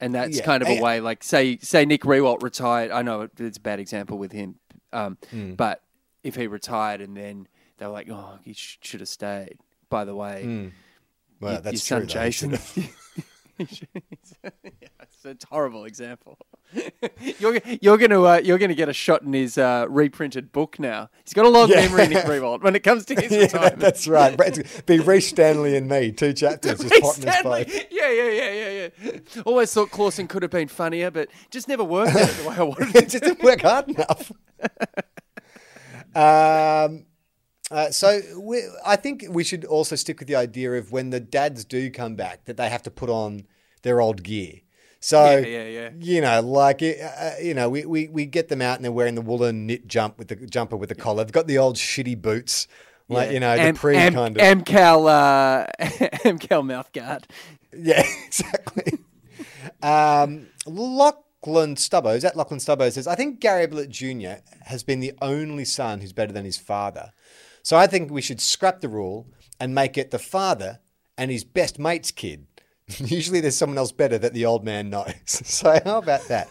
And 0.00 0.14
that's 0.14 0.36
Yeah. 0.38 0.44
kind 0.44 0.62
of 0.62 0.68
a 0.68 0.80
way, 0.82 1.00
like 1.00 1.22
say 1.24 1.56
say 1.58 1.84
Nick 1.86 2.02
Riewoldt 2.02 2.42
retired. 2.42 2.90
I 2.90 3.02
know 3.02 3.28
it's 3.38 3.56
a 3.56 3.60
bad 3.60 3.78
example 3.80 4.18
with 4.18 4.32
him, 4.32 4.56
um, 4.92 5.16
Hmm. 5.30 5.54
but 5.54 5.82
if 6.24 6.34
he 6.34 6.46
retired 6.48 7.00
and 7.00 7.16
then 7.16 7.46
they 7.78 7.86
were 7.86 7.92
like, 7.92 8.10
"Oh, 8.10 8.38
he 8.42 8.52
sh- 8.54 8.78
should 8.82 9.00
have 9.00 9.08
stayed." 9.08 9.56
By 9.88 10.04
the 10.04 10.14
way, 10.14 10.42
Hmm. 10.42 10.68
well, 11.40 11.52
your, 11.52 11.60
that's 11.62 11.88
your 11.90 12.00
true. 12.00 12.08
son 12.08 12.50
though. 12.50 12.58
Jason. 12.58 12.88
it's 13.58 14.34
a 15.24 15.36
horrible 15.48 15.84
example. 15.84 16.38
you're 17.38 17.60
you're 17.80 17.96
gonna 17.98 18.22
uh, 18.22 18.40
you're 18.42 18.58
gonna 18.58 18.74
get 18.74 18.88
a 18.88 18.92
shot 18.92 19.22
in 19.22 19.32
his 19.32 19.56
uh, 19.58 19.86
reprinted 19.88 20.50
book 20.52 20.78
now. 20.80 21.08
He's 21.24 21.34
got 21.34 21.46
a 21.46 21.48
long 21.48 21.68
Yeah. 21.68 21.82
memory, 21.86 22.08
Nick 22.08 22.24
Riewoldt, 22.24 22.62
when 22.62 22.74
it 22.74 22.80
comes 22.82 23.04
to 23.06 23.14
his 23.14 23.30
yeah, 23.32 23.38
retirement. 23.42 23.78
that's 23.78 24.08
right. 24.08 24.36
Be 24.86 24.98
Reece 24.98 25.28
Stanley 25.28 25.76
and 25.76 25.88
me, 25.88 26.10
two 26.10 26.32
chapters, 26.32 26.80
just 26.80 27.22
Stanley. 27.22 27.66
Yeah, 27.90 28.10
yeah, 28.10 28.30
yeah, 28.30 28.50
yeah, 28.52 28.88
yeah. 29.04 29.42
Always 29.46 29.72
thought 29.72 29.90
Clausen 29.90 30.26
could 30.26 30.42
have 30.42 30.50
been 30.50 30.68
funnier, 30.68 31.10
but 31.10 31.28
just 31.50 31.68
never 31.68 31.84
worked 31.84 32.16
out 32.16 32.28
the 32.30 32.48
way 32.48 32.56
I 32.56 32.62
wanted 32.62 32.96
it 32.96 33.02
it. 33.04 33.08
just 33.10 33.22
didn't 33.24 33.42
work 33.42 33.60
hard 33.62 33.88
enough. 33.88 34.32
um, 36.14 37.06
uh, 37.74 37.90
so 37.90 38.20
we, 38.38 38.62
I 38.86 38.96
think 38.96 39.24
we 39.28 39.42
should 39.44 39.64
also 39.64 39.96
stick 39.96 40.20
with 40.20 40.28
the 40.28 40.36
idea 40.36 40.72
of 40.74 40.92
when 40.92 41.10
the 41.10 41.20
dads 41.20 41.64
do 41.64 41.90
come 41.90 42.14
back 42.14 42.44
that 42.44 42.56
they 42.56 42.68
have 42.68 42.82
to 42.84 42.90
put 42.90 43.10
on 43.10 43.46
their 43.82 44.00
old 44.00 44.22
gear. 44.22 44.60
So 45.00 45.36
Yeah, 45.38 45.46
yeah, 45.46 45.64
yeah. 45.64 45.90
you 45.98 46.20
know, 46.20 46.40
like 46.40 46.82
uh, 46.82 47.32
you 47.42 47.52
know, 47.52 47.68
we, 47.68 47.84
we, 47.84 48.08
we 48.08 48.26
get 48.26 48.48
them 48.48 48.62
out 48.62 48.76
and 48.76 48.84
they're 48.84 48.92
wearing 48.92 49.16
the 49.16 49.20
woolen 49.22 49.66
knit 49.66 49.86
jump 49.86 50.18
with 50.18 50.28
the 50.28 50.36
jumper 50.36 50.76
with 50.76 50.88
the 50.88 50.94
collar. 50.94 51.24
They've 51.24 51.32
got 51.32 51.46
the 51.46 51.58
old 51.58 51.76
shitty 51.76 52.22
boots, 52.22 52.68
like 53.08 53.30
you 53.32 53.40
know, 53.40 53.54
the 53.56 53.62
Am- 53.62 53.74
pre 53.74 53.96
Am- 53.96 54.14
kind 54.14 54.40
of 54.40 54.42
Amcal, 54.42 55.08
uh, 55.10 55.66
Amcal 56.24 56.64
mouth 56.64 56.90
guard. 56.92 57.26
Yeah, 57.76 58.02
exactly. 58.26 59.00
um, 59.82 60.46
Lachlan 60.66 61.76
Stubbos, 61.76 62.24
at 62.24 62.36
Lachlan 62.36 62.60
Stubbos 62.60 62.92
says, 62.92 63.06
I 63.06 63.14
think 63.14 63.40
Gary 63.40 63.64
Ablett 63.64 63.90
Jr. 63.90 64.40
has 64.66 64.82
been 64.82 65.00
the 65.00 65.12
only 65.20 65.64
son 65.66 66.00
who's 66.00 66.12
better 66.14 66.32
than 66.32 66.44
his 66.46 66.56
father. 66.56 67.12
So 67.64 67.78
I 67.78 67.86
think 67.86 68.10
we 68.10 68.20
should 68.20 68.42
scrap 68.42 68.82
the 68.82 68.90
rule 68.90 69.26
and 69.58 69.74
make 69.74 69.96
it 69.96 70.10
the 70.10 70.18
father 70.18 70.80
and 71.16 71.30
his 71.30 71.44
best 71.44 71.78
mate's 71.78 72.10
kid. 72.10 72.46
Usually 72.98 73.40
there's 73.40 73.56
someone 73.56 73.78
else 73.78 73.90
better 73.90 74.18
that 74.18 74.34
the 74.34 74.44
old 74.44 74.64
man 74.64 74.90
knows. 74.90 75.14
So 75.26 75.80
how 75.82 75.98
about 75.98 76.28
that? 76.28 76.48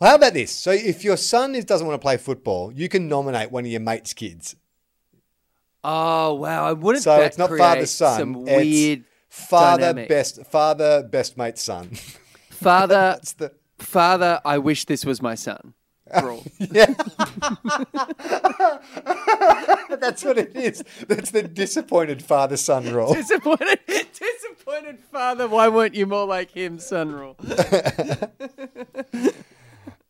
Well, 0.00 0.10
how 0.10 0.16
about 0.16 0.32
this? 0.32 0.50
So 0.50 0.70
if 0.70 1.04
your 1.04 1.18
son 1.18 1.54
is, 1.54 1.66
doesn't 1.66 1.86
want 1.86 2.00
to 2.00 2.02
play 2.02 2.16
football, 2.16 2.72
you 2.72 2.88
can 2.88 3.06
nominate 3.06 3.52
one 3.52 3.66
of 3.66 3.70
your 3.70 3.82
mate's 3.82 4.14
kids. 4.14 4.56
Oh 5.84 6.34
wow! 6.34 6.64
I 6.64 6.72
wouldn't. 6.72 7.04
So 7.04 7.16
that 7.16 7.26
it's 7.26 7.38
not 7.38 7.50
father 7.50 7.86
son. 7.86 8.18
Some 8.18 8.48
it's 8.48 8.64
weird 8.64 9.04
father 9.28 9.80
dynamic. 9.82 10.08
best 10.08 10.46
father 10.46 11.02
best 11.02 11.36
mate 11.36 11.58
son. 11.58 11.90
father. 12.50 13.18
The 13.36 13.52
father, 13.78 14.40
I 14.44 14.58
wish 14.58 14.86
this 14.86 15.04
was 15.04 15.20
my 15.20 15.34
son. 15.34 15.74
Rule. 16.20 16.44
yeah. 16.58 16.86
That's 20.00 20.24
what 20.24 20.38
it 20.38 20.56
is. 20.56 20.82
That's 21.06 21.30
the 21.30 21.42
disappointed 21.42 22.22
father 22.22 22.56
son 22.56 22.92
rule. 22.92 23.14
disappointed, 23.14 23.78
disappointed 23.86 24.98
father. 25.10 25.48
Why 25.48 25.68
weren't 25.68 25.94
you 25.94 26.06
more 26.06 26.26
like 26.26 26.50
him, 26.50 26.78
son? 26.78 27.12
Rule. 27.12 27.36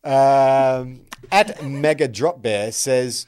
Um, 0.03 1.01
at 1.31 1.63
Mega 1.63 2.07
Drop 2.07 2.41
Bear 2.41 2.71
says, 2.71 3.27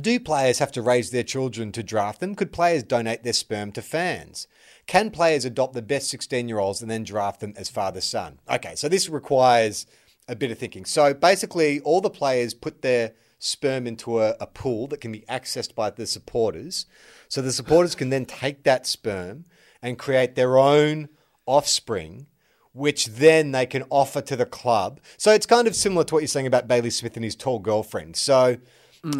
do 0.00 0.20
players 0.20 0.58
have 0.58 0.72
to 0.72 0.82
raise 0.82 1.10
their 1.10 1.24
children 1.24 1.72
to 1.72 1.82
draft 1.82 2.20
them? 2.20 2.34
Could 2.34 2.52
players 2.52 2.82
donate 2.82 3.24
their 3.24 3.32
sperm 3.32 3.72
to 3.72 3.82
fans? 3.82 4.46
Can 4.86 5.10
players 5.10 5.44
adopt 5.44 5.74
the 5.74 5.82
best 5.82 6.08
16 6.08 6.48
year 6.48 6.58
olds 6.58 6.80
and 6.80 6.90
then 6.90 7.04
draft 7.04 7.40
them 7.40 7.52
as 7.56 7.68
father 7.68 8.00
son? 8.00 8.38
Okay, 8.48 8.74
so 8.74 8.88
this 8.88 9.08
requires 9.08 9.86
a 10.28 10.36
bit 10.36 10.50
of 10.50 10.58
thinking. 10.58 10.84
So 10.84 11.14
basically, 11.14 11.80
all 11.80 12.00
the 12.00 12.10
players 12.10 12.54
put 12.54 12.82
their 12.82 13.12
sperm 13.38 13.86
into 13.86 14.20
a, 14.20 14.36
a 14.40 14.46
pool 14.46 14.86
that 14.88 15.00
can 15.00 15.12
be 15.12 15.24
accessed 15.28 15.74
by 15.74 15.90
the 15.90 16.06
supporters. 16.06 16.86
So 17.28 17.42
the 17.42 17.52
supporters 17.52 17.94
can 17.94 18.10
then 18.10 18.24
take 18.24 18.62
that 18.62 18.86
sperm 18.86 19.44
and 19.82 19.98
create 19.98 20.34
their 20.34 20.58
own 20.58 21.08
offspring 21.46 22.26
which 22.72 23.06
then 23.06 23.52
they 23.52 23.66
can 23.66 23.84
offer 23.90 24.20
to 24.22 24.36
the 24.36 24.46
club. 24.46 25.00
So 25.18 25.32
it's 25.32 25.46
kind 25.46 25.68
of 25.68 25.76
similar 25.76 26.04
to 26.04 26.14
what 26.14 26.20
you're 26.20 26.28
saying 26.28 26.46
about 26.46 26.68
Bailey 26.68 26.90
Smith 26.90 27.16
and 27.16 27.24
his 27.24 27.36
tall 27.36 27.58
girlfriend. 27.58 28.16
So 28.16 28.56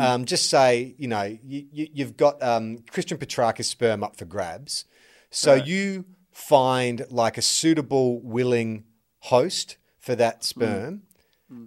um, 0.01 0.25
just 0.25 0.49
say, 0.49 0.95
you 0.97 1.09
know, 1.09 1.23
you, 1.23 1.67
you, 1.73 1.89
you've 1.93 2.17
got 2.17 2.43
um, 2.43 2.79
Christian 2.91 3.19
Petracca's 3.19 3.69
sperm 3.69 4.03
up 4.03 4.17
for 4.17 4.25
grabs. 4.25 4.85
So 5.31 5.55
you 5.55 6.05
find 6.31 7.05
like 7.11 7.37
a 7.37 7.43
suitable, 7.43 8.21
willing 8.21 8.85
host 9.21 9.77
for 10.03 10.15
that 10.17 10.45
sperm. 10.45 11.03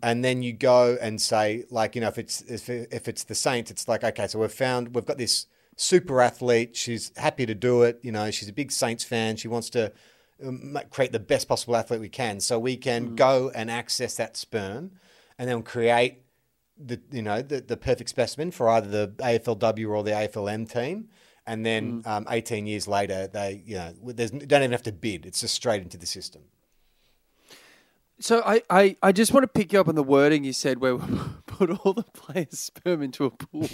And 0.02 0.24
then 0.26 0.42
you 0.42 0.52
go 0.52 0.98
and 1.00 1.22
say, 1.22 1.64
like, 1.70 1.94
you 1.96 2.02
know, 2.02 2.08
if 2.08 2.18
it's 2.18 2.42
if, 2.42 2.70
if 2.70 3.08
it's 3.08 3.24
the 3.24 3.36
Saints, 3.36 3.70
it's 3.70 3.88
like, 3.88 4.04
okay, 4.04 4.26
so 4.28 4.40
we've 4.40 4.52
found 4.52 4.96
we've 4.96 5.06
got 5.06 5.20
this 5.20 5.46
super 5.78 6.22
athlete. 6.22 6.76
She's 6.76 7.12
happy 7.18 7.46
to 7.46 7.54
do 7.54 7.84
it. 7.84 8.00
You 8.02 8.12
know, 8.12 8.32
she's 8.32 8.50
a 8.50 8.54
big 8.54 8.72
Saints 8.72 9.04
fan. 9.04 9.36
She 9.38 9.48
wants 9.48 9.70
to 9.72 9.92
um, 10.44 10.76
create 10.90 11.12
the 11.12 11.20
best 11.20 11.48
possible 11.48 11.76
athlete 11.76 12.00
we 12.02 12.10
can. 12.10 12.40
So 12.40 12.58
we 12.58 12.78
can 12.78 13.14
go 13.16 13.52
and 13.54 13.70
access 13.70 14.16
that 14.16 14.36
sperm 14.38 14.92
and 15.38 15.48
then 15.48 15.62
create 15.62 16.24
the 16.78 17.00
you 17.12 17.22
know 17.22 17.42
the, 17.44 17.62
the 17.62 17.78
perfect 17.78 18.10
specimen 18.10 18.50
for 18.52 18.68
either 18.70 18.90
the 18.90 19.08
AFLW 19.24 19.90
or 19.96 20.04
the 20.04 20.12
AFLM 20.12 20.68
team, 20.72 21.10
and 21.46 21.64
then 21.64 22.02
Mm. 22.02 22.08
um, 22.08 22.28
18 22.30 22.66
years 22.66 22.88
later 22.88 23.28
they 23.28 23.62
you 23.66 23.76
know 23.76 23.94
there's 24.04 24.32
don't 24.32 24.64
even 24.64 24.72
have 24.72 24.84
to 24.84 24.92
bid; 24.92 25.26
it's 25.28 25.42
just 25.42 25.54
straight 25.54 25.84
into 25.84 25.98
the 25.98 26.08
system. 26.08 26.42
So 28.20 28.41
I, 28.45 28.61
I, 28.70 28.95
I 29.03 29.11
just 29.11 29.34
want 29.34 29.43
to 29.43 29.47
pick 29.47 29.74
you 29.74 29.80
up 29.80 29.88
on 29.88 29.95
the 29.95 30.03
wording 30.03 30.43
you 30.43 30.53
said 30.53 30.80
where 30.80 30.95
we 30.95 31.20
put 31.47 31.70
all 31.70 31.93
the 31.93 32.03
players' 32.03 32.59
sperm 32.59 33.01
into 33.01 33.26
a 33.26 33.32
pool. 33.32 33.68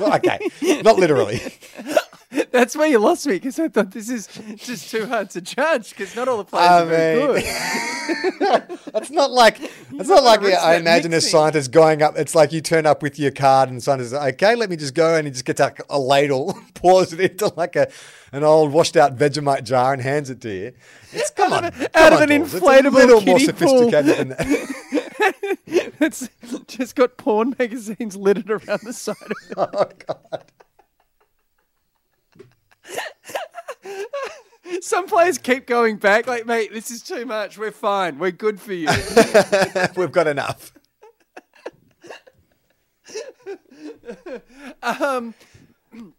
okay, 0.14 0.38
not 0.82 0.96
literally. 0.98 1.40
That's 2.50 2.74
where 2.76 2.88
you 2.88 2.98
lost 2.98 3.26
me 3.26 3.34
because 3.34 3.58
I 3.60 3.68
thought 3.68 3.92
this 3.92 4.10
is 4.10 4.26
just 4.56 4.90
too 4.90 5.06
hard 5.06 5.30
to 5.30 5.40
judge 5.40 5.90
because 5.90 6.16
not 6.16 6.26
all 6.26 6.38
the 6.38 6.44
players 6.44 6.68
I 6.68 6.82
are 6.82 6.86
very 6.86 7.18
mean- 7.20 7.26
good. 7.28 8.78
It's 8.94 9.10
not 9.12 9.30
like 9.42 9.58
it's 9.60 10.08
not 10.08 10.24
like 10.24 10.40
I 10.42 10.76
imagine 10.76 11.12
a 11.14 11.20
scientist 11.20 11.70
going 11.70 12.02
up. 12.02 12.16
It's 12.18 12.34
like 12.34 12.52
you 12.52 12.60
turn 12.60 12.84
up 12.86 13.02
with 13.02 13.18
your 13.18 13.30
card 13.30 13.68
and 13.68 13.78
the 13.78 13.82
scientist 13.82 14.12
is 14.12 14.18
okay, 14.18 14.54
let 14.56 14.70
me 14.70 14.76
just 14.76 14.94
go, 14.94 15.14
and 15.16 15.26
he 15.26 15.30
just 15.32 15.44
gets 15.44 15.60
like 15.60 15.80
a 15.88 15.98
ladle, 15.98 16.58
pours 16.74 17.12
it 17.12 17.20
into 17.20 17.52
like 17.56 17.76
a 17.76 17.88
an 18.32 18.42
old 18.42 18.72
washed 18.72 18.96
out 18.96 19.16
Vegemite 19.16 19.62
jar 19.64 19.92
and 19.92 20.02
hands 20.02 20.28
it 20.30 20.40
to 20.42 20.50
you. 20.52 20.72
It's 21.12 21.30
come 21.30 21.52
on, 21.52 21.64
out 21.66 21.72
come 21.92 22.12
of 22.12 22.20
on, 22.20 22.30
an 22.32 22.46
Jules. 22.48 22.54
inflatable 22.54 22.86
It's 22.86 22.86
a 22.86 22.90
little 22.90 23.20
more 23.22 23.38
kiddie 23.38 23.52
pool. 23.52 23.90
sophisticated 23.90 24.16
than 24.16 24.28
that. 24.30 25.92
it's 26.00 26.28
just 26.66 26.96
got 26.96 27.16
porn 27.16 27.54
magazines 27.58 28.16
littered 28.16 28.50
around 28.50 28.80
the 28.82 28.92
side 28.92 29.16
of 29.22 29.30
it. 29.30 29.54
oh 29.58 29.88
god. 30.06 30.44
Some 34.80 35.06
players 35.06 35.38
keep 35.38 35.66
going 35.66 35.96
back, 35.96 36.26
like, 36.26 36.46
mate, 36.46 36.72
this 36.72 36.90
is 36.90 37.02
too 37.02 37.24
much. 37.26 37.58
We're 37.58 37.70
fine. 37.72 38.18
We're 38.18 38.30
good 38.30 38.60
for 38.60 38.72
you. 38.72 38.88
We've 39.96 40.12
got 40.12 40.26
enough. 40.26 40.72
um, 44.82 45.34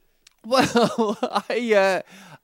Well, 0.46 1.18
I, 1.50 1.74
uh, 1.74 2.02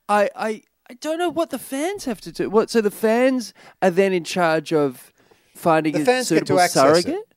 I, 0.09 0.29
I, 0.35 0.61
I 0.89 0.93
don't 0.95 1.17
know 1.17 1.29
what 1.29 1.51
the 1.51 1.57
fans 1.59 2.03
have 2.03 2.19
to 2.21 2.33
do. 2.33 2.49
What? 2.49 2.69
So 2.69 2.81
the 2.81 2.91
fans 2.91 3.53
are 3.81 3.89
then 3.89 4.11
in 4.11 4.25
charge 4.25 4.73
of 4.73 5.13
finding 5.55 5.93
The 5.93 6.01
a 6.01 6.05
fans 6.05 6.27
get 6.29 6.39
to 6.39 6.39
suitable 6.39 6.59
access 6.59 6.97
it. 6.97 7.03
surrogate. 7.03 7.33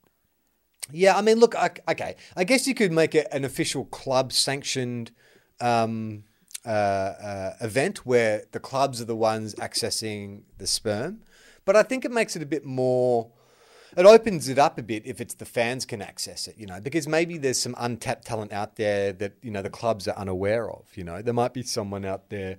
Yeah, 0.91 1.17
I 1.17 1.23
mean, 1.23 1.39
look, 1.39 1.55
I, 1.55 1.71
okay. 1.89 2.17
I 2.37 2.43
guess 2.43 2.67
you 2.67 2.75
could 2.75 2.91
make 2.91 3.15
it 3.15 3.29
an 3.31 3.45
official 3.45 3.85
club 3.85 4.33
sanctioned 4.33 5.13
um, 5.61 6.25
uh, 6.67 6.69
uh, 6.69 7.57
event 7.61 8.05
where 8.05 8.45
the 8.53 8.61
clubs 8.61 9.01
are 9.01 9.05
the 9.05 9.17
ones 9.17 9.55
accessing 9.55 10.43
the 10.59 10.67
sperm. 10.67 11.21
But 11.65 11.77
I 11.77 11.83
think 11.83 12.05
it 12.05 12.11
makes 12.11 12.37
it 12.37 12.43
a 12.43 12.47
bit 12.47 12.65
more. 12.65 13.31
It 13.97 14.05
opens 14.05 14.49
it 14.49 14.59
up 14.59 14.77
a 14.79 14.83
bit 14.83 15.07
if 15.07 15.21
it's 15.21 15.35
the 15.35 15.45
fans 15.45 15.87
can 15.87 16.03
access 16.03 16.49
it, 16.49 16.57
you 16.59 16.67
know, 16.67 16.81
because 16.81 17.09
maybe 17.09 17.39
there's 17.39 17.59
some 17.59 17.75
untapped 17.79 18.27
talent 18.27 18.53
out 18.53 18.77
there 18.77 19.13
that 19.15 19.35
you 19.43 19.51
know 19.51 19.63
the 19.63 19.71
clubs 19.71 20.07
are 20.09 20.17
unaware 20.17 20.71
of. 20.71 20.87
You 20.97 21.05
know, 21.05 21.23
there 21.23 21.33
might 21.33 21.55
be 21.55 21.63
someone 21.63 22.05
out 22.05 22.31
there 22.31 22.59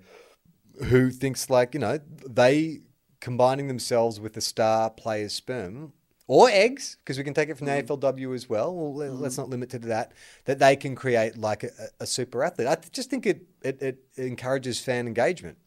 who 0.85 1.11
thinks 1.11 1.49
like 1.49 1.73
you 1.73 1.79
know 1.79 1.99
they 2.27 2.79
combining 3.19 3.67
themselves 3.67 4.19
with 4.19 4.33
the 4.33 4.41
star 4.41 4.89
player's 4.89 5.33
sperm 5.33 5.91
or 6.27 6.49
eggs 6.49 6.97
because 7.03 7.17
we 7.17 7.23
can 7.23 7.33
take 7.33 7.49
it 7.49 7.57
from 7.57 7.67
the 7.67 7.71
AFLW 7.71 8.35
as 8.35 8.49
well. 8.49 8.75
well 8.75 8.93
let- 8.93 9.13
let's 9.13 9.37
not 9.37 9.49
limit 9.49 9.73
it 9.73 9.81
to 9.81 9.87
that. 9.87 10.11
That 10.45 10.59
they 10.59 10.75
can 10.75 10.95
create 10.95 11.37
like 11.37 11.63
a, 11.63 11.71
a 12.01 12.05
super 12.05 12.43
athlete. 12.43 12.67
I 12.67 12.77
just 12.91 13.09
think 13.09 13.25
it, 13.25 13.47
it 13.61 13.81
it 13.81 13.99
encourages 14.17 14.79
fan 14.79 15.07
engagement. 15.07 15.57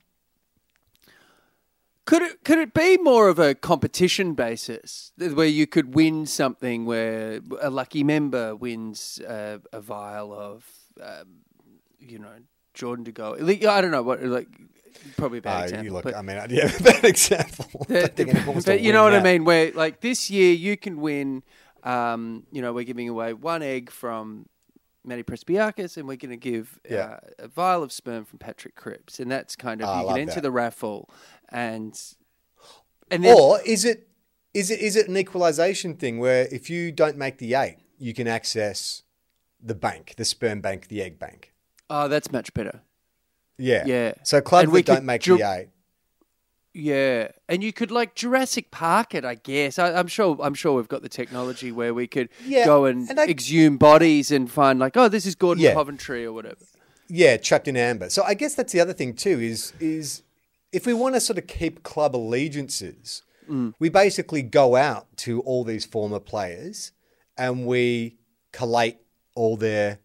Could 2.04 2.22
it 2.22 2.44
could 2.44 2.58
it 2.58 2.74
be 2.74 2.98
more 2.98 3.28
of 3.28 3.38
a 3.38 3.54
competition 3.54 4.34
basis 4.34 5.12
where 5.16 5.46
you 5.46 5.66
could 5.66 5.94
win 5.94 6.26
something 6.26 6.84
where 6.84 7.40
a 7.61 7.70
lucky 7.70 8.02
member 8.02 8.56
wins 8.56 9.20
uh, 9.20 9.58
a 9.72 9.80
vial 9.80 10.32
of, 10.32 10.64
um, 11.00 11.42
you 11.98 12.18
know, 12.18 12.34
Jordan 12.74 13.04
De 13.04 13.12
Goey? 13.12 13.64
I 13.64 13.80
don't 13.80 13.92
know 13.92 14.02
what 14.02 14.22
like 14.24 14.48
probably 15.16 15.38
a 15.38 15.43
bad 15.43 15.61
Uh, 15.61 15.62
example. 15.64 15.84
you 15.84 15.93
look, 15.93 16.05
but 16.05 16.16
I 16.16 16.22
mean, 16.22 16.36
yeah, 16.51 16.70
a 16.74 16.82
bad 16.82 17.05
example. 17.05 17.84
the- 17.88 18.05
I 18.05 18.07
think 18.09 18.28
anyone 18.30 18.47
wants 18.47 18.64
to 18.64 18.72
but 18.72 18.80
you 18.80 18.93
know 18.93 19.05
what 19.05 19.14
I 19.14 19.22
mean. 19.22 19.45
Where 19.45 19.70
like 19.72 20.01
this 20.01 20.30
year 20.30 20.53
you 20.53 20.76
can 20.76 21.01
win. 21.01 21.43
Um, 21.82 22.45
you 22.53 22.61
know, 22.61 22.72
we're 22.74 22.84
giving 22.84 23.09
away 23.09 23.32
one 23.32 23.62
egg 23.62 23.91
from 23.91 24.47
Maddy 25.03 25.22
Prespakis, 25.22 25.97
and 25.97 26.07
we're 26.07 26.16
going 26.16 26.28
to 26.30 26.36
give 26.36 26.78
Yeah. 26.88 26.99
uh, 27.38 27.45
a 27.45 27.49
vial 27.49 27.82
of 27.82 27.91
sperm 27.91 28.26
from 28.26 28.38
Patrick 28.38 28.74
Cripps, 28.74 29.18
and 29.18 29.30
that's 29.30 29.57
kind 29.57 29.80
of 29.82 29.88
I 29.88 30.03
you 30.03 30.09
get 30.09 30.18
into 30.18 30.34
that. 30.34 30.43
the 30.43 30.51
raffle, 30.51 31.09
and 31.49 31.99
and 33.11 33.24
then 33.24 33.34
Or 33.36 33.61
is 33.64 33.84
it 33.86 34.09
is 34.53 34.70
it 34.70 34.80
is 34.80 34.95
it 34.97 35.09
an 35.09 35.16
equalization 35.16 35.95
thing 35.97 36.18
where 36.18 36.47
if 36.53 36.68
you 36.68 36.93
don't 36.93 37.16
make 37.16 37.38
the 37.38 37.55
eight, 37.55 37.78
you 37.99 38.12
can 38.12 38.28
access 38.28 39.05
the 39.62 39.74
bank, 39.74 40.14
the 40.16 40.24
sperm 40.24 40.61
bank, 40.61 40.88
the 40.88 41.01
egg 41.03 41.18
bank. 41.18 41.53
oh, 41.88 42.09
that's 42.09 42.30
much 42.30 42.53
better. 42.55 42.82
Yeah. 43.61 43.84
Yeah. 43.86 44.12
So 44.24 44.40
clubs 44.40 44.64
And 44.64 44.72
we 44.72 44.82
that 44.82 44.94
don't 44.94 45.04
make 45.04 45.22
ju- 45.22 45.36
the 45.38 45.44
eight. 45.52 45.68
Yeah, 46.72 47.32
and 47.48 47.64
you 47.64 47.72
could 47.72 47.90
like 47.90 48.14
Jurassic 48.14 48.70
Park 48.70 49.12
it, 49.16 49.24
I 49.24 49.34
guess. 49.34 49.76
I, 49.76 49.92
I'm 49.92 50.06
sure. 50.06 50.38
I'm 50.40 50.54
sure 50.54 50.74
we've 50.74 50.86
got 50.88 51.02
the 51.02 51.08
technology 51.08 51.72
where 51.72 51.92
we 51.92 52.06
could 52.06 52.28
Yeah, 52.46 52.64
go 52.64 52.84
and, 52.84 53.11
and 53.11 53.18
I- 53.18 53.26
exhume 53.26 53.76
bodies 53.76 54.30
and 54.30 54.48
find 54.50 54.78
like, 54.78 54.96
oh, 54.96 55.08
this 55.08 55.26
is 55.26 55.34
Gordon 55.34 55.64
Yeah. 55.64 55.74
Coventry 55.74 56.24
or 56.24 56.32
whatever. 56.32 56.64
Yeah, 57.08 57.38
trapped 57.38 57.66
in 57.66 57.76
amber. 57.76 58.08
So 58.08 58.22
I 58.22 58.34
guess 58.34 58.54
that's 58.54 58.72
the 58.72 58.78
other 58.78 58.92
thing 58.92 59.14
too 59.14 59.40
is 59.40 59.72
is 59.80 60.22
if 60.70 60.86
we 60.86 60.94
want 60.94 61.16
to 61.16 61.20
sort 61.20 61.38
of 61.38 61.48
keep 61.48 61.82
club 61.82 62.14
allegiances, 62.14 63.22
Mm. 63.50 63.74
we 63.80 63.88
basically 63.88 64.42
go 64.42 64.76
out 64.76 65.08
to 65.16 65.40
all 65.40 65.64
these 65.64 65.84
former 65.84 66.20
players 66.20 66.92
and 67.36 67.66
we 67.66 68.16
collate 68.52 68.98
all 69.34 69.56
their 69.56 69.98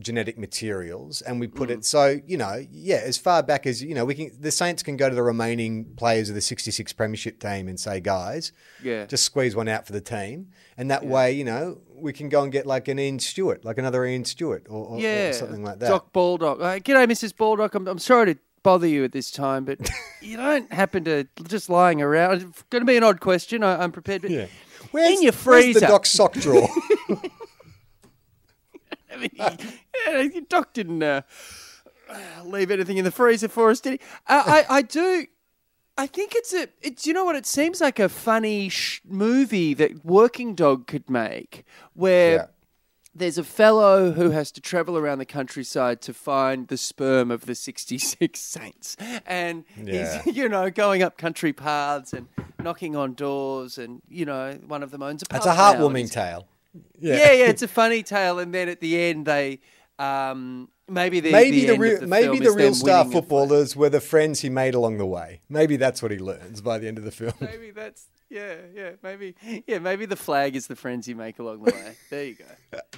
genetic 0.00 0.38
materials 0.38 1.20
and 1.22 1.38
we 1.40 1.46
put 1.46 1.68
Mm. 1.68 1.72
it 1.78 1.84
so 1.84 2.20
you 2.26 2.36
know 2.36 2.64
yeah 2.70 3.00
as 3.04 3.18
far 3.18 3.42
back 3.42 3.66
as 3.66 3.82
you 3.82 3.94
know 3.94 4.04
we 4.04 4.14
can 4.14 4.30
the 4.40 4.50
saints 4.50 4.82
can 4.82 4.96
go 4.96 5.08
to 5.08 5.14
the 5.14 5.22
remaining 5.22 5.84
players 5.96 6.28
of 6.28 6.34
the 6.34 6.40
66 6.40 6.92
premiership 6.94 7.38
team 7.38 7.68
and 7.68 7.78
say 7.78 8.00
guys 8.00 8.52
Yeah. 8.82 9.06
just 9.06 9.24
squeeze 9.24 9.54
one 9.54 9.68
out 9.68 9.86
for 9.86 9.92
the 9.92 10.00
team 10.00 10.48
and 10.76 10.90
that 10.90 11.04
way 11.06 11.32
you 11.32 11.44
know 11.44 11.78
we 11.94 12.12
can 12.12 12.28
go 12.28 12.42
and 12.42 12.50
get 12.50 12.66
like 12.66 12.88
an 12.88 12.98
ian 12.98 13.18
stewart 13.18 13.64
like 13.64 13.78
another 13.78 14.04
ian 14.04 14.24
stewart 14.24 14.66
or, 14.68 14.84
or, 14.86 14.96
or 14.96 15.00
Yeah, 15.00 15.32
something 15.32 15.62
like 15.62 15.78
that 15.80 15.88
Doc 15.88 16.12
Baldock. 16.12 16.58
Uh, 16.60 16.78
G'day, 16.78 17.06
Mrs. 17.06 17.36
Baldock. 17.36 17.74
I'm, 17.74 17.86
I'm 17.86 17.98
sorry 17.98 18.34
to 18.34 18.40
bother 18.62 18.86
you 18.86 19.04
at 19.04 19.12
this 19.12 19.30
time, 19.30 19.64
but 19.64 19.78
you 20.22 20.36
don't 20.36 20.70
happen 20.72 21.04
to 21.04 21.26
just 21.48 21.68
lying 21.70 22.00
around. 22.02 22.42
It's 22.42 22.62
going 22.70 22.82
to 22.82 22.86
be 22.86 22.96
an 22.96 23.02
odd 23.04 23.20
question. 23.20 23.62
I, 23.62 23.82
I'm 23.82 23.92
prepared. 23.92 24.22
But 24.22 24.30
Yeah. 24.30 24.46
Where's, 24.92 25.10
in 25.18 25.22
your 25.22 25.32
where's 25.32 25.64
freezer. 25.64 25.80
the 25.80 25.86
Doc 25.86 26.06
sock 26.06 26.32
drawer? 26.34 26.68
Mean, 29.20 29.30
yeah, 30.06 30.20
your 30.22 30.42
doc 30.48 30.72
didn't 30.72 31.02
uh, 31.02 31.22
leave 32.44 32.70
anything 32.70 32.96
in 32.96 33.04
the 33.04 33.10
freezer 33.10 33.48
for 33.48 33.70
us, 33.70 33.80
did 33.80 33.94
he? 33.94 34.00
Uh, 34.26 34.42
I, 34.46 34.76
I 34.78 34.82
do. 34.82 35.26
I 35.98 36.06
think 36.06 36.32
it's 36.34 36.54
a. 36.54 36.68
It's 36.80 37.06
you 37.06 37.12
know 37.12 37.24
what? 37.24 37.36
It 37.36 37.46
seems 37.46 37.80
like 37.80 37.98
a 37.98 38.08
funny 38.08 38.68
sh- 38.68 39.00
movie 39.06 39.74
that 39.74 40.04
Working 40.04 40.54
Dog 40.54 40.86
could 40.86 41.10
make, 41.10 41.64
where 41.92 42.32
Yeah. 42.34 42.46
there's 43.14 43.36
a 43.36 43.44
fellow 43.44 44.12
who 44.12 44.30
has 44.30 44.50
to 44.52 44.60
travel 44.62 44.96
around 44.96 45.18
the 45.18 45.26
countryside 45.26 46.00
to 46.02 46.14
find 46.14 46.68
the 46.68 46.78
sperm 46.78 47.30
of 47.30 47.44
the 47.44 47.54
66 47.54 48.40
saints, 48.40 48.96
and 49.26 49.64
Yeah. 49.76 50.22
he's 50.24 50.36
you 50.38 50.48
know 50.48 50.70
going 50.70 51.02
up 51.02 51.18
country 51.18 51.52
paths 51.52 52.14
and 52.14 52.28
knocking 52.62 52.96
on 52.96 53.12
doors, 53.14 53.76
and 53.76 54.00
you 54.08 54.24
know 54.24 54.58
one 54.66 54.82
of 54.82 54.90
them 54.92 55.02
owns 55.02 55.22
a. 55.22 55.26
That's 55.28 55.44
pub 55.44 55.54
a 55.58 55.60
heartwarming 55.60 56.10
tale. 56.10 56.46
Yeah. 56.98 57.16
yeah, 57.16 57.46
it's 57.46 57.62
a 57.62 57.68
funny 57.68 58.02
tale, 58.02 58.38
and 58.38 58.54
then 58.54 58.68
at 58.68 58.80
the 58.80 59.00
end 59.00 59.26
they 59.26 59.60
um, 60.00 60.68
maybe 60.88 61.20
the 61.20 61.30
Maybe 61.30 61.66
the, 61.66 61.74
the, 61.74 61.78
real, 61.78 62.00
the 62.00 62.06
maybe 62.06 62.38
the 62.38 62.52
real 62.52 62.74
star 62.74 63.00
winning 63.00 63.00
a 63.00 63.04
fight. 63.04 63.12
footballers 63.12 63.76
were 63.76 63.90
the 63.90 64.00
friends 64.00 64.40
he 64.40 64.48
made 64.48 64.74
along 64.74 64.98
the 64.98 65.06
way. 65.06 65.40
Maybe 65.48 65.76
that's 65.76 66.02
what 66.02 66.10
he 66.10 66.18
learns 66.18 66.60
by 66.62 66.78
the 66.78 66.88
end 66.88 66.98
of 66.98 67.04
the 67.04 67.10
film. 67.10 67.34
Maybe 67.40 67.70
that's 67.70 68.06
yeah, 68.30 68.54
yeah, 68.72 68.90
maybe 69.02 69.34
yeah, 69.66 69.80
maybe 69.80 70.06
the 70.06 70.14
flag 70.14 70.54
is 70.54 70.68
the 70.68 70.76
friends 70.76 71.08
you 71.08 71.16
make 71.16 71.40
along 71.40 71.64
the 71.64 71.72
way. 71.72 71.96
There 72.10 72.24
you 72.24 72.36
go. 72.36 72.80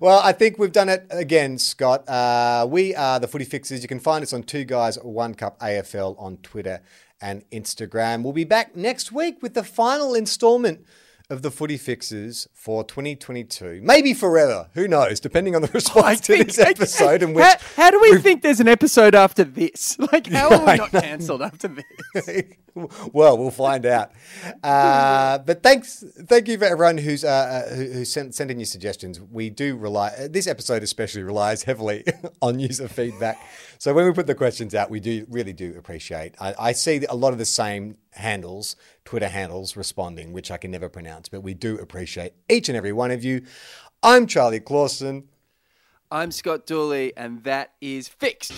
Well, 0.00 0.20
I 0.22 0.30
think 0.30 0.56
we've 0.56 0.70
done 0.70 0.88
it 0.88 1.04
again, 1.10 1.58
Scott. 1.58 2.08
Uh, 2.08 2.64
we 2.70 2.94
are 2.94 3.18
the 3.18 3.26
Footy 3.26 3.44
Fixers. 3.44 3.82
You 3.82 3.88
can 3.88 3.98
find 3.98 4.22
us 4.22 4.32
on 4.32 4.44
Two 4.44 4.62
Guys 4.64 4.96
One 5.02 5.34
Cup 5.34 5.58
AFL 5.58 6.14
on 6.16 6.36
Twitter 6.36 6.80
and 7.20 7.42
Instagram. 7.50 8.22
We'll 8.22 8.32
be 8.32 8.44
back 8.44 8.76
next 8.76 9.10
week 9.10 9.42
with 9.42 9.54
the 9.54 9.64
final 9.64 10.14
instalment 10.14 10.86
of 11.30 11.42
the 11.42 11.50
Footy 11.50 11.76
fixes 11.76 12.48
for 12.54 12.82
2022, 12.84 13.80
maybe 13.82 14.14
forever. 14.14 14.68
Who 14.72 14.88
knows? 14.88 15.20
Depending 15.20 15.54
on 15.54 15.60
the 15.62 15.68
response 15.74 16.20
to 16.22 16.42
this 16.42 16.58
episode, 16.58 17.22
and 17.22 17.34
which 17.34 17.44
how, 17.44 17.82
how 17.84 17.90
do 17.90 18.00
we 18.00 18.16
think 18.18 18.42
there's 18.42 18.60
an 18.60 18.68
episode 18.68 19.14
after 19.14 19.44
this? 19.44 19.96
Like, 20.10 20.26
how 20.32 20.48
are 20.50 20.60
we 20.64 20.76
not 20.76 20.90
cancelled 20.90 21.42
after 21.42 21.68
this? 21.68 22.44
well, 23.12 23.36
we'll 23.36 23.50
find 23.50 23.84
out. 23.84 24.12
Uh, 24.62 25.36
but 25.38 25.62
thanks, 25.62 26.02
thank 26.26 26.48
you 26.48 26.56
for 26.56 26.64
everyone 26.64 26.96
who's 26.96 27.24
uh, 27.24 27.28
uh, 27.68 27.74
who, 27.74 27.84
who 27.92 28.04
sent 28.06 28.34
sent 28.34 28.50
in 28.50 28.58
your 28.58 28.64
suggestions. 28.66 29.20
We 29.20 29.50
do 29.50 29.76
rely. 29.76 30.08
uh, 30.18 30.28
This 30.30 30.46
episode 30.46 30.82
especially 30.82 31.24
relies 31.24 31.64
heavily 31.64 32.04
on 32.40 32.58
user 32.58 32.88
feedback. 32.88 33.38
So 33.76 33.92
when 33.92 34.06
we 34.06 34.12
put 34.12 34.26
the 34.26 34.34
questions 34.34 34.74
out, 34.74 34.88
we 34.88 34.98
do 35.00 35.26
really 35.28 35.52
do 35.52 35.74
appreciate. 35.76 36.34
I, 36.40 36.54
I 36.58 36.72
see 36.72 37.04
a 37.08 37.14
lot 37.14 37.32
of 37.32 37.38
the 37.38 37.44
same 37.44 37.96
handles, 38.18 38.76
Twitter 39.04 39.28
handles 39.28 39.76
responding, 39.76 40.32
which 40.32 40.50
I 40.50 40.56
can 40.56 40.70
never 40.70 40.88
pronounce, 40.88 41.28
but 41.28 41.40
we 41.40 41.54
do 41.54 41.78
appreciate 41.78 42.34
each 42.48 42.68
and 42.68 42.76
every 42.76 42.92
one 42.92 43.10
of 43.10 43.24
you. 43.24 43.42
I'm 44.02 44.26
Charlie 44.26 44.60
Clausen. 44.60 45.28
I'm 46.10 46.30
Scott 46.30 46.66
Dooley, 46.66 47.12
and 47.16 47.42
that 47.44 47.72
is 47.80 48.08
fixed. 48.08 48.52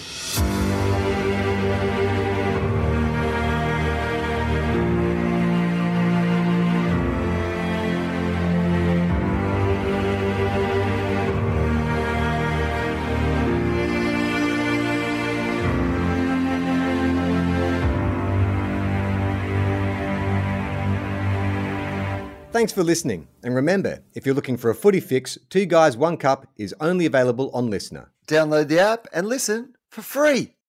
Thanks 22.52 22.72
for 22.72 22.82
listening. 22.82 23.28
And 23.44 23.54
remember, 23.54 24.02
if 24.12 24.26
you're 24.26 24.34
looking 24.34 24.56
for 24.56 24.70
a 24.70 24.74
footy 24.74 24.98
fix, 24.98 25.38
Two 25.50 25.66
Guys, 25.66 25.96
One 25.96 26.16
Cup 26.16 26.48
is 26.56 26.74
only 26.80 27.06
available 27.06 27.48
on 27.54 27.70
LiSTNR. 27.70 28.08
Download 28.26 28.66
the 28.66 28.80
app 28.80 29.06
and 29.12 29.28
listen 29.28 29.74
for 29.88 30.02
free. 30.02 30.54